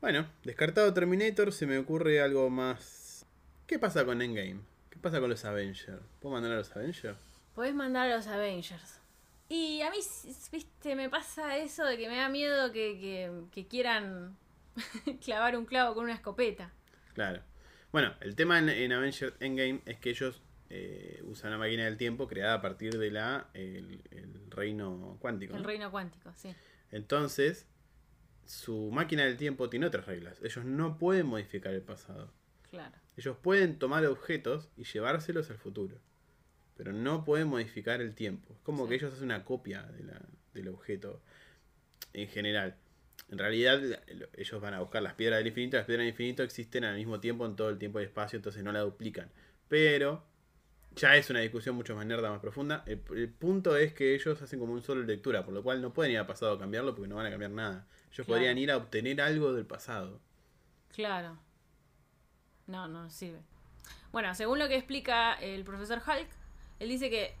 Bueno, 0.00 0.26
descartado 0.44 0.94
Terminator, 0.94 1.52
se 1.52 1.66
me 1.66 1.76
ocurre 1.78 2.22
algo 2.22 2.48
más. 2.50 3.01
¿Qué 3.66 3.78
pasa 3.78 4.04
con 4.04 4.20
Endgame? 4.20 4.60
¿Qué 4.90 4.98
pasa 4.98 5.20
con 5.20 5.30
los 5.30 5.44
Avengers? 5.44 6.02
¿Puedo 6.20 6.34
mandar 6.34 6.52
a 6.52 6.56
los 6.56 6.74
Avengers? 6.76 7.18
Podés 7.54 7.74
mandar 7.74 8.10
a 8.10 8.16
los 8.16 8.26
Avengers. 8.26 9.00
Y 9.48 9.82
a 9.82 9.90
mí, 9.90 9.98
viste, 10.52 10.96
me 10.96 11.08
pasa 11.10 11.58
eso 11.58 11.84
de 11.84 11.96
que 11.98 12.08
me 12.08 12.16
da 12.16 12.28
miedo 12.28 12.72
que, 12.72 12.98
que- 12.98 13.42
que 13.50 13.66
quieran 13.68 14.36
clavar 15.24 15.56
un 15.56 15.66
clavo 15.66 15.94
con 15.94 16.04
una 16.04 16.14
escopeta. 16.14 16.70
Claro. 17.14 17.42
Bueno, 17.92 18.14
el 18.20 18.34
tema 18.34 18.58
en, 18.58 18.70
en 18.70 18.92
Avengers 18.92 19.34
Endgame 19.40 19.82
es 19.84 19.98
que 19.98 20.10
ellos 20.10 20.40
eh, 20.70 21.20
usan 21.24 21.48
una 21.50 21.58
máquina 21.58 21.84
del 21.84 21.98
tiempo 21.98 22.26
creada 22.26 22.54
a 22.54 22.62
partir 22.62 22.98
de 22.98 23.10
la 23.10 23.48
el, 23.52 24.00
el 24.10 24.50
reino 24.50 25.18
cuántico. 25.20 25.54
El 25.54 25.62
¿no? 25.62 25.68
reino 25.68 25.90
cuántico, 25.90 26.32
sí. 26.34 26.54
Entonces, 26.90 27.66
su 28.46 28.90
máquina 28.90 29.24
del 29.24 29.36
tiempo 29.36 29.68
tiene 29.68 29.84
otras 29.86 30.06
reglas. 30.06 30.38
Ellos 30.42 30.64
no 30.64 30.96
pueden 30.96 31.26
modificar 31.26 31.74
el 31.74 31.82
pasado. 31.82 32.32
Claro. 32.72 32.96
Ellos 33.16 33.36
pueden 33.40 33.78
tomar 33.78 34.04
objetos 34.06 34.68
y 34.76 34.82
llevárselos 34.84 35.48
al 35.50 35.58
futuro. 35.58 35.98
Pero 36.76 36.92
no 36.92 37.24
pueden 37.24 37.46
modificar 37.48 38.00
el 38.00 38.14
tiempo. 38.14 38.54
Es 38.54 38.60
como 38.62 38.84
Sí. 38.84 38.88
que 38.88 38.94
ellos 38.96 39.12
hacen 39.12 39.26
una 39.26 39.44
copia 39.44 39.82
de 39.82 40.02
la- 40.04 40.22
del 40.54 40.68
objeto 40.68 41.20
en 42.14 42.28
general. 42.28 42.74
En 43.28 43.38
realidad, 43.38 43.80
lo- 44.14 44.26
ellos 44.34 44.60
van 44.60 44.72
a 44.74 44.80
buscar 44.80 45.02
las 45.02 45.14
piedras 45.14 45.38
del 45.38 45.48
infinito. 45.48 45.76
Las 45.76 45.84
piedras 45.86 46.02
del 46.04 46.10
infinito 46.12 46.42
existen 46.42 46.84
al 46.84 46.96
mismo 46.96 47.20
tiempo 47.20 47.44
en 47.46 47.56
todo 47.56 47.68
el 47.68 47.78
tiempo 47.78 48.00
y 48.00 48.04
espacio, 48.04 48.38
entonces 48.38 48.64
no 48.64 48.72
la 48.72 48.80
duplican. 48.80 49.30
Pero 49.68 50.24
ya 50.96 51.16
es 51.16 51.28
una 51.30 51.40
discusión 51.40 51.74
mucho 51.76 51.94
más 51.94 52.04
nerda, 52.06 52.30
más 52.30 52.40
profunda. 52.40 52.84
El, 52.86 53.02
el 53.16 53.28
punto 53.28 53.76
es 53.76 53.92
que 53.92 54.14
ellos 54.14 54.40
hacen 54.40 54.58
como 54.58 54.72
un 54.72 54.82
solo 54.82 55.02
lectura, 55.02 55.44
por 55.44 55.52
lo 55.54 55.62
cual 55.62 55.80
no 55.82 55.92
pueden 55.92 56.12
ir 56.12 56.18
al 56.18 56.26
pasado 56.26 56.52
a 56.54 56.58
cambiarlo 56.58 56.94
porque 56.94 57.08
no 57.08 57.16
van 57.16 57.26
a 57.26 57.30
cambiar 57.30 57.50
nada. 57.50 57.86
Ellos 58.12 58.26
Claro. 58.26 58.28
podrían 58.28 58.56
ir 58.58 58.70
a 58.70 58.78
obtener 58.78 59.20
algo 59.20 59.52
del 59.52 59.66
pasado. 59.66 60.20
Claro. 60.94 61.38
No, 62.66 62.88
no 62.88 63.10
sirve. 63.10 63.40
Bueno, 64.12 64.34
según 64.34 64.58
lo 64.58 64.68
que 64.68 64.76
explica 64.76 65.34
el 65.34 65.64
profesor 65.64 66.02
Hulk, 66.06 66.28
él 66.80 66.88
dice 66.88 67.10
que 67.10 67.34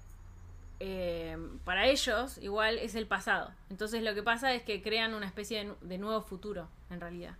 eh, 0.80 1.36
para 1.64 1.86
ellos 1.86 2.38
igual 2.38 2.78
es 2.78 2.94
el 2.94 3.06
pasado. 3.06 3.52
Entonces 3.70 4.02
lo 4.02 4.14
que 4.14 4.22
pasa 4.22 4.52
es 4.52 4.62
que 4.62 4.82
crean 4.82 5.14
una 5.14 5.26
especie 5.26 5.58
de, 5.58 5.64
nu- 5.64 5.76
de 5.80 5.98
nuevo 5.98 6.22
futuro, 6.22 6.68
en 6.90 7.00
realidad. 7.00 7.36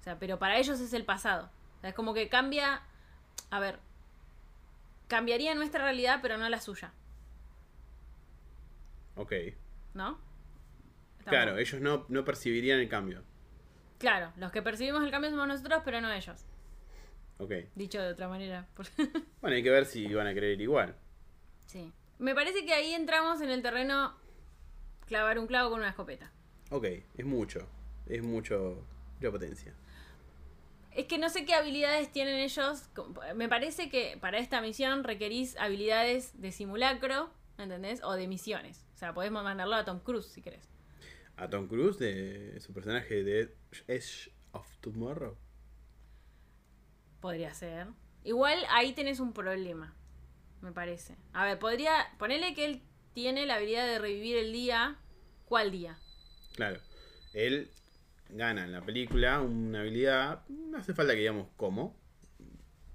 O 0.00 0.02
sea, 0.04 0.18
pero 0.18 0.38
para 0.38 0.56
ellos 0.58 0.80
es 0.80 0.92
el 0.94 1.04
pasado. 1.04 1.50
O 1.78 1.80
sea, 1.80 1.90
es 1.90 1.96
como 1.96 2.14
que 2.14 2.28
cambia... 2.28 2.82
A 3.50 3.60
ver, 3.60 3.78
cambiaría 5.08 5.54
nuestra 5.54 5.82
realidad, 5.84 6.20
pero 6.22 6.36
no 6.38 6.48
la 6.48 6.60
suya, 6.60 6.92
Ok. 9.16 9.32
¿no? 9.94 10.18
Estamos- 11.18 11.30
Claro, 11.30 11.58
ellos 11.58 11.80
no, 11.80 12.06
no 12.08 12.24
percibirían 12.24 12.78
el 12.78 12.88
cambio. 12.88 13.22
Claro, 13.98 14.32
los 14.36 14.52
que 14.52 14.62
percibimos 14.62 15.02
el 15.02 15.10
cambio 15.10 15.30
somos 15.30 15.48
nosotros, 15.48 15.82
pero 15.84 16.00
no 16.00 16.10
ellos. 16.12 16.44
Ok. 17.38 17.52
Dicho 17.74 18.00
de 18.02 18.08
otra 18.12 18.28
manera. 18.28 18.66
por- 18.74 18.86
Bueno, 19.40 19.56
hay 19.56 19.62
que 19.62 19.70
ver 19.70 19.86
si 19.86 20.12
van 20.12 20.26
a 20.26 20.34
creer 20.34 20.60
igual. 20.60 20.94
Sí. 21.66 21.92
Me 22.18 22.34
parece 22.34 22.64
que 22.64 22.72
ahí 22.74 22.94
entramos 22.94 23.40
en 23.40 23.50
el 23.50 23.62
terreno 23.62 24.16
clavar 25.06 25.38
un 25.38 25.46
clavo 25.46 25.70
con 25.70 25.80
una 25.80 25.90
escopeta. 25.90 26.32
Ok, 26.70 26.84
es 27.16 27.24
mucho. 27.24 27.66
Es 28.06 28.22
mucho. 28.22 28.84
Mucha 29.20 29.30
potencia. 29.30 29.74
Es 30.92 31.06
que 31.06 31.18
no 31.18 31.28
sé 31.28 31.44
qué 31.44 31.54
habilidades 31.54 32.10
tienen 32.10 32.36
ellos. 32.36 32.88
Me 33.36 33.48
parece 33.48 33.88
que 33.88 34.16
para 34.20 34.38
esta 34.38 34.60
misión 34.60 35.04
requerís 35.04 35.56
habilidades 35.58 36.40
de 36.40 36.50
simulacro, 36.50 37.30
¿entendés? 37.56 38.02
O 38.02 38.14
de 38.14 38.26
misiones. 38.26 38.84
O 38.94 38.98
sea, 38.98 39.14
podemos 39.14 39.44
mandarlo 39.44 39.76
a 39.76 39.84
Tom 39.84 40.00
Cruise 40.00 40.26
si 40.26 40.42
querés. 40.42 40.68
A 41.36 41.48
Tom 41.48 41.68
Cruise, 41.68 41.98
de 41.98 42.58
su 42.60 42.72
personaje 42.72 43.22
de 43.22 43.54
Edge 43.86 44.32
of 44.52 44.66
Tomorrow. 44.80 45.36
Podría 47.20 47.52
ser. 47.54 47.88
Igual 48.24 48.58
ahí 48.70 48.92
tenés 48.92 49.20
un 49.20 49.32
problema, 49.32 49.94
me 50.60 50.72
parece. 50.72 51.16
A 51.32 51.44
ver, 51.44 51.58
podría. 51.58 51.92
Ponerle 52.18 52.54
que 52.54 52.64
él 52.64 52.82
tiene 53.14 53.46
la 53.46 53.56
habilidad 53.56 53.86
de 53.86 53.98
revivir 53.98 54.36
el 54.36 54.52
día. 54.52 54.98
¿Cuál 55.44 55.70
día? 55.70 55.98
Claro. 56.54 56.78
Él 57.32 57.70
gana 58.28 58.64
en 58.64 58.72
la 58.72 58.82
película 58.82 59.40
una 59.40 59.80
habilidad. 59.80 60.46
No 60.48 60.78
hace 60.78 60.94
falta 60.94 61.14
que 61.14 61.20
digamos 61.20 61.48
cómo. 61.56 61.96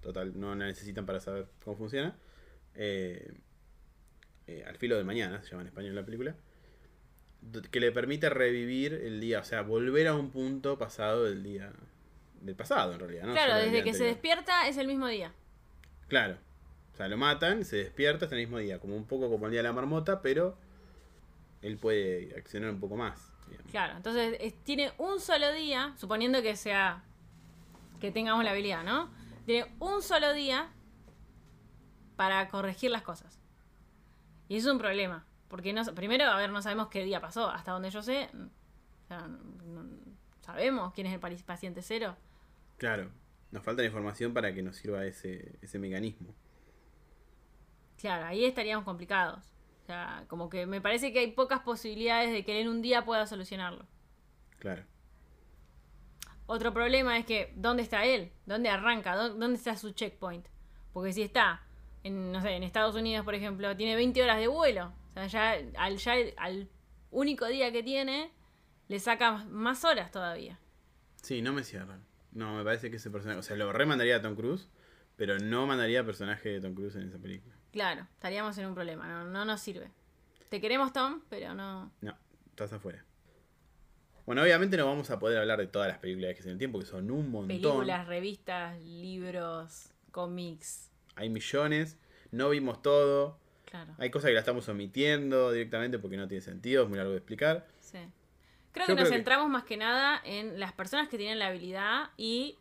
Total, 0.02 0.38
no 0.40 0.54
la 0.56 0.68
necesitan 0.68 1.06
para 1.06 1.20
saber 1.20 1.48
cómo 1.64 1.78
funciona. 1.78 2.16
Eh, 2.76 3.34
eh, 4.48 4.64
al 4.68 4.78
filo 4.78 4.98
de 4.98 5.04
mañana, 5.04 5.42
se 5.44 5.52
llama 5.52 5.62
en 5.62 5.70
español 5.70 5.96
la 5.96 6.06
película. 6.06 6.36
Que 7.72 7.80
le 7.80 7.92
permite 7.92 8.30
revivir 8.30 8.94
el 8.94 9.20
día, 9.20 9.40
o 9.40 9.44
sea, 9.44 9.62
volver 9.62 10.08
a 10.08 10.16
un 10.16 10.32
punto 10.32 10.78
pasado 10.78 11.26
del 11.26 11.44
día. 11.44 11.74
Del 12.44 12.56
pasado, 12.56 12.94
en 12.94 13.00
realidad, 13.00 13.24
¿no? 13.26 13.32
claro, 13.34 13.56
desde 13.56 13.84
que 13.84 13.94
se 13.94 14.04
despierta 14.04 14.68
es 14.68 14.78
el 14.78 14.88
mismo 14.88 15.08
día. 15.08 15.32
Claro. 16.10 16.38
O 16.94 16.96
sea, 16.96 17.08
lo 17.08 17.18
matan, 17.18 17.64
se 17.66 17.78
despierta 17.78 18.26
hasta 18.26 18.36
el 18.36 18.42
mismo 18.44 18.58
día. 18.60 18.80
Como 18.80 18.96
un 18.96 19.06
poco 19.06 19.30
como 19.30 19.46
el 19.46 19.52
día 19.52 19.62
de 19.62 19.68
la 19.70 19.74
marmota, 19.74 20.22
pero 20.22 20.58
él 21.62 21.78
puede 21.78 22.36
accionar 22.38 22.70
un 22.70 22.80
poco 22.80 22.96
más. 22.98 23.32
digamos. 23.50 23.72
Claro, 23.72 23.96
entonces 23.98 24.38
es- 24.40 24.54
tiene 24.64 24.92
un 24.98 25.20
solo 25.20 25.52
día, 25.54 25.94
suponiendo 25.98 26.42
que 26.42 26.56
sea. 26.56 27.04
que 28.00 28.12
tengamos 28.12 28.44
la 28.44 28.52
habilidad, 28.52 28.84
¿no? 28.84 29.10
Tiene 29.46 29.72
un 29.80 30.02
solo 30.02 30.34
día 30.34 30.70
para 32.18 32.48
corregir 32.50 32.92
las 32.92 33.02
cosas. 33.02 33.40
Y 34.50 34.58
eso 34.58 34.68
es 34.68 34.74
un 34.74 34.80
problema. 34.80 35.26
Porque 35.48 35.72
no, 35.74 35.84
primero, 35.96 36.26
a 36.26 36.36
ver, 36.36 36.50
no 36.52 36.62
sabemos 36.62 36.90
qué 36.90 37.04
día 37.06 37.22
pasó. 37.22 37.50
Hasta 37.50 37.72
donde 37.72 37.90
yo 37.92 38.02
sé, 38.02 38.30
o 38.34 39.08
sea, 39.08 39.20
no- 39.28 39.84
sabemos 40.42 40.94
quién 40.94 41.08
es 41.08 41.14
el 41.14 41.20
paciente 41.46 41.82
cero. 41.82 42.18
Claro. 42.78 43.12
Nos 43.52 43.64
falta 43.64 43.82
la 43.82 43.88
información 43.88 44.34
para 44.34 44.54
que 44.54 44.64
nos 44.64 44.78
sirva 44.78 45.06
ese, 45.06 45.58
ese 45.62 45.78
mecanismo. 45.80 46.34
Claro, 47.98 48.26
ahí 48.26 48.46
estaríamos 48.46 48.84
complicados. 48.86 49.46
O 49.84 49.86
sea, 49.86 50.26
como 50.28 50.50
que 50.50 50.66
me 50.66 50.82
parece 50.82 51.14
que 51.14 51.20
hay 51.20 51.32
pocas 51.32 51.60
posibilidades 51.62 52.32
de 52.32 52.44
que 52.44 52.54
él 52.60 52.66
en 52.68 52.70
un 52.70 52.82
día 52.82 53.06
pueda 53.06 53.28
solucionarlo. 53.28 53.86
Claro. 54.60 54.84
Otro 56.46 56.74
problema 56.74 57.18
es 57.18 57.26
que, 57.26 57.54
¿dónde 57.56 57.84
está 57.84 58.06
él? 58.06 58.32
¿Dónde 58.46 58.70
arranca? 58.70 59.16
¿Dó- 59.16 59.34
¿Dónde 59.36 59.56
está 59.58 59.76
su 59.78 59.92
checkpoint? 59.92 60.48
Porque 60.92 61.14
si 61.14 61.22
está 61.22 61.64
en, 62.04 62.32
no 62.32 62.42
sé, 62.42 62.52
en 62.52 62.64
Estados 62.64 62.96
Unidos, 62.96 63.24
por 63.24 63.36
ejemplo, 63.36 63.76
tiene 63.78 63.96
20 63.96 64.22
horas 64.24 64.40
de 64.40 64.48
vuelo. 64.48 64.94
O 65.12 65.14
sea, 65.14 65.28
ya 65.28 65.52
al, 65.78 65.98
ya 65.98 66.14
al 66.38 66.70
único 67.12 67.46
día 67.48 67.72
que 67.72 67.84
tiene, 67.84 68.32
le 68.88 69.00
saca 69.00 69.46
más 69.46 69.86
horas 69.86 70.12
todavía. 70.12 70.60
Sí, 71.22 71.42
no 71.42 71.54
me 71.54 71.64
cierran. 71.64 72.04
No, 72.34 72.56
me 72.56 72.64
parece 72.64 72.90
que 72.90 72.98
ese 72.98 73.12
personaje. 73.12 73.40
O 73.40 73.44
sea, 73.44 73.56
lo 73.56 73.72
remandaría 73.72 74.18
a 74.18 74.22
Tom 74.22 74.36
Cruise, 74.36 74.68
pero 75.16 75.38
no 75.40 75.66
mandaría 75.68 76.04
personaje 76.04 76.50
de 76.50 76.62
Tom 76.62 76.74
Cruise 76.74 76.96
en 76.96 77.08
esa 77.08 77.20
película. 77.20 77.56
Claro, 77.72 78.08
estaríamos 78.14 78.58
en 78.58 78.68
un 78.68 78.76
problema. 78.76 79.08
No, 79.08 79.26
no 79.26 79.46
nos 79.46 79.62
sirve. 79.62 79.92
Te 80.50 80.62
queremos, 80.62 80.94
Tom, 80.94 81.22
pero 81.30 81.54
no. 81.54 81.92
No, 82.02 82.18
estás 82.50 82.74
afuera. 82.74 83.04
Bueno, 84.26 84.42
obviamente 84.42 84.78
no 84.78 84.86
vamos 84.86 85.10
a 85.10 85.20
poder 85.20 85.38
hablar 85.40 85.60
de 85.60 85.68
todas 85.68 85.90
las 85.90 85.98
películas 85.98 86.36
que 86.36 86.44
en 86.44 86.50
el 86.50 86.58
tiempo, 86.58 86.80
que 86.80 86.86
son 86.86 87.12
un 87.12 87.30
montón. 87.30 87.48
Películas, 87.48 88.08
revistas, 88.08 88.82
libros, 88.82 89.92
cómics. 90.12 90.92
Hay 91.16 91.30
millones. 91.30 91.98
No 92.32 92.50
vimos 92.50 92.82
todo. 92.82 93.38
Claro. 93.66 93.96
Hay 93.98 94.12
cosas 94.12 94.30
que 94.30 94.34
la 94.34 94.40
estamos 94.40 94.70
omitiendo 94.70 95.52
directamente 95.52 96.00
porque 96.00 96.16
no 96.16 96.28
tiene 96.28 96.42
sentido, 96.42 96.84
es 96.84 96.90
muy 96.90 96.98
largo 96.98 97.12
de 97.12 97.18
explicar. 97.18 97.68
Sí. 97.80 98.00
Creo 98.74 98.88
Yo 98.88 98.96
que 98.96 99.02
nos 99.02 99.10
que- 99.10 99.16
centramos 99.16 99.50
más 99.50 99.64
que 99.64 99.78
nada 99.78 100.20
en 100.26 100.60
las 100.60 100.74
personas 100.74 101.08
que 101.08 101.18
tienen 101.18 101.40
la 101.40 101.48
habilidad 101.48 102.10
y 102.18 102.60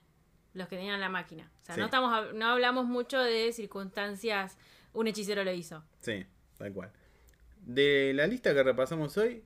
los 0.55 0.69
que 0.69 0.77
tenían 0.77 1.01
la 1.01 1.09
máquina. 1.09 1.51
O 1.63 1.65
sea, 1.65 1.75
Sí. 1.75 1.81
no, 1.81 1.87
estamos, 1.87 2.35
no 2.35 2.47
hablamos 2.47 2.85
mucho 2.87 3.19
de 3.19 3.53
circunstancias, 3.53 4.57
un 4.93 5.07
hechicero 5.09 5.43
lo 5.43 5.53
hizo. 5.53 5.83
Sí, 6.01 6.25
tal 6.59 6.73
cual. 6.73 6.93
De 7.57 8.13
la 8.15 8.27
lista 8.27 8.53
que 8.55 8.63
repasamos 8.63 9.17
hoy, 9.17 9.45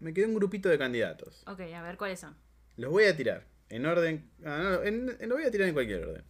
me 0.00 0.12
quedó 0.12 0.26
un 0.28 0.34
grupito 0.34 0.68
de 0.68 0.78
candidatos. 0.78 1.42
Ok, 1.46 1.60
a 1.60 1.82
ver 1.82 1.96
cuáles 1.96 2.18
son. 2.20 2.36
Los 2.76 2.90
voy 2.90 3.04
a 3.04 3.16
tirar 3.16 3.46
en 3.68 3.86
orden. 3.86 4.28
ah, 4.44 4.58
no, 4.62 4.82
en, 4.82 5.16
en- 5.20 5.28
lo 5.28 5.36
voy 5.36 5.44
a 5.44 5.50
tirar 5.50 5.68
en 5.68 5.74
cualquier 5.74 6.04
orden. 6.04 6.24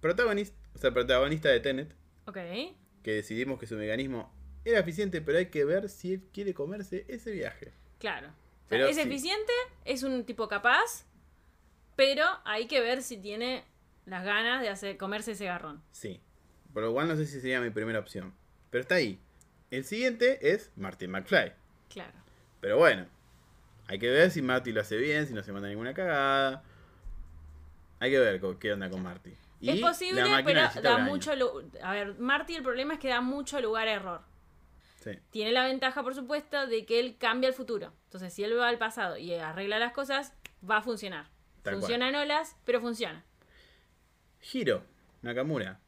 Protagonista, 0.00 0.56
o 0.74 0.78
sea, 0.78 0.92
protagonista 0.92 1.48
de 1.48 1.60
Tenet, 1.60 1.94
Ok, 2.26 2.36
que 3.02 3.12
decidimos 3.12 3.58
que 3.58 3.66
su 3.66 3.76
mecanismo 3.76 4.34
era 4.66 4.80
eficiente, 4.80 5.20
pero 5.22 5.38
hay 5.38 5.46
que 5.46 5.64
ver 5.64 5.88
si 5.88 6.14
él 6.14 6.28
quiere 6.32 6.52
comerse 6.54 7.04
ese 7.08 7.30
viaje. 7.32 7.72
claro. 7.98 8.28
Pero 8.68 8.86
es 8.86 8.96
sí. 8.96 9.02
eficiente, 9.02 9.52
es 9.84 10.02
un 10.02 10.24
tipo 10.24 10.48
capaz, 10.48 11.04
pero 11.96 12.24
hay 12.44 12.66
que 12.66 12.80
ver 12.80 13.02
si 13.02 13.16
tiene 13.16 13.64
las 14.06 14.24
ganas 14.24 14.60
de 14.62 14.68
hacer, 14.68 14.96
comerse 14.96 15.32
ese 15.32 15.46
garrón. 15.46 15.82
Sí. 15.92 16.20
Por 16.72 16.82
lo 16.82 16.92
cual 16.92 17.08
no 17.08 17.16
sé 17.16 17.26
si 17.26 17.40
sería 17.40 17.60
mi 17.60 17.70
primera 17.70 18.00
opción. 18.00 18.34
Pero 18.70 18.82
está 18.82 18.96
ahí. 18.96 19.20
El 19.70 19.84
siguiente 19.84 20.52
es 20.52 20.72
Martin 20.76 21.10
McFly. 21.10 21.52
Claro. 21.88 22.12
Pero 22.60 22.78
bueno, 22.78 23.06
hay 23.86 23.98
que 23.98 24.10
ver 24.10 24.30
si 24.30 24.42
Marty 24.42 24.72
lo 24.72 24.80
hace 24.80 24.96
bien, 24.96 25.26
si 25.26 25.34
no 25.34 25.42
se 25.42 25.52
manda 25.52 25.68
ninguna 25.68 25.94
cagada. 25.94 26.64
Hay 28.00 28.10
que 28.10 28.18
ver 28.18 28.40
qué 28.58 28.72
onda 28.72 28.90
con 28.90 29.02
Marty. 29.02 29.34
Y 29.60 29.70
es 29.70 29.80
posible, 29.80 30.22
pero 30.44 30.68
da 30.82 30.98
mucho... 30.98 31.32
A 31.82 31.92
ver, 31.92 32.18
Marty 32.18 32.56
el 32.56 32.62
problema 32.62 32.94
es 32.94 33.00
que 33.00 33.08
da 33.08 33.20
mucho 33.20 33.60
lugar 33.60 33.88
a 33.88 33.92
error. 33.92 34.20
Sí, 35.04 35.18
Tiene 35.30 35.52
la 35.52 35.64
ventaja, 35.64 36.02
por 36.02 36.14
supuesto, 36.14 36.66
de 36.66 36.86
que 36.86 36.98
él 36.98 37.16
cambia 37.18 37.48
el 37.48 37.54
futuro. 37.54 37.92
Entonces, 38.04 38.32
si 38.32 38.42
él 38.42 38.58
va 38.58 38.68
al 38.68 38.78
pasado 38.78 39.18
y 39.18 39.34
arregla 39.34 39.78
las 39.78 39.92
cosas, 39.92 40.32
va 40.68 40.78
a 40.78 40.82
funcionar. 40.82 41.28
Tal 41.62 41.74
funciona 41.74 42.08
en 42.08 42.14
olas, 42.16 42.56
pero 42.64 42.80
funciona. 42.80 43.22
Hiro 44.52 44.84
Nakamura. 45.22 45.78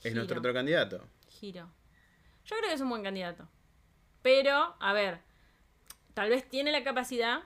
Es 0.00 0.06
Hiro. 0.06 0.16
nuestro 0.16 0.38
otro 0.38 0.52
candidato. 0.52 1.08
Giro. 1.30 1.70
Yo 2.44 2.56
creo 2.56 2.68
que 2.68 2.74
es 2.74 2.80
un 2.80 2.90
buen 2.90 3.02
candidato. 3.02 3.48
Pero, 4.22 4.76
a 4.78 4.92
ver, 4.92 5.20
tal 6.12 6.28
vez 6.30 6.48
tiene 6.48 6.72
la 6.72 6.84
capacidad, 6.84 7.40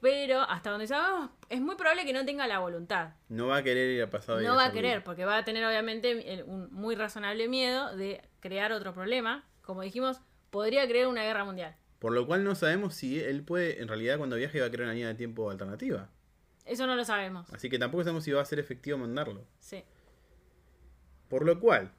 pero 0.00 0.42
hasta 0.42 0.70
donde 0.70 0.86
sabemos, 0.86 1.30
es 1.48 1.60
muy 1.60 1.76
probable 1.76 2.04
que 2.04 2.12
no 2.12 2.24
tenga 2.24 2.46
la 2.46 2.58
voluntad. 2.60 3.14
No 3.28 3.48
va 3.48 3.58
a 3.58 3.62
querer 3.62 3.90
ir 3.90 4.02
al 4.02 4.08
pasado. 4.10 4.40
No 4.40 4.54
va 4.56 4.66
a 4.66 4.72
querer, 4.72 5.02
porque 5.02 5.24
va 5.24 5.38
a 5.38 5.44
tener 5.44 5.64
obviamente 5.64 6.44
un 6.44 6.72
muy 6.72 6.94
razonable 6.94 7.48
miedo 7.48 7.96
de 7.96 8.22
crear 8.40 8.72
otro 8.72 8.94
problema. 8.94 9.44
Como 9.62 9.82
dijimos, 9.82 10.20
podría 10.50 10.86
crear 10.86 11.08
una 11.08 11.24
guerra 11.24 11.44
mundial. 11.44 11.74
Por 11.98 12.12
lo 12.12 12.26
cual 12.26 12.44
no 12.44 12.54
sabemos 12.54 12.94
si 12.94 13.18
él 13.20 13.42
puede, 13.42 13.82
en 13.82 13.88
realidad, 13.88 14.18
cuando 14.18 14.36
viaje, 14.36 14.60
va 14.60 14.66
a 14.66 14.70
crear 14.70 14.84
una 14.84 14.94
línea 14.94 15.08
de 15.08 15.14
tiempo 15.16 15.50
alternativa. 15.50 16.08
Eso 16.64 16.86
no 16.86 16.94
lo 16.94 17.04
sabemos. 17.04 17.52
Así 17.52 17.68
que 17.68 17.78
tampoco 17.78 18.04
sabemos 18.04 18.22
si 18.24 18.30
va 18.30 18.40
a 18.40 18.44
ser 18.44 18.60
efectivo 18.60 18.98
mandarlo. 18.98 19.44
Sí. 19.58 19.82
Por 21.28 21.44
lo 21.44 21.58
cual, 21.58 21.90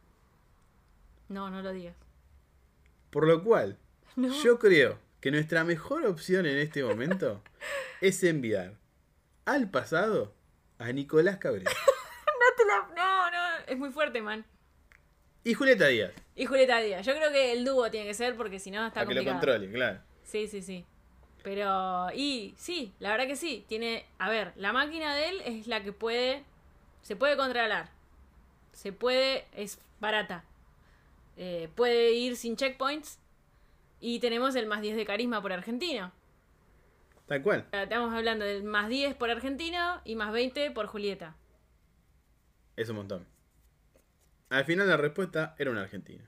No, 1.28 1.50
no 1.50 1.62
lo 1.62 1.72
digas. 1.74 1.96
por 3.10 3.28
lo 3.28 3.44
cual, 3.44 3.78
No. 4.16 4.34
Yo 4.44 4.58
creo 4.58 4.98
que 5.22 5.32
nuestra 5.32 5.64
mejor 5.64 6.06
opción 6.06 6.46
en 6.46 6.58
este 6.58 6.84
momento 6.84 7.42
es 8.02 8.24
enviar 8.24 8.74
al 9.46 9.70
pasado 9.70 10.34
a 10.78 10.92
Nicolás 10.92 11.38
Cabrera 11.38 11.72
No, 12.26 12.56
te 12.58 12.66
la- 12.66 12.96
no, 12.96 13.32
no, 13.32 13.66
es 13.68 13.78
muy 13.78 13.92
fuerte, 13.92 14.22
man. 14.22 14.46
y 15.44 15.54
Julieta 15.54 15.88
Díaz, 15.88 16.12
Y 16.36 16.46
Julieta 16.46 16.80
Díaz. 16.80 17.06
Yo 17.06 17.14
creo 17.16 17.32
que 17.32 17.52
el 17.52 17.66
dúo 17.66 17.90
tiene 17.92 18.08
que 18.08 18.14
ser 18.14 18.36
porque 18.38 18.60
si 18.60 18.72
no 18.72 18.86
está 18.88 19.02
para 19.02 19.08
que 19.08 19.14
lo 19.16 19.20
complicado. 19.22 19.40
controle, 19.60 19.72
claro. 19.74 20.00
Sí, 20.24 20.48
sí, 20.48 20.62
sí. 20.62 20.86
Pero, 21.44 22.10
y 22.14 22.54
sí, 22.58 22.94
la 23.00 23.12
verdad 23.12 23.26
que 23.28 23.36
sí. 23.36 23.66
Tiene, 23.68 24.06
a 24.20 24.30
ver, 24.30 24.54
la 24.56 24.72
máquina 24.74 25.16
de 25.16 25.30
él 25.30 25.42
es 25.46 25.68
la 25.68 25.82
que 25.84 25.92
puede, 25.94 26.44
se 27.02 27.16
puede 27.16 27.36
controlar. 27.38 27.90
Se 28.74 28.92
puede, 28.94 29.46
es 29.54 29.80
barata. 30.00 30.44
Eh, 31.38 31.70
puede 31.76 32.12
ir 32.12 32.36
sin 32.38 32.56
checkpoints. 32.58 33.20
Y 34.00 34.20
tenemos 34.20 34.56
el 34.56 34.66
más 34.68 34.82
10 34.82 34.96
de 34.96 35.06
carisma 35.06 35.42
por 35.42 35.52
argentino. 35.54 36.12
Tal 37.28 37.42
cual. 37.44 37.66
Estamos 37.72 38.14
hablando 38.14 38.46
del 38.46 38.64
más 38.64 38.90
10 38.90 39.16
por 39.16 39.30
argentino 39.30 40.02
y 40.06 40.16
más 40.16 40.32
20 40.32 40.72
por 40.72 40.88
Julieta. 40.88 41.36
Es 42.76 42.90
un 42.90 42.96
montón. 42.96 43.26
Al 44.50 44.66
final 44.66 44.88
la 44.88 44.98
respuesta 44.98 45.54
era 45.60 45.70
una 45.70 45.82
argentina. 45.82 46.24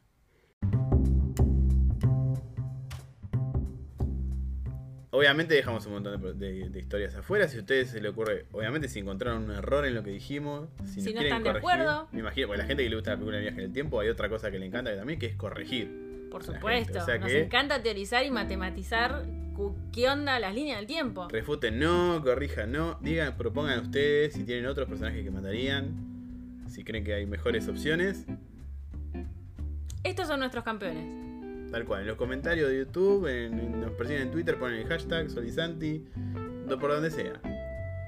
Obviamente 5.13 5.53
dejamos 5.55 5.85
un 5.87 5.93
montón 5.93 6.21
de, 6.21 6.33
de- 6.33 6.69
de 6.69 6.79
historias 6.79 7.15
afuera. 7.15 7.47
Si 7.49 7.57
a 7.57 7.59
ustedes 7.61 7.89
se 7.89 7.99
le 7.99 8.09
ocurre, 8.09 8.45
obviamente 8.53 8.87
si 8.87 8.99
encontraron 8.99 9.43
un 9.43 9.51
error 9.51 9.85
en 9.85 9.93
lo 9.93 10.03
que 10.03 10.09
dijimos, 10.11 10.69
si, 10.85 11.01
no 11.13 11.19
están 11.21 11.43
de 11.43 11.49
acuerdo. 11.49 12.07
me 12.13 12.19
imagino, 12.21 12.47
porque 12.47 12.61
la 12.61 12.67
gente 12.67 12.83
que 12.83 12.89
le 12.89 12.95
gusta 12.95 13.11
la 13.11 13.17
película 13.17 13.37
de 13.37 13.43
viaje 13.43 13.59
en 13.59 13.65
el 13.65 13.73
tiempo, 13.73 13.99
hay 13.99 14.07
otra 14.07 14.29
cosa 14.29 14.49
que 14.51 14.59
le 14.59 14.65
encanta 14.67 14.91
que 14.91 14.97
también, 14.97 15.19
que 15.19 15.25
es 15.25 15.35
corregir. 15.35 16.10
Por 16.31 16.43
supuesto. 16.43 16.93
gente. 16.93 16.99
O 16.99 17.05
sea 17.05 17.17
Nos 17.19 17.29
que 17.29 17.43
encanta 17.43 17.83
teorizar 17.83 18.25
y 18.25 18.31
matematizar 18.31 19.23
qué 19.93 20.09
onda 20.09 20.39
las 20.39 20.55
líneas 20.55 20.77
del 20.79 20.87
tiempo. 20.87 21.27
refuten 21.29 21.77
no, 21.77 22.19
corrijan 22.23 22.71
no, 22.71 22.97
digan, 23.01 23.37
propongan 23.37 23.79
ustedes 23.81 24.33
si 24.33 24.43
tienen 24.43 24.65
otros 24.65 24.87
personajes 24.87 25.23
que 25.23 25.29
mandarían, 25.29 26.63
si 26.67 26.83
creen 26.83 27.03
que 27.03 27.13
hay 27.13 27.25
mejores 27.27 27.67
opciones. 27.67 28.25
Estos 30.03 30.27
son 30.27 30.39
nuestros 30.39 30.63
campeones. 30.63 31.71
Tal 31.71 31.85
cual, 31.85 32.01
en 32.01 32.07
los 32.07 32.17
comentarios 32.17 32.69
de 32.69 32.79
YouTube, 32.79 33.27
en, 33.27 33.59
en- 33.59 33.81
nos 33.81 33.91
persiguen 33.91 34.23
en 34.23 34.31
Twitter, 34.31 34.57
ponen 34.57 34.79
el 34.79 34.87
hashtag 34.87 35.29
Solisanti, 35.29 36.05
do- 36.67 36.79
por 36.79 36.91
donde 36.91 37.11
sea. 37.11 37.33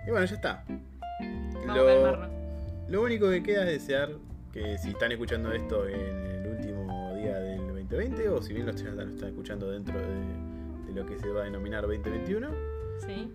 Y 0.07 0.09
bueno, 0.11 0.25
ya 0.25 0.35
está. 0.35 0.65
Vamos 1.67 1.77
Lo, 1.77 2.29
lo 2.89 3.01
único 3.03 3.29
que 3.29 3.41
queda 3.43 3.61
es 3.61 3.79
desear 3.79 4.09
que 4.51 4.77
si 4.79 4.89
están 4.89 5.11
escuchando 5.11 5.51
esto 5.53 5.87
en 5.87 6.32
2020, 7.93 8.29
o 8.29 8.41
si 8.41 8.53
bien 8.53 8.65
lo 8.65 8.71
están, 8.71 8.95
lo 8.95 9.03
están 9.03 9.29
escuchando 9.29 9.69
dentro 9.71 9.99
de, 9.99 10.85
de 10.87 10.93
lo 10.93 11.05
que 11.05 11.17
se 11.17 11.29
va 11.29 11.41
a 11.41 11.43
denominar 11.45 11.83
2021, 11.83 12.49
Sí, 13.05 13.31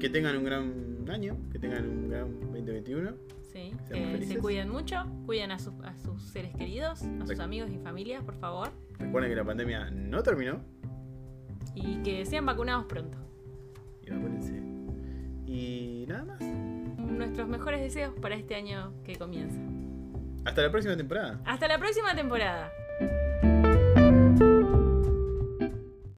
que 0.00 0.08
tengan 0.08 0.36
un 0.36 0.44
gran 0.44 0.72
año, 1.10 1.36
que 1.52 1.58
tengan 1.58 1.88
un 1.88 2.08
gran 2.08 2.40
2021. 2.40 3.12
sí. 3.52 3.72
Seamos 3.86 4.18
Que 4.20 4.26
se 4.26 4.38
cuiden 4.38 4.68
mucho, 4.70 5.04
cuiden 5.26 5.50
a, 5.52 5.58
sus- 5.58 5.74
a 5.84 5.96
sus 5.98 6.22
seres 6.22 6.54
queridos, 6.56 7.02
a 7.22 7.26
sus 7.26 7.38
amigos 7.40 7.70
y 7.70 7.78
familias, 7.78 8.22
por 8.24 8.34
favor. 8.36 8.70
Recuerden 8.98 9.30
que 9.30 9.36
la 9.36 9.44
pandemia 9.44 9.90
no 9.90 10.22
terminó, 10.22 10.60
Y 11.74 12.02
que 12.02 12.24
sean 12.26 12.46
vacunados 12.46 12.84
pronto. 12.86 13.18
y 14.06 14.10
vacúnense. 14.10 14.62
Y 15.46 16.04
nada 16.08 16.24
más. 16.24 16.40
Nuestros 16.98 17.48
mejores 17.48 17.80
deseos 17.80 18.14
para 18.20 18.34
este 18.34 18.54
año 18.54 18.92
que 19.04 19.16
comienza. 19.16 19.60
Hasta 20.44 20.62
la 20.62 20.70
próxima 20.70 20.96
temporada. 20.96 21.40
Hasta 21.44 21.68
la 21.68 21.78
próxima 21.78 22.14
temporada. 22.14 22.70